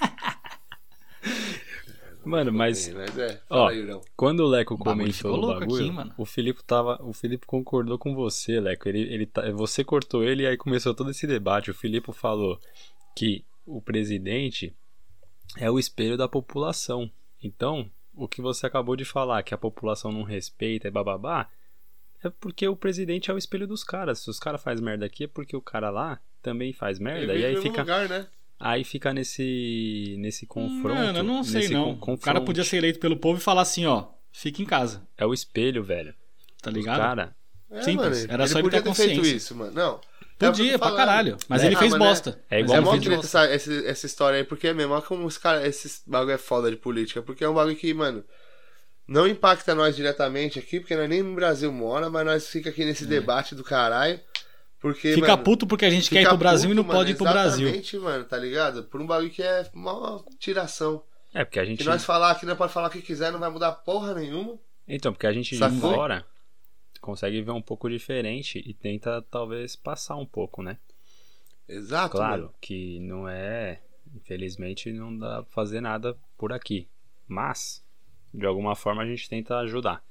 Mano, 2.28 2.52
mas 2.52 2.88
Mas 2.88 3.18
é, 3.18 3.40
Ó, 3.48 3.68
aí, 3.68 3.86
quando 4.16 4.40
o 4.40 4.46
Leco 4.46 4.74
O 4.74 4.78
comentou 4.78 5.42
o 5.42 5.46
bagulho, 5.58 5.84
aqui, 5.84 5.90
mano. 5.92 6.14
o 6.16 6.24
Felipe 6.24 6.62
tava, 6.64 7.02
o 7.02 7.12
Felipe 7.12 7.46
concordou 7.46 7.98
com 7.98 8.14
você, 8.14 8.60
Leco. 8.60 8.88
Ele, 8.88 9.00
ele 9.12 9.26
tá- 9.26 9.50
você 9.52 9.82
cortou 9.82 10.22
ele 10.22 10.42
e 10.42 10.46
aí 10.46 10.56
começou 10.56 10.94
todo 10.94 11.10
esse 11.10 11.26
debate. 11.26 11.70
O 11.70 11.74
Felipe 11.74 12.12
falou 12.12 12.60
que 13.16 13.44
o 13.66 13.80
presidente 13.80 14.74
é 15.56 15.70
o 15.70 15.78
espelho 15.78 16.16
da 16.16 16.28
população. 16.28 17.10
Então, 17.42 17.90
o 18.14 18.28
que 18.28 18.42
você 18.42 18.66
acabou 18.66 18.96
de 18.96 19.04
falar, 19.04 19.42
que 19.42 19.54
a 19.54 19.58
população 19.58 20.10
não 20.12 20.22
respeita 20.22 20.88
e 20.88 20.90
bababá, 20.90 21.48
é 22.22 22.28
porque 22.30 22.66
o 22.66 22.74
presidente 22.76 23.30
é 23.30 23.34
o 23.34 23.38
espelho 23.38 23.66
dos 23.66 23.84
caras. 23.84 24.18
Se 24.20 24.30
os 24.30 24.38
caras 24.40 24.62
fazem 24.62 24.84
merda 24.84 25.06
aqui, 25.06 25.24
é 25.24 25.28
porque 25.28 25.56
o 25.56 25.62
cara 25.62 25.88
lá 25.90 26.20
também 26.42 26.72
faz 26.72 26.98
merda. 26.98 27.34
E 27.34 27.44
aí 27.44 27.56
fica, 27.62 27.82
lugar, 27.82 28.08
né? 28.08 28.26
Aí 28.58 28.84
fica 28.84 29.12
nesse, 29.12 30.16
nesse 30.18 30.46
confronto. 30.46 30.94
Mano, 31.00 31.18
eu 31.18 31.22
não 31.24 31.44
sei 31.44 31.68
não. 31.68 31.96
con- 31.96 32.14
O 32.14 32.18
cara 32.18 32.40
podia 32.40 32.64
ser 32.64 32.78
eleito 32.78 32.98
pelo 32.98 33.16
povo 33.16 33.38
e 33.38 33.42
falar 33.42 33.62
assim, 33.62 33.86
ó, 33.86 34.06
fica 34.32 34.60
em 34.62 34.64
casa, 34.66 35.06
É 35.16 35.24
o 35.26 35.32
espelho, 35.34 35.82
velho. 35.82 36.14
tá 36.62 36.70
Os 36.70 36.76
ligado? 36.76 36.98
cara, 36.98 37.36
É, 37.70 37.82
Simples, 37.82 38.20
mano, 38.22 38.32
era 38.32 38.46
só 38.46 38.58
ele 38.58 38.62
podia 38.64 38.82
ter 38.82 38.88
ter 38.90 38.94
feito 38.94 39.16
consciência. 39.16 39.36
isso, 39.36 39.54
mano. 39.54 39.72
Não. 39.72 40.00
é 40.40 40.46
Podia, 40.46 40.78
pra 40.78 40.92
caralho. 40.92 41.36
Mas 41.48 41.62
É, 41.62 41.66
ele 41.66 41.74
ah, 41.74 41.78
fez 41.80 41.92
é- 41.92 41.98
bosta. 41.98 42.40
é 42.48 42.56
Mas 42.56 42.64
igual 42.64 42.76
É 42.76 42.80
um 42.80 42.84
mó 42.84 42.92
vídeo- 42.92 43.10
treta 43.12 43.26
essa, 43.26 43.44
essa, 43.44 43.72
essa 43.86 44.06
história 44.06 44.38
aí, 44.38 44.44
porque 44.44 44.68
é 44.68 44.72
mesmo, 44.72 44.92
olha 44.94 45.02
como 45.02 45.26
os 45.26 45.36
caras, 45.36 45.64
esses 45.66 46.02
bagulho 46.06 46.32
é 46.34 46.38
foda 46.38 46.70
de 46.70 46.76
política, 46.76 47.20
porque 47.22 47.44
é 47.44 47.48
um 47.48 47.54
bagulho 47.54 47.76
que, 47.76 47.92
mano, 47.92 48.24
não 49.06 49.26
impacta 49.26 49.74
nós 49.74 49.96
diretamente 49.96 50.58
aqui, 50.58 50.80
porque 50.80 50.94
nós 50.96 51.08
nem 51.08 51.22
no 51.22 51.34
Brasil 51.34 51.72
mora, 51.72 52.08
mas 52.10 52.24
nós 52.24 52.46
fica 52.48 52.70
aqui 52.70 52.84
nesse 52.84 53.04
debate 53.06 53.54
do 53.54 53.64
caralho, 53.64 54.20
porque. 54.80 55.14
Fica 55.14 55.32
mano, 55.32 55.42
puto 55.44 55.66
porque 55.66 55.84
a 55.84 55.90
gente 55.90 56.08
quer 56.08 56.22
ir 56.22 56.28
pro 56.28 56.36
Brasil 56.36 56.70
e 56.70 56.74
não 56.74 56.82
puto, 56.82 56.94
mano, 56.94 57.00
pode 57.00 57.12
ir 57.12 57.16
pro 57.16 57.24
Brasil. 57.24 57.66
Exatamente, 57.68 57.98
mano, 57.98 58.24
tá 58.24 58.36
ligado? 58.36 58.84
Por 58.84 59.00
um 59.00 59.06
bagulho 59.06 59.30
que 59.30 59.42
é 59.42 59.68
uma 59.74 60.24
tiração. 60.38 61.02
É, 61.34 61.44
porque 61.44 61.60
a 61.60 61.64
gente. 61.64 61.78
Que 61.78 61.84
nós 61.84 62.04
falar 62.04 62.30
aqui, 62.30 62.46
nós 62.46 62.56
pode 62.56 62.72
falar 62.72 62.88
o 62.88 62.90
que 62.90 63.02
quiser, 63.02 63.30
não 63.32 63.38
vai 63.40 63.50
mudar 63.50 63.72
porra 63.72 64.14
nenhuma. 64.14 64.58
Então, 64.86 65.12
porque 65.12 65.26
a 65.26 65.32
gente 65.32 65.56
de 65.56 65.80
fora 65.80 66.24
consegue 67.00 67.40
ver 67.42 67.52
um 67.52 67.62
pouco 67.62 67.88
diferente 67.88 68.62
e 68.64 68.72
tenta 68.74 69.22
talvez 69.30 69.76
passar 69.76 70.16
um 70.16 70.26
pouco, 70.26 70.62
né? 70.62 70.78
Exato, 71.68 72.12
Claro 72.16 72.42
mano. 72.42 72.54
que 72.60 72.98
não 73.00 73.28
é. 73.28 73.80
Infelizmente 74.14 74.90
não 74.90 75.16
dá 75.16 75.42
pra 75.42 75.52
fazer 75.52 75.80
nada 75.82 76.16
por 76.38 76.52
aqui. 76.52 76.88
Mas, 77.26 77.84
de 78.32 78.46
alguma 78.46 78.74
forma, 78.74 79.02
a 79.02 79.06
gente 79.06 79.28
tenta 79.28 79.58
ajudar. 79.58 80.02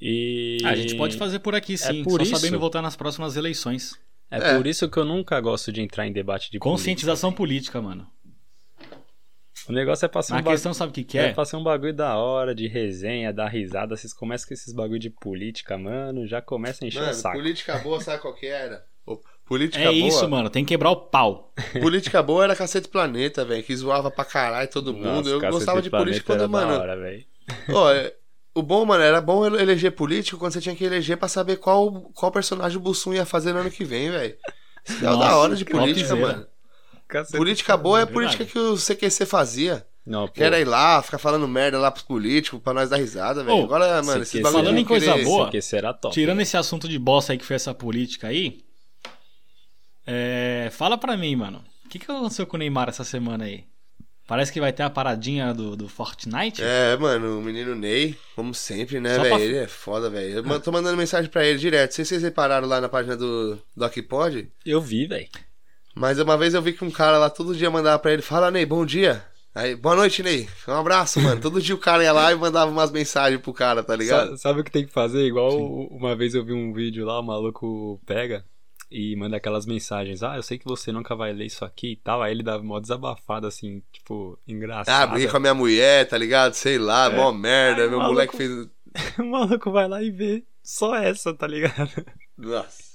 E. 0.00 0.58
Ah, 0.64 0.70
a 0.70 0.74
gente 0.76 0.94
pode 0.96 1.16
fazer 1.16 1.38
por 1.40 1.54
aqui 1.54 1.76
sim, 1.76 2.02
por 2.04 2.18
só 2.18 2.22
isso- 2.22 2.36
sabendo 2.36 2.58
votar 2.58 2.82
nas 2.82 2.96
próximas 2.96 3.36
eleições. 3.36 3.98
É, 4.30 4.36
É. 4.52 4.56
por 4.56 4.66
isso 4.66 4.88
que 4.88 4.96
eu 4.98 5.04
nunca 5.04 5.40
gosto 5.40 5.72
de 5.72 5.80
entrar 5.80 6.06
em 6.06 6.12
debate 6.12 6.50
de 6.50 6.58
Conscientização 6.58 7.32
política, 7.32 7.80
mano. 7.80 8.06
política. 8.06 9.68
O 9.68 9.72
negócio 9.72 10.04
é 10.06 10.08
passar 10.08 10.34
A 10.34 10.36
um 10.36 10.40
bagulho. 10.40 10.54
questão 10.54 10.72
sabe 10.72 10.90
o 10.90 10.94
que 10.94 11.04
que 11.04 11.18
É 11.18 11.26
é? 11.26 11.32
pra 11.32 11.44
ser 11.44 11.56
um 11.56 11.62
bagulho 11.62 11.92
da 11.94 12.16
hora, 12.16 12.54
de 12.54 12.66
resenha, 12.68 13.32
dar 13.32 13.48
risada. 13.48 13.96
Vocês 13.96 14.14
começam 14.14 14.48
com 14.48 14.54
esses 14.54 14.72
bagulho 14.72 14.98
de 14.98 15.10
política, 15.10 15.76
mano. 15.76 16.26
Já 16.26 16.40
começa 16.40 16.84
a 16.84 16.88
encher 16.88 16.98
o 17.00 17.02
Mano, 17.02 17.14
saco. 17.14 17.36
política 17.36 17.78
boa, 17.78 18.00
sabe 18.00 18.22
qual 18.22 18.34
que 18.34 18.46
era? 18.46 18.84
Política 19.46 19.80
É 19.82 19.86
boa. 19.86 19.94
isso, 20.08 20.28
mano, 20.28 20.50
tem 20.50 20.62
que 20.64 20.68
quebrar 20.68 20.90
o 20.90 20.96
pau. 20.96 21.52
Política 21.82 22.22
boa 22.22 22.44
era 22.44 22.54
Cacete 22.54 22.86
Planeta, 22.88 23.44
velho, 23.46 23.62
que 23.62 23.74
zoava 23.74 24.10
pra 24.10 24.24
caralho 24.24 24.68
todo 24.70 24.92
mundo. 24.92 25.04
Nossa, 25.06 25.28
eu 25.30 25.40
gostava 25.50 25.80
de 25.80 25.88
política 25.90 26.36
quando, 26.36 26.48
mano. 26.50 26.74
hora, 26.78 26.94
velho. 26.96 27.24
Ó, 27.70 27.90
é- 27.92 28.12
o 28.58 28.62
bom, 28.62 28.84
mano, 28.84 29.02
era 29.02 29.20
bom 29.20 29.46
ele- 29.46 29.60
eleger 29.62 29.92
político 29.92 30.38
quando 30.38 30.52
você 30.52 30.60
tinha 30.60 30.74
que 30.74 30.84
eleger 30.84 31.16
pra 31.16 31.28
saber 31.28 31.56
qual, 31.56 31.90
qual 32.14 32.30
personagem 32.32 32.76
o 32.78 32.80
Bussum 32.80 33.14
ia 33.14 33.24
fazer 33.26 33.52
no 33.52 33.60
ano 33.60 33.70
que 33.70 33.84
vem, 33.84 34.10
velho. 34.10 34.36
Isso 34.86 35.04
é 35.04 35.10
o 35.10 35.16
da 35.16 35.36
hora 35.36 35.54
de 35.56 35.64
política, 35.64 36.14
mano. 36.16 36.46
Cacete 37.06 37.36
Política 37.38 37.76
boa 37.76 38.00
é 38.00 38.02
a 38.02 38.04
Verdade. 38.04 38.36
política 38.36 38.44
que 38.44 38.58
o 38.58 38.76
CQC 38.76 39.24
fazia. 39.26 39.86
Não, 40.04 40.26
pô. 40.26 40.32
Que 40.34 40.42
era 40.42 40.58
ir 40.60 40.64
lá, 40.64 41.02
ficar 41.02 41.18
falando 41.18 41.46
merda 41.48 41.78
lá 41.78 41.90
pros 41.90 42.04
políticos 42.04 42.60
pra 42.62 42.72
nós 42.74 42.88
dar 42.90 42.96
risada, 42.96 43.42
velho. 43.44 43.62
Agora, 43.64 44.02
mano, 44.02 44.22
esses 44.22 44.40
bagulho 44.42 44.62
falando 44.64 44.78
em 44.78 44.84
coisa 44.84 45.12
querer- 45.12 45.24
boa, 45.24 45.50
top. 46.00 46.14
Tirando 46.14 46.40
esse 46.40 46.56
assunto 46.56 46.88
de 46.88 46.98
bosta 46.98 47.32
aí 47.32 47.38
que 47.38 47.44
foi 47.44 47.56
essa 47.56 47.74
política 47.74 48.28
aí, 48.28 48.62
é, 50.06 50.68
fala 50.72 50.96
pra 50.96 51.16
mim, 51.16 51.36
mano. 51.36 51.62
O 51.84 51.88
que, 51.88 51.98
que 51.98 52.10
aconteceu 52.10 52.46
com 52.46 52.56
o 52.56 52.58
Neymar 52.58 52.88
essa 52.88 53.04
semana 53.04 53.44
aí? 53.44 53.64
Parece 54.28 54.52
que 54.52 54.60
vai 54.60 54.72
ter 54.74 54.82
a 54.82 54.90
paradinha 54.90 55.52
do, 55.54 55.74
do 55.74 55.88
Fortnite. 55.88 56.62
É, 56.62 56.96
mano, 56.98 57.38
o 57.38 57.42
menino 57.42 57.74
Ney, 57.74 58.14
como 58.36 58.54
sempre, 58.54 59.00
né, 59.00 59.16
velho? 59.18 59.28
pra- 59.36 59.40
Ele 59.40 59.56
é 59.56 59.66
foda, 59.66 60.10
velho. 60.10 60.34
Eu 60.36 60.44
man- 60.44 60.60
tô 60.60 60.70
mandando 60.70 60.96
mensagem 60.98 61.30
pra 61.30 61.44
ele 61.46 61.58
direto. 61.58 61.88
Não 61.90 61.94
sei 61.96 62.04
se 62.04 62.10
vocês 62.10 62.22
repararam 62.22 62.68
lá 62.68 62.78
na 62.80 62.90
página 62.90 63.16
do, 63.16 63.58
do 63.74 63.84
Aquipod, 63.86 64.46
Eu 64.66 64.80
vi, 64.82 65.06
velho. 65.06 65.26
mas 65.94 66.18
uma 66.20 66.36
vez 66.36 66.52
eu 66.52 66.60
vi 66.60 66.74
que 66.74 66.84
um 66.84 66.90
cara 66.90 67.16
lá 67.18 67.30
todo 67.30 67.56
dia 67.56 67.70
mandava 67.70 67.98
pra 67.98 68.12
ele: 68.12 68.20
Fala, 68.22 68.50
Ney, 68.50 68.66
bom 68.66 68.84
dia. 68.84 69.24
Aí, 69.54 69.74
boa 69.74 69.96
noite, 69.96 70.22
Ney. 70.22 70.46
Um 70.68 70.72
abraço, 70.74 71.18
mano. 71.22 71.40
Todo 71.40 71.60
dia 71.60 71.74
o 71.74 71.78
cara 71.78 72.04
ia 72.04 72.12
lá 72.12 72.30
e 72.30 72.34
mandava 72.36 72.70
umas 72.70 72.92
mensagens 72.92 73.40
pro 73.40 73.52
cara, 73.54 73.82
tá 73.82 73.96
ligado? 73.96 74.32
Sa- 74.32 74.36
Sabe 74.36 74.60
o 74.60 74.64
que 74.64 74.70
tem 74.70 74.84
que 74.86 74.92
fazer? 74.92 75.24
Igual 75.26 75.58
uma 75.90 76.14
vez 76.14 76.34
eu 76.34 76.44
vi 76.44 76.52
um 76.52 76.72
vídeo 76.72 77.04
lá, 77.06 77.18
o 77.18 77.22
maluco 77.24 77.98
pega 78.06 78.44
e 78.90 79.14
manda 79.16 79.36
aquelas 79.36 79.66
mensagens. 79.66 80.22
Ah, 80.22 80.36
eu 80.36 80.42
sei 80.42 80.58
que 80.58 80.64
você 80.64 80.90
nunca 80.92 81.14
vai 81.14 81.32
ler 81.32 81.46
isso 81.46 81.64
aqui 81.64 81.92
e 81.92 81.96
tal. 81.96 82.22
Aí 82.22 82.32
ele 82.32 82.42
dá 82.42 82.56
uma 82.58 82.80
desabafada, 82.80 83.46
assim, 83.48 83.82
tipo, 83.92 84.38
Ah, 84.38 84.50
engraçada. 84.52 85.06
briguei 85.12 85.28
com 85.30 85.36
a 85.36 85.40
minha 85.40 85.54
mulher, 85.54 86.06
tá 86.08 86.16
ligado? 86.16 86.54
Sei 86.54 86.78
lá, 86.78 87.10
mó 87.10 87.30
merda. 87.32 87.82
Ai, 87.82 87.88
Meu 87.88 87.98
maluco. 87.98 88.14
moleque 88.14 88.36
fez. 88.36 88.50
o 89.18 89.24
maluco 89.24 89.70
vai 89.70 89.86
lá 89.88 90.02
e 90.02 90.10
vê 90.10 90.44
só 90.62 90.96
essa, 90.96 91.34
tá 91.34 91.46
ligado? 91.46 91.90
Nossa. 92.36 92.88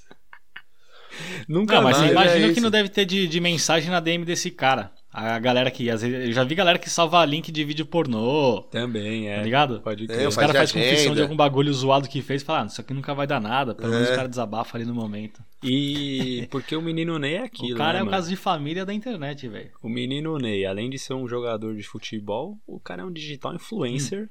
Nunca 1.48 1.76
Não, 1.76 1.82
mas 1.82 1.96
mais, 1.96 1.96
você 1.98 2.08
é 2.08 2.12
imagina 2.12 2.46
isso. 2.46 2.54
que 2.54 2.60
não 2.60 2.70
deve 2.70 2.88
ter 2.88 3.04
de, 3.04 3.28
de 3.28 3.40
mensagem 3.40 3.88
na 3.90 4.00
DM 4.00 4.24
desse 4.24 4.50
cara. 4.50 4.92
A 5.16 5.38
galera 5.38 5.70
que, 5.70 5.88
às 5.88 6.02
vezes, 6.02 6.26
eu 6.26 6.32
já 6.32 6.42
vi 6.42 6.56
galera 6.56 6.76
que 6.76 6.90
salva 6.90 7.24
link 7.24 7.52
de 7.52 7.62
vídeo 7.64 7.86
pornô, 7.86 8.62
Também, 8.62 9.28
é. 9.28 9.36
tá 9.36 9.42
ligado? 9.44 9.80
Pode 9.80 10.02
É, 10.02 10.06
crer. 10.08 10.26
Os 10.26 10.34
faz 10.34 10.48
caras 10.50 10.68
de 10.68 10.74
fazem 10.74 10.90
confissão 10.90 11.14
de 11.14 11.22
algum 11.22 11.36
bagulho 11.36 11.72
zoado 11.72 12.08
que 12.08 12.20
fez 12.20 12.42
e 12.42 12.44
falam, 12.44 12.64
ah, 12.64 12.66
isso 12.66 12.80
aqui 12.80 12.92
nunca 12.92 13.14
vai 13.14 13.24
dar 13.24 13.40
nada. 13.40 13.76
Pelo 13.76 13.92
menos 13.92 14.08
É. 14.08 14.12
o 14.12 14.16
cara 14.16 14.28
desabafa 14.28 14.76
ali 14.76 14.84
no 14.84 14.92
momento. 14.92 15.40
E 15.62 16.48
porque 16.50 16.74
o 16.74 16.82
menino 16.82 17.16
Ney 17.16 17.34
é 17.34 17.42
aquilo, 17.44 17.74
o 17.74 17.78
cara 17.78 17.92
né, 17.92 17.98
é 18.00 18.02
o 18.02 18.06
mano? 18.06 18.16
caso 18.16 18.28
de 18.28 18.34
família 18.34 18.84
da 18.84 18.92
internet, 18.92 19.46
velho. 19.46 19.70
O 19.80 19.88
menino 19.88 20.36
Ney, 20.36 20.66
além 20.66 20.90
de 20.90 20.98
ser 20.98 21.14
um 21.14 21.28
jogador 21.28 21.76
de 21.76 21.84
futebol, 21.84 22.58
o 22.66 22.80
cara 22.80 23.02
é 23.02 23.04
um 23.04 23.12
digital 23.12 23.54
influencer. 23.54 24.28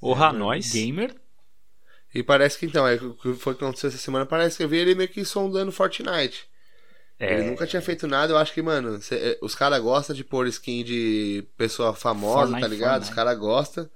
Orra 0.00 0.32
nós. 0.32 0.72
Gamer. 0.72 1.14
E 2.14 2.22
parece 2.22 2.58
que 2.58 2.64
então, 2.64 2.88
é 2.88 2.94
o 2.94 3.12
que 3.12 3.34
foi 3.34 3.54
que 3.54 3.62
aconteceu 3.62 3.88
essa 3.88 3.98
semana. 3.98 4.24
Parece 4.24 4.56
que 4.56 4.64
eu 4.64 4.68
vi 4.68 4.78
ele 4.78 4.94
meio 4.94 5.10
que 5.10 5.22
sondando 5.26 5.70
Fortnite. 5.70 6.46
É, 7.18 7.34
Ele 7.34 7.50
nunca 7.50 7.66
tinha 7.66 7.80
feito 7.80 8.06
nada, 8.06 8.32
eu 8.32 8.36
acho 8.36 8.52
que, 8.52 8.60
mano, 8.60 9.00
cê- 9.00 9.14
é, 9.16 9.38
os 9.40 9.54
caras 9.54 9.80
gostam 9.80 10.14
de 10.14 10.22
pôr 10.22 10.46
skin 10.48 10.84
de 10.84 11.44
pessoa 11.56 11.94
famosa, 11.94 12.40
Fortnite, 12.40 12.60
tá 12.60 12.68
ligado? 12.68 12.90
Fortnite. 12.92 13.10
Os 13.10 13.14
caras 13.14 13.38
gostam. 13.38 13.90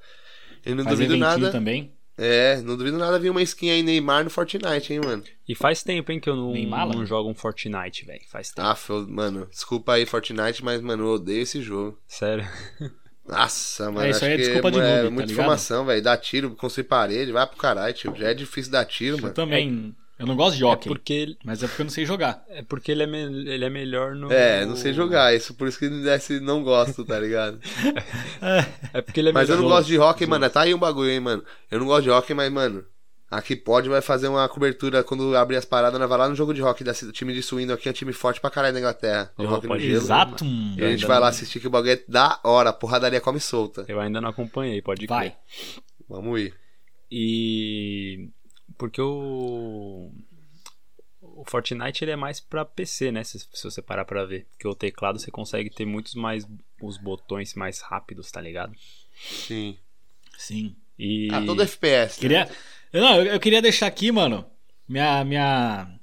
E 0.64 0.74
não 0.74 0.84
Faz 0.84 0.96
duvido 0.96 1.16
nada. 1.16 1.50
também. 1.50 1.92
É, 2.16 2.56
não 2.62 2.76
duvido 2.76 2.98
nada 2.98 3.18
vir 3.18 3.30
uma 3.30 3.40
skin 3.42 3.70
aí 3.70 3.82
Neymar 3.82 4.24
no 4.24 4.30
Fortnite, 4.30 4.92
hein, 4.92 5.00
mano. 5.04 5.22
E 5.48 5.54
faz 5.54 5.82
tempo, 5.82 6.12
hein, 6.12 6.20
que 6.20 6.28
eu 6.28 6.36
não, 6.36 6.52
Neymar, 6.52 6.86
não 6.86 7.04
jogo 7.06 7.30
um 7.30 7.34
Fortnite, 7.34 8.04
velho. 8.04 8.20
Faz 8.30 8.50
tempo. 8.50 8.66
Ah, 8.68 8.76
mano, 9.08 9.46
desculpa 9.50 9.94
aí, 9.94 10.04
Fortnite, 10.06 10.62
mas, 10.64 10.80
mano, 10.82 11.04
eu 11.04 11.08
odeio 11.14 11.42
esse 11.42 11.62
jogo. 11.62 11.98
Sério. 12.06 12.46
Nossa, 13.26 13.90
mano. 13.90 14.08
isso 14.08 14.16
acho 14.18 14.24
aí 14.24 14.32
é 14.32 14.36
que 14.36 14.42
desculpa 14.42 14.70
de 14.72 14.78
é, 14.78 14.82
noob, 14.82 14.92
é 14.92 15.02
tá 15.04 15.10
muita 15.10 15.26
ligado? 15.26 15.30
informação, 15.32 15.84
velho. 15.86 16.02
Dá 16.02 16.16
tiro, 16.16 16.50
construir 16.56 16.84
parede, 16.84 17.32
vai 17.32 17.46
pro 17.46 17.56
caralho, 17.56 17.94
tio. 17.94 18.14
Já 18.16 18.28
é 18.30 18.34
difícil 18.34 18.72
dar 18.72 18.84
tiro, 18.84 19.16
Eu 19.18 19.22
mano. 19.22 19.34
também. 19.34 19.94
Eu 20.20 20.26
não 20.26 20.36
gosto 20.36 20.56
de 20.56 20.62
É 20.62 20.66
hockey, 20.66 20.88
porque, 20.88 21.36
mas 21.44 21.62
é 21.62 21.66
porque 21.66 21.80
eu 21.82 21.84
não 21.84 21.90
sei 21.90 22.04
jogar. 22.04 22.44
é 22.50 22.62
porque 22.62 22.92
ele, 22.92 23.02
é 23.02 23.06
me- 23.06 23.48
ele 23.50 23.64
é 23.64 23.70
melhor 23.70 24.14
no. 24.14 24.30
É, 24.30 24.64
não 24.66 24.76
sei 24.76 24.92
jogar, 24.92 25.34
isso 25.34 25.54
por 25.54 25.66
isso 25.66 25.78
que 25.78 25.88
desse 25.88 26.38
não 26.40 26.62
gosto, 26.62 27.04
tá 27.04 27.18
ligado? 27.18 27.58
É 28.92 29.00
porque 29.00 29.20
ele 29.20 29.30
é 29.30 29.32
Mas 29.32 29.48
eu 29.48 29.56
melhor 29.56 29.62
não 29.62 29.68
no- 29.70 29.76
gosto 29.76 29.88
de 29.88 29.98
hockey, 29.98 30.26
mano. 30.26 30.48
Tá 30.50 30.62
aí 30.62 30.74
um 30.74 30.78
bagulho, 30.78 31.10
hein, 31.10 31.20
mano. 31.20 31.44
Eu 31.70 31.78
não 31.80 31.86
gosto 31.86 32.02
de 32.04 32.10
hockey, 32.10 32.34
mas, 32.34 32.52
mano, 32.52 32.84
aqui 33.30 33.54
pode 33.56 33.88
vai 33.88 34.00
fazer 34.02 34.28
uma 34.28 34.48
cobertura 34.48 35.02
quando 35.04 35.36
abrir 35.36 35.56
as 35.56 35.64
paradas, 35.64 35.98
nós 35.98 36.08
vai 36.08 36.18
lá 36.18 36.28
no 36.28 36.34
jogo 36.34 36.52
de 36.52 36.62
hockey 36.62 36.82
da 36.84 36.92
time 36.92 37.32
de 37.32 37.42
Swindon 37.42 37.74
aqui, 37.74 37.88
é 37.88 37.90
um 37.90 37.94
time 37.94 38.12
forte 38.12 38.40
pra 38.40 38.50
caralho 38.50 38.74
da 38.74 38.80
Inglaterra. 38.80 39.30
De 39.38 39.46
Oh, 39.46 39.50
hockey 39.54 39.62
no 39.66 39.68
pode 39.74 39.82
gelo. 39.84 39.96
Exato. 39.96 40.44
E 40.44 40.84
a 40.84 40.90
gente 40.90 41.06
vai 41.06 41.16
lá 41.18 41.26
não- 41.26 41.28
assistir 41.28 41.60
que 41.60 41.66
o 41.66 41.70
bagulho 41.70 41.92
é 41.92 42.00
da 42.08 42.40
hora, 42.44 42.70
a 42.70 42.72
porradaria 42.74 43.20
come 43.20 43.38
solta. 43.40 43.84
Eu 43.88 44.00
ainda 44.00 44.20
não 44.20 44.28
acompanhei, 44.30 44.82
pode 44.82 45.06
Vai. 45.06 45.30
crer. 45.30 45.38
Vamos 46.08 46.40
ir. 46.40 46.54
E. 47.10 48.28
Porque 48.80 49.00
o. 49.00 50.10
O 51.20 51.44
Fortnite 51.44 52.02
ele 52.02 52.10
é 52.12 52.16
mais 52.16 52.40
pra 52.40 52.64
PC, 52.64 53.12
né? 53.12 53.22
Se, 53.22 53.38
se 53.38 53.62
você 53.64 53.82
parar 53.82 54.06
pra 54.06 54.24
ver. 54.24 54.46
Porque 54.52 54.66
o 54.66 54.74
teclado 54.74 55.18
você 55.18 55.30
consegue 55.30 55.68
ter 55.70 55.84
muitos 55.84 56.14
mais. 56.14 56.46
Os 56.80 56.96
botões 56.96 57.54
mais 57.54 57.80
rápidos, 57.82 58.30
tá 58.32 58.40
ligado? 58.40 58.74
Sim. 59.22 59.76
Sim. 60.38 60.74
E. 60.98 61.28
Ah, 61.30 61.42
todo 61.44 61.62
FPS. 61.62 62.16
né? 62.16 62.20
Queria. 62.20 62.50
Eu, 62.90 63.00
não, 63.02 63.16
eu, 63.16 63.26
eu 63.34 63.40
queria 63.40 63.60
deixar 63.62 63.86
aqui, 63.86 64.10
mano, 64.10 64.44
minha. 64.88 65.22
minha 65.24 65.94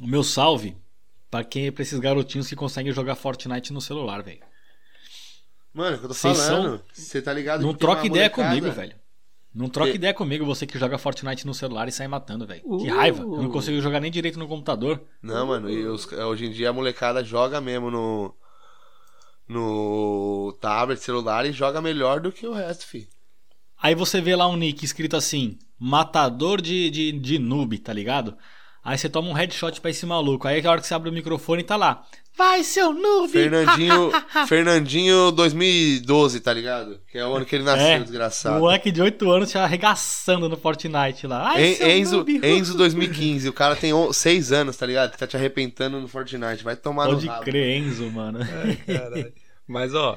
o 0.00 0.06
meu 0.06 0.22
salve 0.22 0.76
pra 1.30 1.42
quem 1.44 1.70
pra 1.72 1.82
esses 1.82 1.98
garotinhos 1.98 2.48
que 2.48 2.56
conseguem 2.56 2.92
jogar 2.92 3.14
Fortnite 3.16 3.72
no 3.72 3.80
celular, 3.80 4.22
velho. 4.22 4.40
Mano, 5.74 5.94
é 5.94 5.96
o 5.96 5.98
que 5.98 6.04
eu 6.06 6.08
tô 6.08 6.14
Vocês 6.14 6.38
falando. 6.38 6.82
Você 6.94 7.20
tá 7.20 7.32
ligado? 7.32 7.60
Não 7.62 7.74
troca 7.74 8.06
ideia 8.06 8.28
molecada- 8.30 8.48
comigo, 8.48 8.70
velho. 8.74 8.96
Não 9.58 9.68
troca 9.68 9.90
E- 9.90 9.94
ideia 9.96 10.14
comigo, 10.14 10.44
você 10.46 10.64
que 10.66 10.78
joga 10.78 10.96
Fortnite 10.98 11.44
no 11.44 11.52
celular 11.52 11.88
e 11.88 11.92
sai 11.92 12.06
matando, 12.06 12.46
velho. 12.46 12.62
Que 12.62 12.90
Uh. 12.90 12.94
raiva. 12.94 13.22
Eu 13.22 13.42
não 13.42 13.50
consigo 13.50 13.80
jogar 13.80 13.98
nem 13.98 14.10
direito 14.10 14.38
no 14.38 14.46
computador. 14.46 15.02
Não, 15.20 15.46
mano, 15.48 15.68
e 15.68 15.84
os- 15.84 16.06
hoje 16.12 16.46
em 16.46 16.52
dia 16.52 16.70
a 16.70 16.72
molecada 16.72 17.24
joga 17.24 17.60
mesmo 17.60 17.90
no. 17.90 18.34
No 19.48 20.56
tablet, 20.60 21.00
celular 21.02 21.46
e 21.46 21.52
joga 21.52 21.80
melhor 21.80 22.20
do 22.20 22.30
que 22.30 22.46
o 22.46 22.52
resto, 22.52 22.86
fi. 22.86 23.08
Aí 23.82 23.94
você 23.94 24.20
vê 24.20 24.36
lá 24.36 24.46
um 24.46 24.56
nick 24.56 24.84
escrito 24.84 25.16
assim: 25.16 25.58
Matador 25.78 26.60
de, 26.60 26.90
de, 26.90 27.12
de 27.12 27.38
noob, 27.38 27.78
tá 27.78 27.92
ligado? 27.92 28.36
Aí 28.84 28.96
você 28.98 29.08
toma 29.08 29.28
um 29.28 29.32
headshot 29.32 29.80
pra 29.80 29.90
esse 29.90 30.04
maluco. 30.06 30.46
Aí 30.46 30.64
a 30.64 30.70
hora 30.70 30.80
que 30.80 30.86
você 30.86 30.94
abre 30.94 31.08
o 31.08 31.12
microfone 31.12 31.62
tá 31.62 31.76
lá. 31.76 32.04
Vai, 32.38 32.62
seu 32.62 32.92
noob! 32.94 33.32
Fernandinho. 33.32 34.12
Fernandinho 34.46 35.32
2012, 35.32 36.38
tá 36.38 36.52
ligado? 36.52 37.00
Que 37.10 37.18
é 37.18 37.26
o 37.26 37.34
ano 37.34 37.44
que 37.44 37.56
ele 37.56 37.64
nasceu, 37.64 37.84
É, 37.86 37.98
desgraçado. 37.98 38.56
Um 38.56 38.60
moleque 38.60 38.92
de 38.92 39.02
8 39.02 39.28
anos 39.28 39.50
já 39.50 39.64
arregaçando 39.64 40.48
no 40.48 40.56
Fortnite 40.56 41.26
lá. 41.26 41.50
Ai, 41.50 41.64
En- 41.70 41.74
seu 41.74 41.88
Enzo, 41.90 42.16
noob. 42.18 42.40
Enzo 42.46 42.76
2015, 42.78 43.48
o 43.48 43.52
cara 43.52 43.74
tem 43.74 43.92
6 44.12 44.52
anos, 44.52 44.76
tá 44.76 44.86
ligado? 44.86 45.16
Tá 45.16 45.26
te 45.26 45.36
arrepentando 45.36 46.00
no 46.00 46.06
Fortnite, 46.06 46.62
vai 46.62 46.76
tomar 46.76 47.06
Pode 47.06 47.26
no 47.26 47.32
rabo. 47.32 47.44
crer, 47.44 47.78
Enzo, 47.82 48.08
mano. 48.12 48.38
Caralho. 48.86 49.32
Mas 49.66 49.92
ó, 49.94 50.16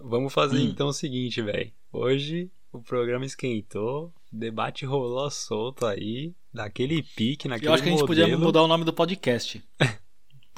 vamos 0.00 0.32
fazer 0.32 0.58
Hum. 0.58 0.70
então 0.70 0.86
o 0.86 0.92
seguinte, 0.92 1.42
velho. 1.42 1.72
Hoje 1.92 2.48
o 2.72 2.80
programa 2.80 3.24
esquentou, 3.26 4.12
o 4.32 4.36
debate 4.38 4.86
rolou 4.86 5.28
solto 5.30 5.84
aí, 5.84 6.32
daquele 6.54 7.02
pique, 7.02 7.48
naquele 7.48 7.68
Eu 7.68 7.74
acho 7.74 7.82
que 7.82 7.88
a 7.88 7.92
gente 7.92 8.06
podia 8.06 8.38
mudar 8.38 8.62
o 8.62 8.68
nome 8.68 8.84
do 8.84 8.92
podcast. 8.92 9.60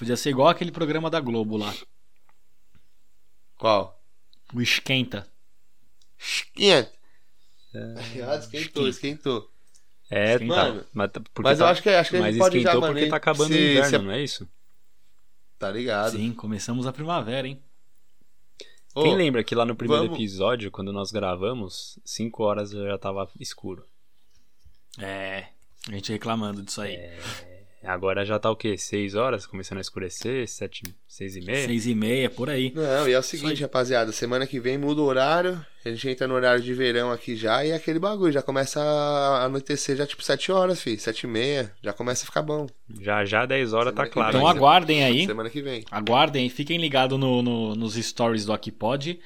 Podia 0.02 0.16
ser 0.16 0.30
igual 0.30 0.48
aquele 0.48 0.72
programa 0.72 1.08
da 1.08 1.20
Globo 1.20 1.56
lá. 1.56 1.72
Qual? 3.56 4.02
O 4.52 4.60
Esquenta. 4.60 5.28
Esquenta. 6.18 6.90
Ah, 7.72 8.34
esquentou, 8.36 8.88
esquentou. 8.88 9.48
É, 10.10 10.32
Esquenta. 10.32 10.54
tá. 10.56 10.64
Mano, 10.64 10.86
Mas, 10.92 11.10
tá- 11.12 11.22
Mas 11.38 11.58
tá- 11.58 11.64
eu 11.64 11.68
acho 11.68 11.82
que, 11.84 11.88
acho 11.90 12.10
que 12.10 12.16
a 12.16 12.20
mas 12.20 12.34
gente 12.34 12.40
pode 12.40 12.54
já, 12.56 12.58
esquentou 12.70 12.80
mano. 12.80 12.94
porque 12.94 13.08
tá 13.08 13.16
acabando 13.16 13.52
se- 13.54 13.54
o 13.54 13.70
inverno, 13.70 13.90
se- 13.90 13.98
não 14.04 14.10
é 14.10 14.22
isso? 14.24 14.48
Tá 15.56 15.70
ligado. 15.70 16.10
Sim, 16.16 16.32
começamos 16.32 16.84
a 16.84 16.92
primavera, 16.92 17.46
hein? 17.46 17.62
Ô, 18.96 19.04
Quem 19.04 19.14
lembra 19.14 19.44
que 19.44 19.54
lá 19.54 19.64
no 19.64 19.76
primeiro 19.76 20.02
vamos- 20.06 20.18
episódio, 20.18 20.68
quando 20.72 20.92
nós 20.92 21.12
gravamos, 21.12 21.96
5 22.04 22.42
horas 22.42 22.72
já 22.72 22.98
tava 22.98 23.30
escuro. 23.38 23.86
É. 24.98 25.46
A 25.88 25.92
gente 25.92 26.10
reclamando 26.10 26.60
disso 26.60 26.80
aí. 26.82 26.98
Agora 27.84 28.24
já 28.24 28.38
tá 28.38 28.48
o 28.50 28.54
quê? 28.56 28.78
6 28.78 29.14
horas? 29.16 29.44
Começando 29.44 29.78
a 29.78 29.80
escurecer? 29.80 30.46
7, 30.46 30.82
6 31.08 31.36
e 31.36 31.40
meia? 31.40 31.66
Seis 31.66 31.86
e 31.86 31.94
meia, 31.94 32.30
por 32.30 32.48
aí. 32.48 32.72
Não, 32.74 33.08
e 33.08 33.12
é 33.12 33.18
o 33.18 33.22
seguinte, 33.22 33.60
rapaziada. 33.62 34.12
Semana 34.12 34.46
que 34.46 34.60
vem 34.60 34.78
muda 34.78 35.00
o 35.00 35.04
horário. 35.04 35.64
A 35.84 35.88
gente 35.88 36.08
entra 36.08 36.28
no 36.28 36.34
horário 36.34 36.62
de 36.62 36.72
verão 36.72 37.10
aqui 37.10 37.34
já. 37.34 37.64
E 37.64 37.70
é 37.70 37.74
aquele 37.74 37.98
bagulho. 37.98 38.30
Já 38.32 38.40
começa 38.40 38.80
a 38.80 39.44
anoitecer 39.46 39.96
já 39.96 40.06
tipo 40.06 40.22
7 40.22 40.52
horas, 40.52 40.80
fi. 40.80 40.96
7 40.96 41.24
e 41.24 41.26
meia. 41.26 41.72
Já 41.82 41.92
começa 41.92 42.22
a 42.22 42.26
ficar 42.26 42.42
bom. 42.42 42.68
Já 43.00 43.24
já 43.24 43.44
10 43.44 43.72
horas 43.72 43.92
tá 43.92 44.02
Semana 44.04 44.08
que 44.08 44.12
claro. 44.14 44.36
Então 44.36 44.46
aguardem 44.46 45.04
aí. 45.04 45.26
Semana 45.26 45.50
que 45.50 45.60
vem. 45.60 45.84
Aguardem, 45.90 46.48
fiquem 46.48 46.78
ligados 46.78 47.18
no, 47.18 47.42
no- 47.42 47.74
nos 47.74 47.94
stories 47.94 48.44
do 48.46 48.52
Aquipod. 48.52 49.18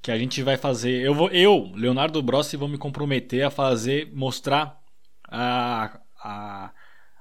Que 0.00 0.10
a 0.10 0.16
gente 0.16 0.42
vai 0.42 0.56
fazer. 0.56 1.02
Eu, 1.02 1.14
vou, 1.14 1.28
eu 1.28 1.70
Leonardo 1.74 2.22
Brossi, 2.22 2.56
vou 2.56 2.68
me 2.68 2.78
comprometer 2.78 3.42
a 3.44 3.50
fazer, 3.50 4.08
mostrar 4.14 4.80
a, 5.28 5.98
a, 6.22 6.70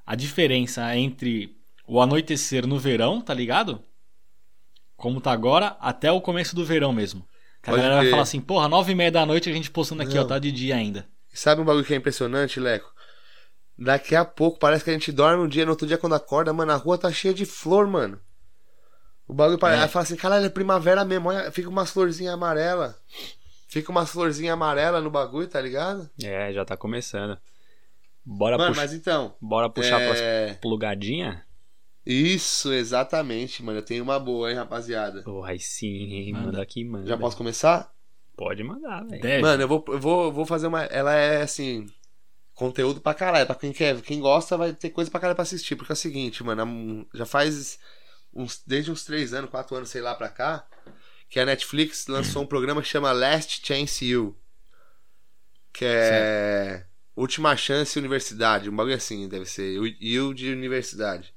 a 0.06 0.16
diferença 0.16 0.96
entre 0.96 1.56
o 1.88 2.02
anoitecer 2.02 2.66
no 2.68 2.78
verão, 2.80 3.22
tá 3.22 3.34
ligado? 3.34 3.82
Como 4.96 5.20
tá 5.20 5.32
agora, 5.32 5.76
até 5.80 6.12
o 6.12 6.22
começo 6.22 6.56
do 6.56 6.66
verão 6.66 6.94
mesmo. 6.94 7.28
Que 7.62 7.70
a 7.70 7.74
Pode 7.74 7.78
galera 7.78 7.96
vai 7.96 8.04
crer. 8.04 8.12
falar 8.12 8.24
assim, 8.24 8.40
porra, 8.42 8.68
nove 8.70 8.92
e 8.92 8.96
meia 8.96 9.12
da 9.12 9.26
noite 9.26 9.50
a 9.50 9.54
gente 9.54 9.72
postando 9.72 10.02
aqui, 10.04 10.16
Não. 10.16 10.24
ó, 10.24 10.26
tá 10.26 10.40
de 10.40 10.52
dia 10.52 10.76
ainda. 10.76 11.08
E 11.34 11.38
sabe 11.38 11.62
um 11.62 11.66
bagulho 11.66 11.84
que 11.86 11.94
é 11.94 11.98
impressionante, 11.98 12.60
Leco? 12.60 12.94
Daqui 13.78 14.16
a 14.16 14.24
pouco 14.24 14.58
parece 14.58 14.84
que 14.84 14.90
a 14.90 14.94
gente 14.94 15.12
dorme 15.12 15.44
um 15.44 15.48
dia, 15.48 15.66
no 15.66 15.72
outro 15.72 15.86
dia 15.86 15.98
quando 15.98 16.16
acorda, 16.16 16.54
mano, 16.54 16.72
a 16.72 16.76
rua 16.76 16.98
tá 16.98 17.12
cheia 17.12 17.34
de 17.34 17.46
flor, 17.46 17.88
mano. 17.88 18.20
O 19.28 19.34
bagulho 19.34 19.58
parece. 19.60 19.82
É. 19.82 19.84
Aí 19.84 19.90
fala 19.90 20.04
assim, 20.04 20.16
caralho, 20.16 20.46
é 20.46 20.50
primavera 20.50 21.04
mesmo, 21.04 21.30
olha, 21.30 21.52
fica 21.52 21.68
umas 21.68 21.90
florzinhas 21.90 22.34
amarelas. 22.34 22.96
Fica 23.68 23.92
umas 23.92 24.10
florzinhas 24.10 24.54
amarelas 24.54 25.04
no 25.04 25.10
bagulho, 25.10 25.48
tá 25.48 25.60
ligado? 25.60 26.10
É, 26.24 26.54
já 26.54 26.64
tá 26.64 26.78
começando. 26.78 27.38
Bora, 28.26 28.58
mano, 28.58 28.72
puxar 28.72 28.82
mas 28.82 28.94
então. 28.94 29.36
bora 29.40 29.70
puxar 29.70 30.02
é... 30.02 30.48
pra 30.48 30.56
plugadinha? 30.56 31.46
Isso, 32.06 32.72
exatamente, 32.72 33.64
mano. 33.64 33.80
Eu 33.80 33.86
tenho 33.86 34.04
uma 34.04 34.20
boa, 34.20 34.50
hein, 34.50 34.58
rapaziada. 34.58 35.24
Pô, 35.24 35.44
aí 35.44 35.60
sim, 35.60 36.14
hein? 36.14 36.34
Manda. 36.34 36.46
Manda 36.46 36.62
aqui, 36.62 36.84
manda. 36.84 37.08
Já 37.08 37.18
posso 37.18 37.36
começar? 37.36 37.92
Pode 38.38 38.64
mandar, 38.64 39.06
velho. 39.06 39.42
Mano, 39.42 39.64
eu 39.64 39.68
vou, 39.68 39.84
eu 39.88 40.00
vou, 40.00 40.32
vou 40.32 40.46
fazer 40.46 40.68
uma. 40.68 40.84
Ela 40.84 41.16
é 41.16 41.42
assim. 41.42 41.88
Conteúdo 42.54 43.02
pra 43.02 43.14
caralho. 43.14 43.48
Pra 43.48 43.56
quem 43.56 43.72
quer, 43.72 44.00
quem 44.02 44.20
gosta, 44.20 44.56
vai 44.56 44.74
ter 44.74 44.92
coisa 44.92 45.10
pra 45.10 45.20
caralho 45.20 45.36
pra 45.36 45.44
assistir. 45.44 45.76
Porque 45.76 45.92
é 45.92 45.94
o 45.94 45.98
seguinte, 45.98 46.44
mano. 46.44 47.08
Já 47.14 47.26
faz 47.26 47.80
uns, 48.34 48.62
desde 48.66 48.92
uns 48.92 49.04
3 49.04 49.34
anos, 49.34 49.50
4 49.50 49.76
anos, 49.76 49.90
sei 49.90 50.02
lá, 50.02 50.14
pra 50.14 50.30
cá. 50.30 50.68
Que 51.28 51.40
a 51.40 51.46
Netflix 51.46 52.06
lançou 52.08 52.44
um 52.44 52.48
programa 52.48 52.82
que 52.82 52.88
chama 52.88 53.12
Last 53.12 53.66
Chance 53.66 54.06
You. 54.06 54.38
Que 55.74 55.86
é. 55.86 56.86
Última 57.16 57.56
Chance 57.56 57.98
Universidade. 57.98 58.70
Um 58.70 58.76
bagulho 58.76 58.96
assim, 58.96 59.28
deve 59.28 59.46
ser. 59.46 59.80
De 60.34 60.52
Universidade. 60.52 61.34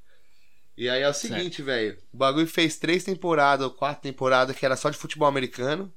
E 0.76 0.89
aí 0.89 1.03
é 1.03 1.09
o 1.09 1.14
seguinte, 1.14 1.62
velho. 1.62 1.99
O 2.12 2.16
bagulho 2.16 2.47
fez 2.47 2.76
três 2.76 3.05
temporadas 3.05 3.66
ou 3.66 3.72
quatro 3.72 4.03
temporadas 4.03 4.57
que 4.57 4.64
era 4.64 4.76
só 4.76 4.91
de 4.91 4.97
futebol 4.97 5.29
americano. 5.29 5.93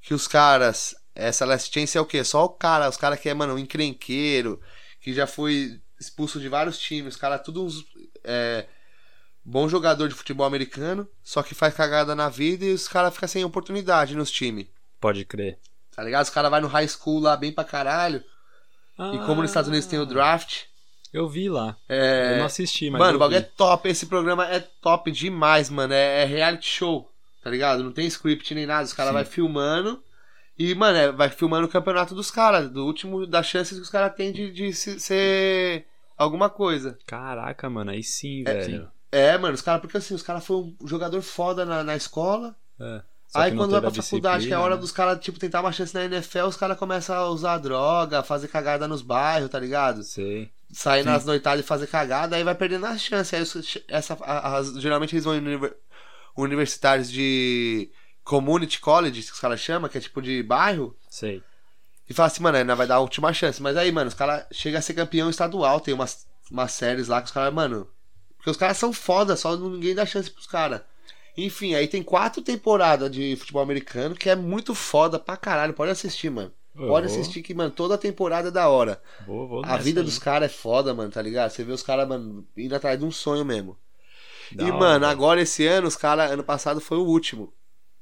Que 0.00 0.14
os 0.14 0.26
caras. 0.26 0.94
Essa 1.14 1.44
Last 1.44 1.72
Chance 1.72 1.98
é 1.98 2.00
o 2.00 2.06
quê? 2.06 2.24
Só 2.24 2.44
o 2.44 2.48
cara, 2.48 2.88
os 2.88 2.96
caras 2.96 3.20
que 3.20 3.28
é, 3.28 3.34
mano, 3.34 3.54
um 3.54 3.58
encrenqueiro, 3.58 4.58
que 4.98 5.12
já 5.12 5.26
foi 5.26 5.78
expulso 6.00 6.40
de 6.40 6.48
vários 6.48 6.78
times, 6.78 7.14
os 7.14 7.20
caras 7.20 7.42
tudo 7.42 7.64
uns. 7.64 7.84
É, 8.24 8.66
bom 9.44 9.68
jogador 9.68 10.08
de 10.08 10.14
futebol 10.14 10.46
americano, 10.46 11.06
só 11.22 11.42
que 11.42 11.54
faz 11.54 11.74
cagada 11.74 12.14
na 12.14 12.28
vida 12.28 12.64
e 12.64 12.72
os 12.72 12.88
caras 12.88 13.12
ficam 13.12 13.28
sem 13.28 13.44
oportunidade 13.44 14.16
nos 14.16 14.30
times. 14.30 14.68
Pode 15.00 15.24
crer. 15.24 15.58
Tá 15.94 16.02
ligado? 16.02 16.24
Os 16.24 16.30
caras 16.30 16.50
vai 16.50 16.60
no 16.60 16.68
high 16.68 16.88
school 16.88 17.20
lá 17.20 17.36
bem 17.36 17.52
pra 17.52 17.64
caralho. 17.64 18.24
E 18.98 19.18
como 19.26 19.40
nos 19.42 19.50
Estados 19.50 19.68
Unidos 19.68 19.86
tem 19.86 19.98
o 19.98 20.06
draft. 20.06 20.62
Eu 21.12 21.28
vi 21.28 21.48
lá. 21.48 21.76
É... 21.88 22.34
Eu 22.34 22.38
não 22.38 22.44
assisti, 22.46 22.88
mas. 22.90 22.98
Mano, 23.00 23.16
o 23.16 23.18
bagulho 23.18 23.38
é 23.38 23.42
top. 23.42 23.88
Esse 23.88 24.06
programa 24.06 24.46
é 24.46 24.60
top 24.60 25.10
demais, 25.10 25.68
mano. 25.68 25.92
É, 25.92 26.22
é 26.22 26.24
reality 26.24 26.66
show, 26.66 27.10
tá 27.42 27.50
ligado? 27.50 27.82
Não 27.82 27.92
tem 27.92 28.06
script 28.06 28.54
nem 28.54 28.64
nada. 28.66 28.84
Os 28.84 28.92
caras 28.94 29.12
vai 29.12 29.24
filmando. 29.24 30.02
E, 30.58 30.74
mano, 30.74 30.96
é- 30.98 31.12
vai 31.12 31.28
filmando 31.28 31.66
o 31.66 31.70
campeonato 31.70 32.14
dos 32.14 32.30
caras. 32.30 32.70
Do 32.70 32.86
último, 32.86 33.26
das 33.26 33.46
chances 33.46 33.76
que 33.76 33.82
os 33.82 33.90
caras 33.90 34.14
têm 34.14 34.32
de, 34.32 34.50
de 34.52 34.72
se- 34.72 35.00
ser 35.00 35.86
alguma 36.16 36.48
coisa. 36.48 36.98
Caraca, 37.06 37.68
mano, 37.68 37.90
aí 37.90 38.02
sim, 38.02 38.44
É, 38.46 38.54
velho. 38.54 38.90
É, 39.10 39.36
mano, 39.36 39.54
os 39.54 39.60
caras, 39.62 39.80
porque 39.82 39.96
assim, 39.98 40.14
os 40.14 40.22
caras 40.22 40.46
foram 40.46 40.74
um 40.80 40.86
jogador 40.86 41.20
foda 41.20 41.64
na, 41.66 41.82
na 41.84 41.94
escola. 41.96 42.56
É. 42.80 43.02
Aí 43.34 43.54
quando 43.56 43.70
vai 43.70 43.80
pra 43.80 43.88
a 43.90 43.92
faculdade, 43.94 44.46
que 44.46 44.52
é 44.52 44.56
a 44.56 44.60
hora 44.60 44.74
né? 44.74 44.80
dos 44.80 44.92
caras, 44.92 45.18
tipo, 45.20 45.38
tentar 45.38 45.60
uma 45.60 45.72
chance 45.72 45.94
na 45.94 46.04
NFL, 46.04 46.44
os 46.46 46.56
caras 46.56 46.76
começam 46.78 47.16
a 47.16 47.28
usar 47.28 47.58
droga, 47.58 48.22
fazer 48.22 48.48
cagada 48.48 48.86
nos 48.86 49.00
bairros, 49.02 49.48
tá 49.50 49.58
ligado? 49.58 50.02
Sei. 50.02 50.50
sair 50.70 51.02
Sim. 51.02 51.08
nas 51.10 51.24
noitadas 51.24 51.64
e 51.64 51.66
fazer 51.68 51.86
cagada, 51.86 52.34
aí 52.36 52.42
vai 52.44 52.54
perdendo 52.54 52.86
as 52.86 53.00
chances. 53.02 53.34
Aí 53.34 53.82
essa, 53.88 54.14
a- 54.22 54.56
as- 54.56 54.74
geralmente 54.80 55.14
eles 55.14 55.24
vão 55.24 55.34
em 55.34 55.38
univer- 55.38 55.76
universitários 56.36 57.10
de 57.10 57.90
community 58.24 58.80
college, 58.80 59.22
que 59.22 59.32
os 59.32 59.40
caras 59.40 59.60
chamam, 59.60 59.88
que 59.88 59.98
é 59.98 60.00
tipo 60.00 60.22
de 60.22 60.42
bairro, 60.42 60.96
Sei. 61.10 61.42
e 62.08 62.14
fala 62.14 62.26
assim, 62.28 62.42
mano, 62.42 62.56
ainda 62.58 62.74
vai 62.74 62.86
dar 62.86 62.96
a 62.96 63.00
última 63.00 63.32
chance. 63.32 63.60
Mas 63.60 63.76
aí, 63.76 63.90
mano, 63.92 64.08
os 64.08 64.14
caras 64.14 64.44
chegam 64.52 64.78
a 64.78 64.82
ser 64.82 64.94
campeão 64.94 65.28
estadual, 65.28 65.80
tem 65.80 65.92
umas, 65.94 66.26
umas 66.50 66.72
séries 66.72 67.08
lá 67.08 67.20
que 67.20 67.26
os 67.26 67.32
caras, 67.32 67.52
mano. 67.52 67.88
Porque 68.36 68.50
os 68.50 68.56
caras 68.56 68.76
são 68.78 68.92
foda, 68.92 69.36
só 69.36 69.56
ninguém 69.56 69.94
dá 69.94 70.04
chance 70.06 70.30
pros 70.30 70.46
caras. 70.46 70.80
Enfim, 71.36 71.74
aí 71.74 71.88
tem 71.88 72.02
quatro 72.02 72.42
temporadas 72.42 73.10
de 73.10 73.36
futebol 73.36 73.62
americano 73.62 74.14
que 74.14 74.28
é 74.28 74.36
muito 74.36 74.74
foda 74.74 75.18
pra 75.18 75.36
caralho. 75.36 75.72
Pode 75.74 75.90
assistir, 75.90 76.30
mano. 76.30 76.52
Eu 76.74 76.86
Pode 76.88 77.06
vou- 77.06 77.16
assistir 77.16 77.42
que, 77.42 77.54
mano, 77.54 77.70
toda 77.70 77.94
a 77.94 77.98
temporada 77.98 78.48
é 78.48 78.50
da 78.50 78.68
hora. 78.68 79.00
Vou, 79.26 79.46
vou 79.48 79.62
A 79.64 79.76
vida 79.76 80.00
aí. 80.00 80.04
dos 80.06 80.18
caras 80.18 80.50
é 80.50 80.54
foda, 80.54 80.94
mano, 80.94 81.10
tá 81.10 81.20
ligado? 81.20 81.50
Você 81.50 81.62
vê 81.64 81.72
os 81.72 81.82
caras, 81.82 82.08
mano, 82.08 82.46
indo 82.56 82.74
atrás 82.74 82.98
de 82.98 83.04
um 83.04 83.10
sonho 83.10 83.44
mesmo. 83.44 83.78
Da 84.50 84.64
e, 84.64 84.70
hora, 84.70 84.78
mano, 84.78 85.06
agora 85.06 85.40
esse 85.42 85.66
ano, 85.66 85.86
os 85.88 85.96
caras, 85.96 86.30
ano 86.30 86.44
passado 86.44 86.80
foi 86.80 86.98
o 86.98 87.06
último. 87.06 87.52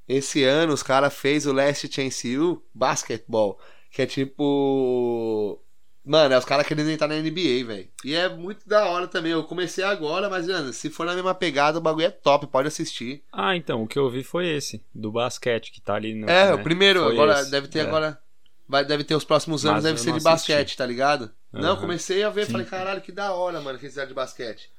Esse 0.09 0.43
ano, 0.45 0.73
os 0.73 0.83
caras 0.83 1.15
fez 1.15 1.47
o 1.47 1.53
Last 1.53 1.89
Chance 1.93 2.29
You 2.29 2.65
Basketball, 2.75 3.59
que 3.93 4.03
é 4.03 4.07
tipo. 4.07 5.61
Mano, 6.05 6.35
é 6.35 6.39
os 6.39 6.45
caras 6.47 6.67
querendo 6.67 6.89
entrar 6.91 7.07
na 7.09 7.17
NBA, 7.17 7.65
velho. 7.67 7.89
E 8.05 8.15
é 8.15 8.29
muito 8.29 8.67
da 8.67 8.87
hora 8.87 9.07
também. 9.07 9.33
Eu 9.33 9.45
comecei 9.45 9.85
agora, 9.85 10.31
mas, 10.31 10.49
mano, 10.49 10.73
se 10.73 10.89
for 10.89 11.05
na 11.05 11.15
mesma 11.15 11.35
pegada, 11.35 11.79
o 11.79 11.81
bagulho 11.81 12.07
é 12.07 12.11
top, 12.11 12.47
pode 12.47 12.69
assistir. 12.69 13.23
Ah, 13.31 13.55
então, 13.55 13.83
o 13.83 13.87
que 13.87 13.99
eu 13.99 14.09
vi 14.09 14.25
foi 14.25 14.49
esse, 14.49 14.83
do 14.95 15.13
basquete, 15.13 15.71
que 15.71 15.81
tá 15.81 15.95
ali 15.95 16.15
no. 16.15 16.29
é, 16.29 16.47
né? 16.47 16.55
o 16.55 16.63
primeiro, 16.63 17.03
Foi 17.05 17.13
agora 17.13 17.41
esse, 17.43 17.51
deve 17.51 17.69
ter 17.69 17.81
é. 17.81 17.83
agora. 17.83 18.19
Vai, 18.67 18.85
deve 18.85 19.05
ter 19.05 19.15
os 19.15 19.25
próximos 19.25 19.67
anos, 19.67 19.79
Mas 19.79 19.85
deve 19.85 20.01
ser 20.01 20.11
não 20.11 20.19
de 20.19 20.25
basquete, 20.25 20.77
tá 20.77 20.87
ligado? 20.87 21.31
Não, 21.53 21.73
Aham. 21.73 21.81
comecei 21.81 22.23
a 22.23 22.31
ver, 22.31 22.47
Sim. 22.47 22.53
falei, 22.53 22.67
caralho, 22.67 23.01
que 23.03 23.11
da 23.13 23.33
hora, 23.35 23.61
mano, 23.61 23.79
que 23.79 23.85
eles 23.85 23.93
fizeram 23.93 24.09
de 24.09 24.15
basquete. 24.15 24.71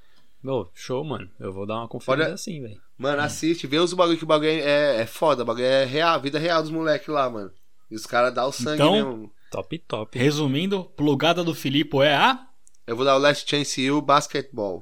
Ô, 0.43 0.67
show, 0.73 1.03
mano. 1.03 1.29
Eu 1.39 1.51
vou 1.53 1.67
dar 1.67 1.75
uma 1.75 1.87
conferida 1.87 2.23
Olha- 2.25 2.33
assim, 2.33 2.61
velho. 2.61 2.81
Mano, 2.97 3.21
assiste, 3.21 3.67
vê 3.67 3.77
os 3.79 3.93
bagulho 3.93 4.17
que 4.17 4.23
o 4.23 4.27
bagulho 4.27 4.49
é, 4.49 5.01
é 5.01 5.05
foda, 5.05 5.43
o 5.43 5.45
bagulho 5.45 5.65
é 5.65 5.85
real, 5.85 6.19
vida 6.19 6.39
real 6.39 6.61
dos 6.63 6.71
moleques 6.71 7.07
lá, 7.09 7.29
mano. 7.29 7.51
E 7.91 7.95
os 7.95 8.05
caras 8.07 8.33
dão 8.33 8.47
o 8.47 8.51
sangue 8.51 8.75
Então- 8.81 8.91
mesmo. 8.93 9.31
Top, 9.51 9.77
top. 9.79 10.17
Resumindo, 10.17 10.85
plugada 10.95 11.43
do 11.43 11.53
Filipe 11.53 11.97
é 11.97 12.15
a 12.15 12.47
Eu 12.87 12.95
vou 12.95 13.03
dar 13.03 13.17
o 13.17 13.19
Last 13.19 13.45
Chance 13.49 13.81
You 13.81 14.01
Basketball. 14.01 14.81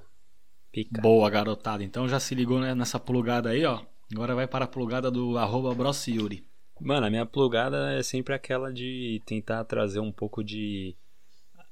Pica. 0.71 1.01
boa, 1.01 1.27
garotada. 1.27 1.83
Então 1.83 2.07
já 2.07 2.19
se 2.19 2.35
ligou 2.35 2.59
né, 2.59 2.75
nessa 2.75 2.99
plugada 2.99 3.49
aí, 3.49 3.65
ó. 3.65 3.81
Agora 4.13 4.35
vai 4.35 4.45
para 4.45 4.65
a 4.65 4.67
plugada 4.67 5.09
do 5.09 5.39
arroba 5.39 5.73
Brossiuri. 5.73 6.45
Mano, 6.79 7.07
a 7.07 7.09
minha 7.09 7.25
plugada 7.25 7.93
é 7.93 8.03
sempre 8.03 8.35
aquela 8.35 8.71
de 8.71 9.19
tentar 9.25 9.63
trazer 9.63 10.01
um 10.01 10.11
pouco 10.11 10.43
de 10.43 10.95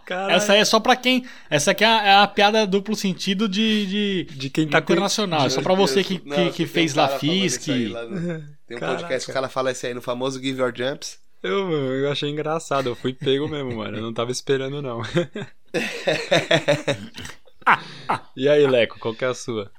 Caralho. 0.04 0.32
Essa 0.34 0.52
aí 0.52 0.60
é 0.60 0.64
só 0.64 0.78
pra 0.78 0.94
quem. 0.94 1.26
Essa 1.48 1.70
aqui 1.72 1.82
é 1.84 1.86
a, 1.86 2.02
é 2.06 2.14
a 2.16 2.26
piada 2.26 2.66
duplo 2.66 2.94
sentido 2.94 3.48
de. 3.48 3.86
de... 3.86 4.24
De 4.36 4.50
quem 4.50 4.68
tá 4.68 4.80
com- 4.80 4.92
internacional. 4.92 5.46
É 5.46 5.50
só 5.50 5.62
pra 5.62 5.74
você 5.74 6.04
que, 6.04 6.20
Não, 6.24 6.36
que, 6.36 6.50
que 6.52 6.66
fez 6.66 6.94
lá 6.94 7.08
FISC. 7.18 7.70
aí 7.72 7.88
lá 7.88 8.04
no- 8.04 8.44
Tem 8.66 8.76
um 8.76 8.80
podcast 8.80 9.24
que 9.24 9.30
o 9.30 9.34
cara 9.34 9.48
fala 9.48 9.72
isso 9.72 9.86
aí 9.86 9.94
no 9.94 10.02
famoso 10.02 10.40
Give 10.40 10.60
Your 10.60 10.72
Jumps. 10.76 11.18
Eu, 11.42 11.64
mano, 11.64 11.92
eu 11.92 12.10
achei 12.10 12.30
engraçado. 12.30 12.88
Eu 12.88 12.94
fui 12.94 13.12
pego 13.12 13.48
mesmo, 13.48 13.76
mano. 13.76 13.96
Eu 13.96 14.02
não 14.02 14.12
tava 14.12 14.30
esperando, 14.30 14.80
não. 14.80 15.02
e 18.36 18.48
aí, 18.48 18.66
Leco, 18.66 18.98
qual 18.98 19.14
que 19.14 19.24
é 19.24 19.28
a 19.28 19.34
sua? 19.34 19.70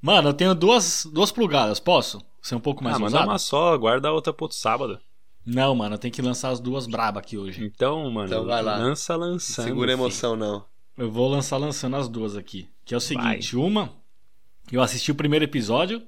Mano, 0.00 0.30
eu 0.30 0.34
tenho 0.34 0.54
duas, 0.54 1.06
duas 1.12 1.32
plugadas, 1.32 1.80
posso? 1.80 2.24
Ser 2.40 2.56
um 2.56 2.60
pouco 2.60 2.82
mais 2.82 2.96
ah, 2.96 2.98
manda 2.98 3.16
ousado? 3.16 3.30
uma 3.30 3.38
só, 3.38 3.76
guarda 3.76 4.08
a 4.08 4.12
outra 4.12 4.32
pro 4.32 4.44
outro 4.44 4.56
sábado. 4.56 4.98
Não, 5.44 5.74
mano, 5.74 5.94
eu 5.94 5.98
tenho 5.98 6.14
que 6.14 6.22
lançar 6.22 6.50
as 6.50 6.60
duas 6.60 6.86
braba 6.86 7.20
aqui 7.20 7.36
hoje. 7.36 7.64
Então, 7.64 8.08
mano, 8.10 8.28
Então 8.28 8.44
vai 8.44 8.62
lá. 8.62 8.76
lança 8.76 9.16
lançando. 9.16 9.64
Segura 9.64 9.92
a 9.92 9.96
filho. 9.96 10.04
emoção, 10.04 10.36
não. 10.36 10.64
Eu 10.96 11.10
vou 11.10 11.28
lançar 11.28 11.56
lançando 11.56 11.96
as 11.96 12.08
duas 12.08 12.36
aqui. 12.36 12.68
Que 12.84 12.94
é 12.94 12.96
o 12.96 13.00
seguinte, 13.00 13.56
uma 13.56 13.92
Eu 14.70 14.82
assisti 14.82 15.10
o 15.10 15.16
primeiro 15.16 15.44
episódio. 15.44 16.02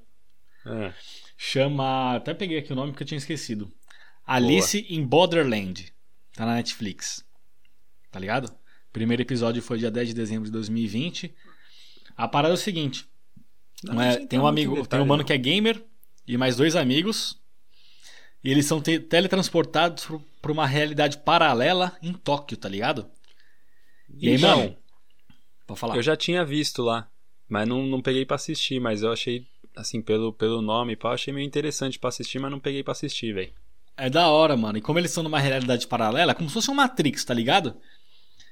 É. 0.65 0.93
Chama. 1.37 2.15
Até 2.15 2.33
peguei 2.33 2.59
aqui 2.59 2.71
o 2.71 2.75
nome 2.75 2.91
porque 2.91 3.03
eu 3.03 3.07
tinha 3.07 3.17
esquecido. 3.17 3.69
Alice 4.25 4.85
in 4.89 5.05
Borderland. 5.05 5.93
Tá 6.35 6.45
na 6.45 6.55
Netflix. 6.55 7.23
Tá 8.11 8.19
ligado? 8.19 8.51
Primeiro 8.91 9.21
episódio 9.21 9.61
foi 9.61 9.77
dia 9.77 9.91
10 9.91 10.09
de 10.09 10.13
dezembro 10.13 10.45
de 10.45 10.51
2020. 10.51 11.33
A 12.15 12.27
parada 12.27 12.53
é 12.53 12.55
o 12.55 12.57
seguinte: 12.57 13.05
Não, 13.83 14.01
é, 14.01 14.13
sem 14.13 14.27
tem 14.27 14.39
um 14.39 14.47
amigo, 14.47 14.71
em 14.71 14.75
tem 14.75 14.83
detalhe, 14.83 15.03
um 15.03 15.05
mano 15.05 15.19
não. 15.19 15.25
que 15.27 15.33
é 15.33 15.37
gamer 15.37 15.83
e 16.27 16.37
mais 16.37 16.55
dois 16.55 16.75
amigos. 16.75 17.39
E 18.43 18.51
eles 18.51 18.65
são 18.67 18.81
te- 18.81 18.99
teletransportados 18.99 20.07
pra 20.41 20.51
uma 20.51 20.67
realidade 20.67 21.17
paralela 21.17 21.97
em 22.01 22.13
Tóquio, 22.13 22.55
tá 22.57 22.69
ligado? 22.69 23.09
E 24.17 24.29
aí, 24.29 24.35
Então, 24.35 24.57
mano? 24.59 24.77
Pode 25.65 25.79
falar. 25.79 25.95
Eu 25.95 26.03
já 26.03 26.15
tinha 26.15 26.45
visto 26.45 26.83
lá, 26.83 27.09
mas 27.49 27.67
não, 27.67 27.85
não 27.87 28.01
peguei 28.01 28.23
pra 28.25 28.35
assistir, 28.35 28.79
mas 28.79 29.01
eu 29.01 29.11
achei, 29.11 29.47
assim, 29.75 29.99
pelo, 30.01 30.31
pelo 30.31 30.61
nome 30.61 30.93
e 30.93 30.95
pá, 30.95 31.09
eu 31.09 31.13
achei 31.13 31.33
meio 31.33 31.45
interessante 31.45 31.97
pra 31.97 32.09
assistir, 32.09 32.37
mas 32.39 32.51
não 32.51 32.59
peguei 32.59 32.83
pra 32.83 32.91
assistir, 32.91 33.33
velho. 33.33 33.51
É 33.97 34.09
da 34.09 34.27
hora, 34.27 34.57
mano. 34.57 34.77
E 34.77 34.81
como 34.81 34.99
eles 34.99 35.11
estão 35.11 35.23
numa 35.23 35.39
realidade 35.39 35.87
paralela, 35.87 36.31
é 36.31 36.35
como 36.35 36.49
se 36.49 36.53
fosse 36.53 36.69
um 36.69 36.75
Matrix, 36.75 37.23
tá 37.23 37.33
ligado? 37.33 37.75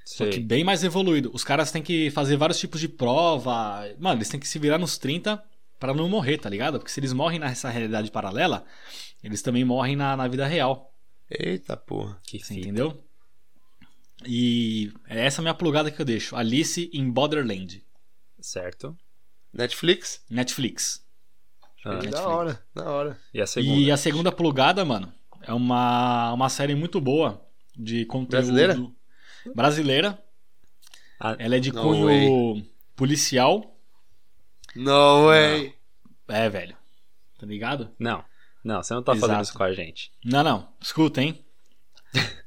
Só 0.06 0.26
que 0.26 0.34
Sei. 0.34 0.44
bem 0.44 0.64
mais 0.64 0.84
evoluído. 0.84 1.32
Os 1.34 1.44
caras 1.44 1.72
têm 1.72 1.82
que 1.82 2.12
fazer 2.12 2.36
vários 2.36 2.60
tipos 2.60 2.80
de 2.80 2.90
prova. 2.90 3.86
Mano, 4.00 4.18
eles 4.18 4.30
têm 4.30 4.40
que 4.40 4.48
se 4.48 4.60
virar 4.60 4.78
nos 4.78 4.98
30 4.98 5.42
pra 5.80 5.94
não 5.94 6.10
morrer, 6.10 6.38
tá 6.38 6.50
ligado? 6.50 6.78
Porque 6.80 6.92
se 6.92 7.00
eles 7.00 7.14
morrem 7.14 7.40
nessa 7.40 7.70
realidade 7.70 8.12
paralela, 8.12 8.66
eles 9.24 9.42
também 9.42 9.64
morrem 9.64 9.96
na, 9.96 10.16
na 10.16 10.28
vida 10.28 10.46
real. 10.46 10.94
Eita 11.30 11.76
porra. 11.76 12.20
Que 12.24 12.40
Você 12.40 12.54
entendeu? 12.54 13.02
E 14.26 14.92
é 15.08 15.26
essa 15.26 15.42
a 15.42 15.44
minha 15.44 15.54
plugada 15.54 15.92
que 15.92 16.02
eu 16.02 16.06
deixo. 16.06 16.36
Alice 16.36 16.90
in 16.94 17.10
Borderland. 17.10 17.84
Certo. 18.40 18.98
Netflix? 19.54 20.22
Netflix. 20.30 21.04
Ah, 21.86 21.90
da 21.90 21.96
Netflix. 21.96 22.20
hora, 22.22 22.64
da 22.74 22.90
hora. 22.90 23.20
e 23.34 23.42
a 23.42 23.48
segunda? 23.48 23.82
E 23.82 23.92
a 23.92 23.98
segunda 23.98 24.32
plugada, 24.32 24.86
mano, 24.86 25.14
é 25.44 25.54
uma, 25.54 26.34
uma 26.34 26.50
série 26.50 26.76
muito 26.76 27.00
boa 27.00 27.46
de 27.76 28.06
conteúdo. 28.06 28.30
Brasileira? 28.32 28.78
Brasileira. 29.56 30.24
Ah, 31.20 31.36
Ela 31.40 31.56
é 31.56 31.60
de 31.60 31.72
cunho 31.72 32.66
policial. 32.96 33.78
No 34.76 35.26
way. 35.28 35.76
É, 36.28 36.50
velho. 36.50 36.76
Tá 37.38 37.46
ligado? 37.46 37.92
Não, 38.00 38.24
não, 38.64 38.82
você 38.82 38.94
não 38.94 39.04
tá 39.04 39.14
fazendo 39.14 39.32
Exato. 39.32 39.44
isso 39.44 39.54
com 39.54 39.64
a 39.64 39.74
gente. 39.74 40.12
Não, 40.24 40.44
não. 40.44 40.74
Escuta, 40.82 41.22
hein? 41.22 41.44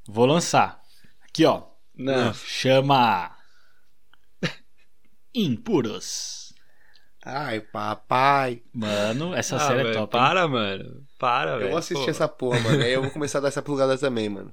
Vou 0.07 0.27
lançar. 0.27 0.81
Aqui, 1.23 1.45
ó. 1.45 1.65
Não. 1.95 2.33
Chama. 2.35 3.37
Impuros. 5.35 6.53
Ai, 7.25 7.61
papai. 7.61 8.63
Mano, 8.73 9.35
essa 9.35 9.57
Ah, 9.57 9.61
série 9.61 9.89
é 9.89 9.93
top. 9.93 10.17
hein? 10.17 10.23
Para, 10.23 10.49
mano. 10.49 11.06
Para, 11.19 11.55
velho. 11.55 11.67
Eu 11.67 11.71
vou 11.71 11.79
assistir 11.79 12.11
essa 12.11 12.29
porra, 12.29 12.61
mano. 12.61 12.83
Aí 12.83 12.93
eu 12.93 13.03
vou 13.03 13.11
começar 13.11 13.39
a 13.39 13.43
dar 13.43 13.49
essa 13.49 13.63
plugada 13.63 13.97
também, 13.97 14.29
mano. 14.29 14.53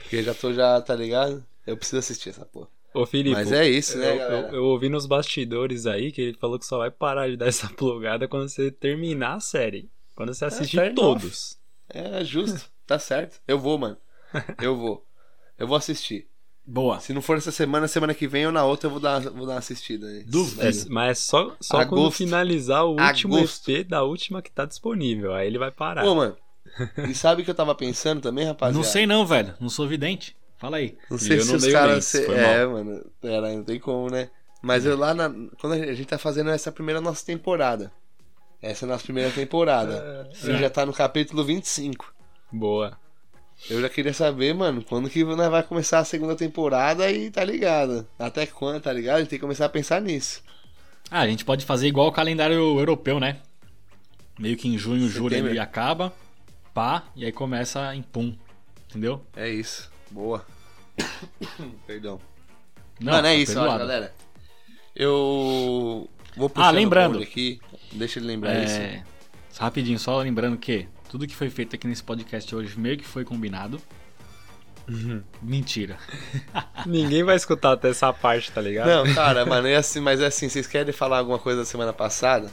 Porque 0.00 0.22
já 0.22 0.34
tô, 0.34 0.52
já, 0.52 0.80
tá 0.80 0.94
ligado? 0.94 1.44
Eu 1.66 1.76
preciso 1.76 1.98
assistir 1.98 2.30
essa 2.30 2.44
porra. 2.44 2.68
Ô, 2.92 3.06
Felipe. 3.06 3.34
Mas 3.34 3.50
é 3.50 3.66
isso, 3.66 3.96
né, 3.96 4.12
eu, 4.12 4.18
galera? 4.18 4.48
eu, 4.48 4.56
eu 4.56 4.64
ouvi 4.64 4.88
nos 4.88 5.06
bastidores 5.06 5.86
aí 5.86 6.12
que 6.12 6.20
ele 6.20 6.36
falou 6.38 6.58
que 6.58 6.66
só 6.66 6.78
vai 6.78 6.90
parar 6.90 7.28
de 7.28 7.36
dar 7.36 7.46
essa 7.48 7.68
plugada 7.68 8.28
quando 8.28 8.48
você 8.48 8.70
terminar 8.70 9.34
a 9.34 9.40
série. 9.40 9.88
Quando 10.14 10.34
você 10.34 10.44
assistir 10.44 10.76
fair 10.76 10.94
todos. 10.94 11.58
É 11.88 12.22
justo, 12.24 12.70
tá 12.86 12.98
certo. 12.98 13.40
Eu 13.48 13.58
vou, 13.58 13.78
mano. 13.78 13.96
Eu 14.60 14.76
vou. 14.76 15.04
Eu 15.58 15.66
vou 15.66 15.76
assistir. 15.76 16.26
Boa. 16.64 17.00
Se 17.00 17.12
não 17.12 17.20
for 17.20 17.36
essa 17.36 17.50
semana, 17.50 17.88
semana 17.88 18.14
que 18.14 18.28
vem 18.28 18.46
ou 18.46 18.52
na 18.52 18.64
outra 18.64 18.86
eu 18.86 18.90
vou 18.92 19.00
dar, 19.00 19.20
vou 19.20 19.46
dar 19.46 19.54
uma 19.54 19.58
assistida. 19.58 20.06
Aí. 20.06 20.22
Duvido. 20.24 20.62
É, 20.62 20.70
mas 20.88 21.10
é 21.10 21.14
só, 21.14 21.56
só 21.60 21.84
quando 21.84 22.10
finalizar 22.10 22.84
o 22.84 22.96
último 23.00 23.36
Agosto. 23.36 23.70
EP 23.70 23.88
da 23.88 24.02
última 24.04 24.40
que 24.40 24.50
tá 24.50 24.64
disponível. 24.64 25.34
Aí 25.34 25.46
ele 25.48 25.58
vai 25.58 25.70
parar. 25.70 26.02
Pô, 26.02 26.14
mano. 26.14 26.36
E 27.08 27.14
sabe 27.14 27.42
o 27.42 27.44
que 27.44 27.50
eu 27.50 27.54
tava 27.54 27.74
pensando 27.74 28.20
também, 28.20 28.46
rapaziada? 28.46 28.76
Não 28.78 28.84
sei 28.84 29.06
não, 29.06 29.26
velho. 29.26 29.54
Não 29.60 29.68
sou 29.68 29.86
vidente. 29.88 30.36
Fala 30.56 30.76
aí. 30.76 30.96
Não 31.10 31.18
sei 31.18 31.38
Eu 31.38 31.42
se 31.42 31.48
não 31.48 31.56
os 31.56 31.62
leio 31.64 31.74
caras. 31.74 32.04
se- 32.04 32.24
É, 32.26 32.64
mano. 32.64 33.04
Pera, 33.20 33.52
não 33.52 33.64
tem 33.64 33.80
como, 33.80 34.08
né? 34.08 34.30
Mas 34.62 34.86
eu 34.86 34.96
lá 34.96 35.12
na. 35.12 35.28
Quando 35.60 35.72
a 35.72 35.92
gente 35.94 36.06
tá 36.06 36.16
fazendo 36.18 36.50
essa 36.50 36.70
primeira 36.70 37.00
nossa 37.00 37.26
temporada. 37.26 37.92
Essa 38.62 38.84
é 38.84 38.88
a 38.88 38.92
nossa 38.92 39.02
primeira 39.02 39.30
temporada. 39.32 40.30
A 40.30 40.46
gente 40.46 40.60
já 40.60 40.70
tá 40.70 40.86
no 40.86 40.92
capítulo 40.92 41.42
25. 41.44 42.14
Boa. 42.52 42.96
Eu 43.70 43.80
já 43.80 43.88
queria 43.88 44.12
saber, 44.12 44.52
mano, 44.54 44.82
quando 44.82 45.08
que 45.08 45.22
nós 45.24 45.50
vai 45.50 45.62
começar 45.62 46.00
a 46.00 46.04
segunda 46.04 46.34
temporada 46.34 47.10
e 47.10 47.30
tá 47.30 47.44
ligado? 47.44 48.06
Até 48.18 48.46
quando, 48.46 48.82
tá 48.82 48.92
ligado? 48.92 49.16
A 49.16 49.20
gente 49.20 49.28
tem 49.30 49.38
que 49.38 49.42
começar 49.42 49.66
a 49.66 49.68
pensar 49.68 50.00
nisso. 50.00 50.42
Ah, 51.10 51.20
a 51.20 51.28
gente 51.28 51.44
pode 51.44 51.64
fazer 51.64 51.86
igual 51.86 52.08
o 52.08 52.12
calendário 52.12 52.56
europeu, 52.56 53.20
né? 53.20 53.38
Meio 54.38 54.56
que 54.56 54.68
em 54.68 54.76
junho, 54.78 55.08
julho 55.08 55.34
ele 55.36 55.58
acaba. 55.58 56.12
Pá, 56.74 57.04
e 57.14 57.24
aí 57.24 57.32
começa 57.32 57.94
em 57.94 58.02
pum. 58.02 58.34
Entendeu? 58.88 59.24
É 59.36 59.48
isso. 59.48 59.90
Boa. 60.10 60.44
Perdão. 61.86 62.20
Não, 63.00 63.12
Mano, 63.12 63.26
é 63.26 63.30
tá 63.32 63.36
isso, 63.36 63.58
ó, 63.60 63.78
galera. 63.78 64.14
Eu 64.94 66.08
vou 66.36 66.48
puxando 66.48 66.66
Ah, 66.68 66.70
lembrando. 66.70 67.18
aqui. 67.22 67.60
Deixa 67.92 68.18
ele 68.18 68.26
lembrar 68.26 68.62
isso. 68.62 68.74
É, 68.76 69.04
rapidinho, 69.58 69.98
só 69.98 70.18
lembrando 70.18 70.56
que 70.56 70.88
tudo 71.12 71.26
que 71.26 71.36
foi 71.36 71.50
feito 71.50 71.76
aqui 71.76 71.86
nesse 71.86 72.02
podcast 72.02 72.56
hoje 72.56 72.78
meio 72.80 72.96
que 72.96 73.04
foi 73.04 73.22
combinado. 73.22 73.78
Mentira. 75.42 75.98
Ninguém 76.86 77.22
vai 77.22 77.36
escutar 77.36 77.72
até 77.72 77.90
essa 77.90 78.10
parte, 78.14 78.50
tá 78.50 78.62
ligado? 78.62 78.88
Não, 78.88 79.14
cara, 79.14 79.44
mano, 79.44 79.68
é 79.68 79.76
assim, 79.76 80.00
mas 80.00 80.22
é 80.22 80.26
assim, 80.26 80.48
vocês 80.48 80.66
querem 80.66 80.90
falar 80.90 81.18
alguma 81.18 81.38
coisa 81.38 81.60
da 81.60 81.64
semana 81.66 81.92
passada? 81.92 82.50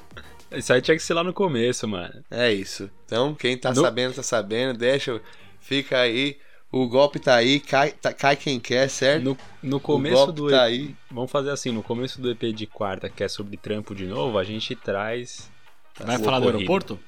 Isso 0.52 0.74
aí 0.74 0.82
tinha 0.82 0.98
que 0.98 1.02
ser 1.04 1.14
lá 1.14 1.24
no 1.24 1.32
começo, 1.32 1.88
mano. 1.88 2.22
É 2.30 2.52
isso. 2.52 2.90
Então, 3.06 3.34
quem 3.34 3.58
tá 3.58 3.70
No- 3.70 3.82
sabendo, 3.82 4.16
tá 4.16 4.24
sabendo, 4.24 4.78
deixa, 4.78 5.22
fica 5.62 5.98
aí. 6.00 6.38
O 6.70 6.86
golpe 6.88 7.18
tá 7.18 7.36
aí, 7.36 7.62
cai, 7.62 7.92
tá- 7.94 8.14
cai 8.14 8.36
quem 8.36 8.60
quer, 8.60 8.90
certo? 8.90 9.24
No, 9.24 9.38
no 9.64 9.78
o 9.78 9.80
começo 9.80 10.16
golpe 10.16 10.34
do 10.34 10.50
tá 10.50 10.70
EP. 10.70 10.74
aí. 10.90 10.96
Vamos 11.10 11.32
fazer 11.32 11.50
assim, 11.52 11.72
no 11.72 11.82
começo 11.82 12.22
do 12.22 12.30
EP 12.30 12.52
de 12.54 12.68
quarta, 12.68 13.10
que 13.10 13.24
é 13.24 13.28
sobre 13.30 13.56
trampo 13.56 13.96
de 13.96 14.06
novo, 14.06 14.38
a 14.38 14.44
gente 14.44 14.76
traz. 14.76 15.50
Vai 15.98 16.20
falar 16.20 16.40
do 16.42 16.46
aeroporto? 16.50 17.00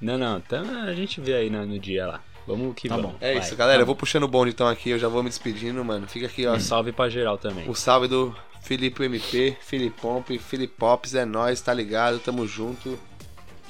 Não, 0.00 0.16
não, 0.16 0.38
então 0.38 0.64
a 0.84 0.94
gente 0.94 1.20
vê 1.20 1.34
aí 1.34 1.50
no, 1.50 1.64
no 1.66 1.78
dia 1.78 2.06
lá. 2.06 2.20
Vamos 2.46 2.74
que 2.74 2.88
Tá 2.88 2.96
vamos. 2.96 3.12
bom. 3.12 3.16
É 3.20 3.34
vai. 3.34 3.42
isso, 3.42 3.54
galera. 3.54 3.82
Eu 3.82 3.86
vou 3.86 3.94
puxando 3.94 4.24
o 4.24 4.28
bonde 4.28 4.50
então 4.50 4.66
aqui, 4.66 4.90
eu 4.90 4.98
já 4.98 5.08
vou 5.08 5.22
me 5.22 5.28
despedindo, 5.28 5.84
mano. 5.84 6.08
Fica 6.08 6.26
aqui, 6.26 6.46
ó. 6.46 6.54
Um 6.54 6.60
salve 6.60 6.90
pra 6.90 7.08
geral 7.08 7.36
também. 7.38 7.68
O 7.68 7.74
salve 7.74 8.08
do 8.08 8.34
Felipe 8.62 9.04
MP, 9.04 9.56
Filipomp, 9.60 10.28
Filipops, 10.38 11.14
é 11.14 11.24
nóis, 11.24 11.60
tá 11.60 11.72
ligado? 11.72 12.18
Tamo 12.18 12.46
junto. 12.46 12.98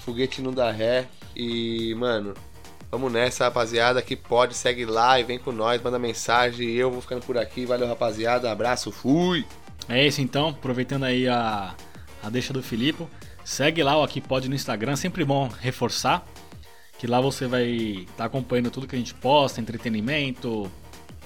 Foguete 0.04 0.40
não 0.40 0.52
dá 0.52 0.70
ré. 0.70 1.08
E, 1.36 1.94
mano, 1.96 2.32
vamos 2.90 3.12
nessa, 3.12 3.44
rapaziada. 3.44 4.00
Que 4.00 4.16
pode, 4.16 4.54
segue 4.54 4.84
lá 4.86 5.18
e 5.20 5.24
vem 5.24 5.38
com 5.38 5.52
nós, 5.52 5.82
manda 5.82 5.98
mensagem. 5.98 6.70
Eu 6.70 6.90
vou 6.90 7.00
ficando 7.02 7.24
por 7.26 7.36
aqui. 7.36 7.66
Valeu, 7.66 7.86
rapaziada. 7.88 8.50
Abraço, 8.50 8.90
fui! 8.90 9.44
É 9.88 10.06
isso 10.06 10.20
então, 10.20 10.50
aproveitando 10.50 11.04
aí 11.04 11.26
a, 11.28 11.74
a 12.22 12.30
deixa 12.30 12.52
do 12.52 12.62
Filipe. 12.62 13.04
Segue 13.50 13.82
lá 13.82 13.98
o 13.98 14.04
Aqui 14.04 14.20
Pode 14.20 14.48
no 14.48 14.54
Instagram, 14.54 14.94
sempre 14.94 15.24
bom 15.24 15.48
reforçar. 15.48 16.24
Que 16.96 17.04
lá 17.08 17.20
você 17.20 17.48
vai 17.48 17.66
estar 18.08 18.26
acompanhando 18.26 18.70
tudo 18.70 18.86
que 18.86 18.94
a 18.94 18.98
gente 18.98 19.12
posta, 19.12 19.60
entretenimento, 19.60 20.70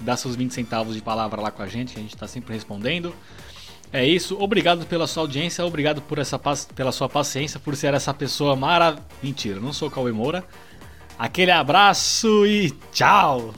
dá 0.01 0.16
seus 0.16 0.35
20 0.35 0.55
centavos 0.55 0.95
de 0.95 1.03
palavra 1.03 1.39
lá 1.43 1.51
com 1.51 1.62
a 1.62 1.66
gente, 1.66 1.93
que 1.93 1.99
a 1.99 2.03
gente 2.03 2.14
está 2.14 2.27
sempre 2.27 2.55
respondendo. 2.55 3.14
É 3.93 4.07
isso, 4.07 4.39
obrigado 4.41 4.87
pela 4.87 5.07
sua 5.07 5.25
audiência, 5.25 5.66
obrigado 5.66 6.01
por 6.01 6.18
essa, 6.18 6.41
pela 6.75 6.93
sua 6.93 7.11
paciência, 7.11 7.61
por 7.61 7.77
ser 7.77 7.93
essa 7.93 8.14
pessoa 8.14 8.57
maravilhosa. 8.57 9.07
Mentira, 9.22 9.61
não 9.61 9.75
sou 9.75 9.91
Cauê 9.91 10.11
Moura. 10.11 10.43
Aquele 11.18 11.51
abraço 11.51 12.47
e 12.47 12.70
tchau! 12.91 13.53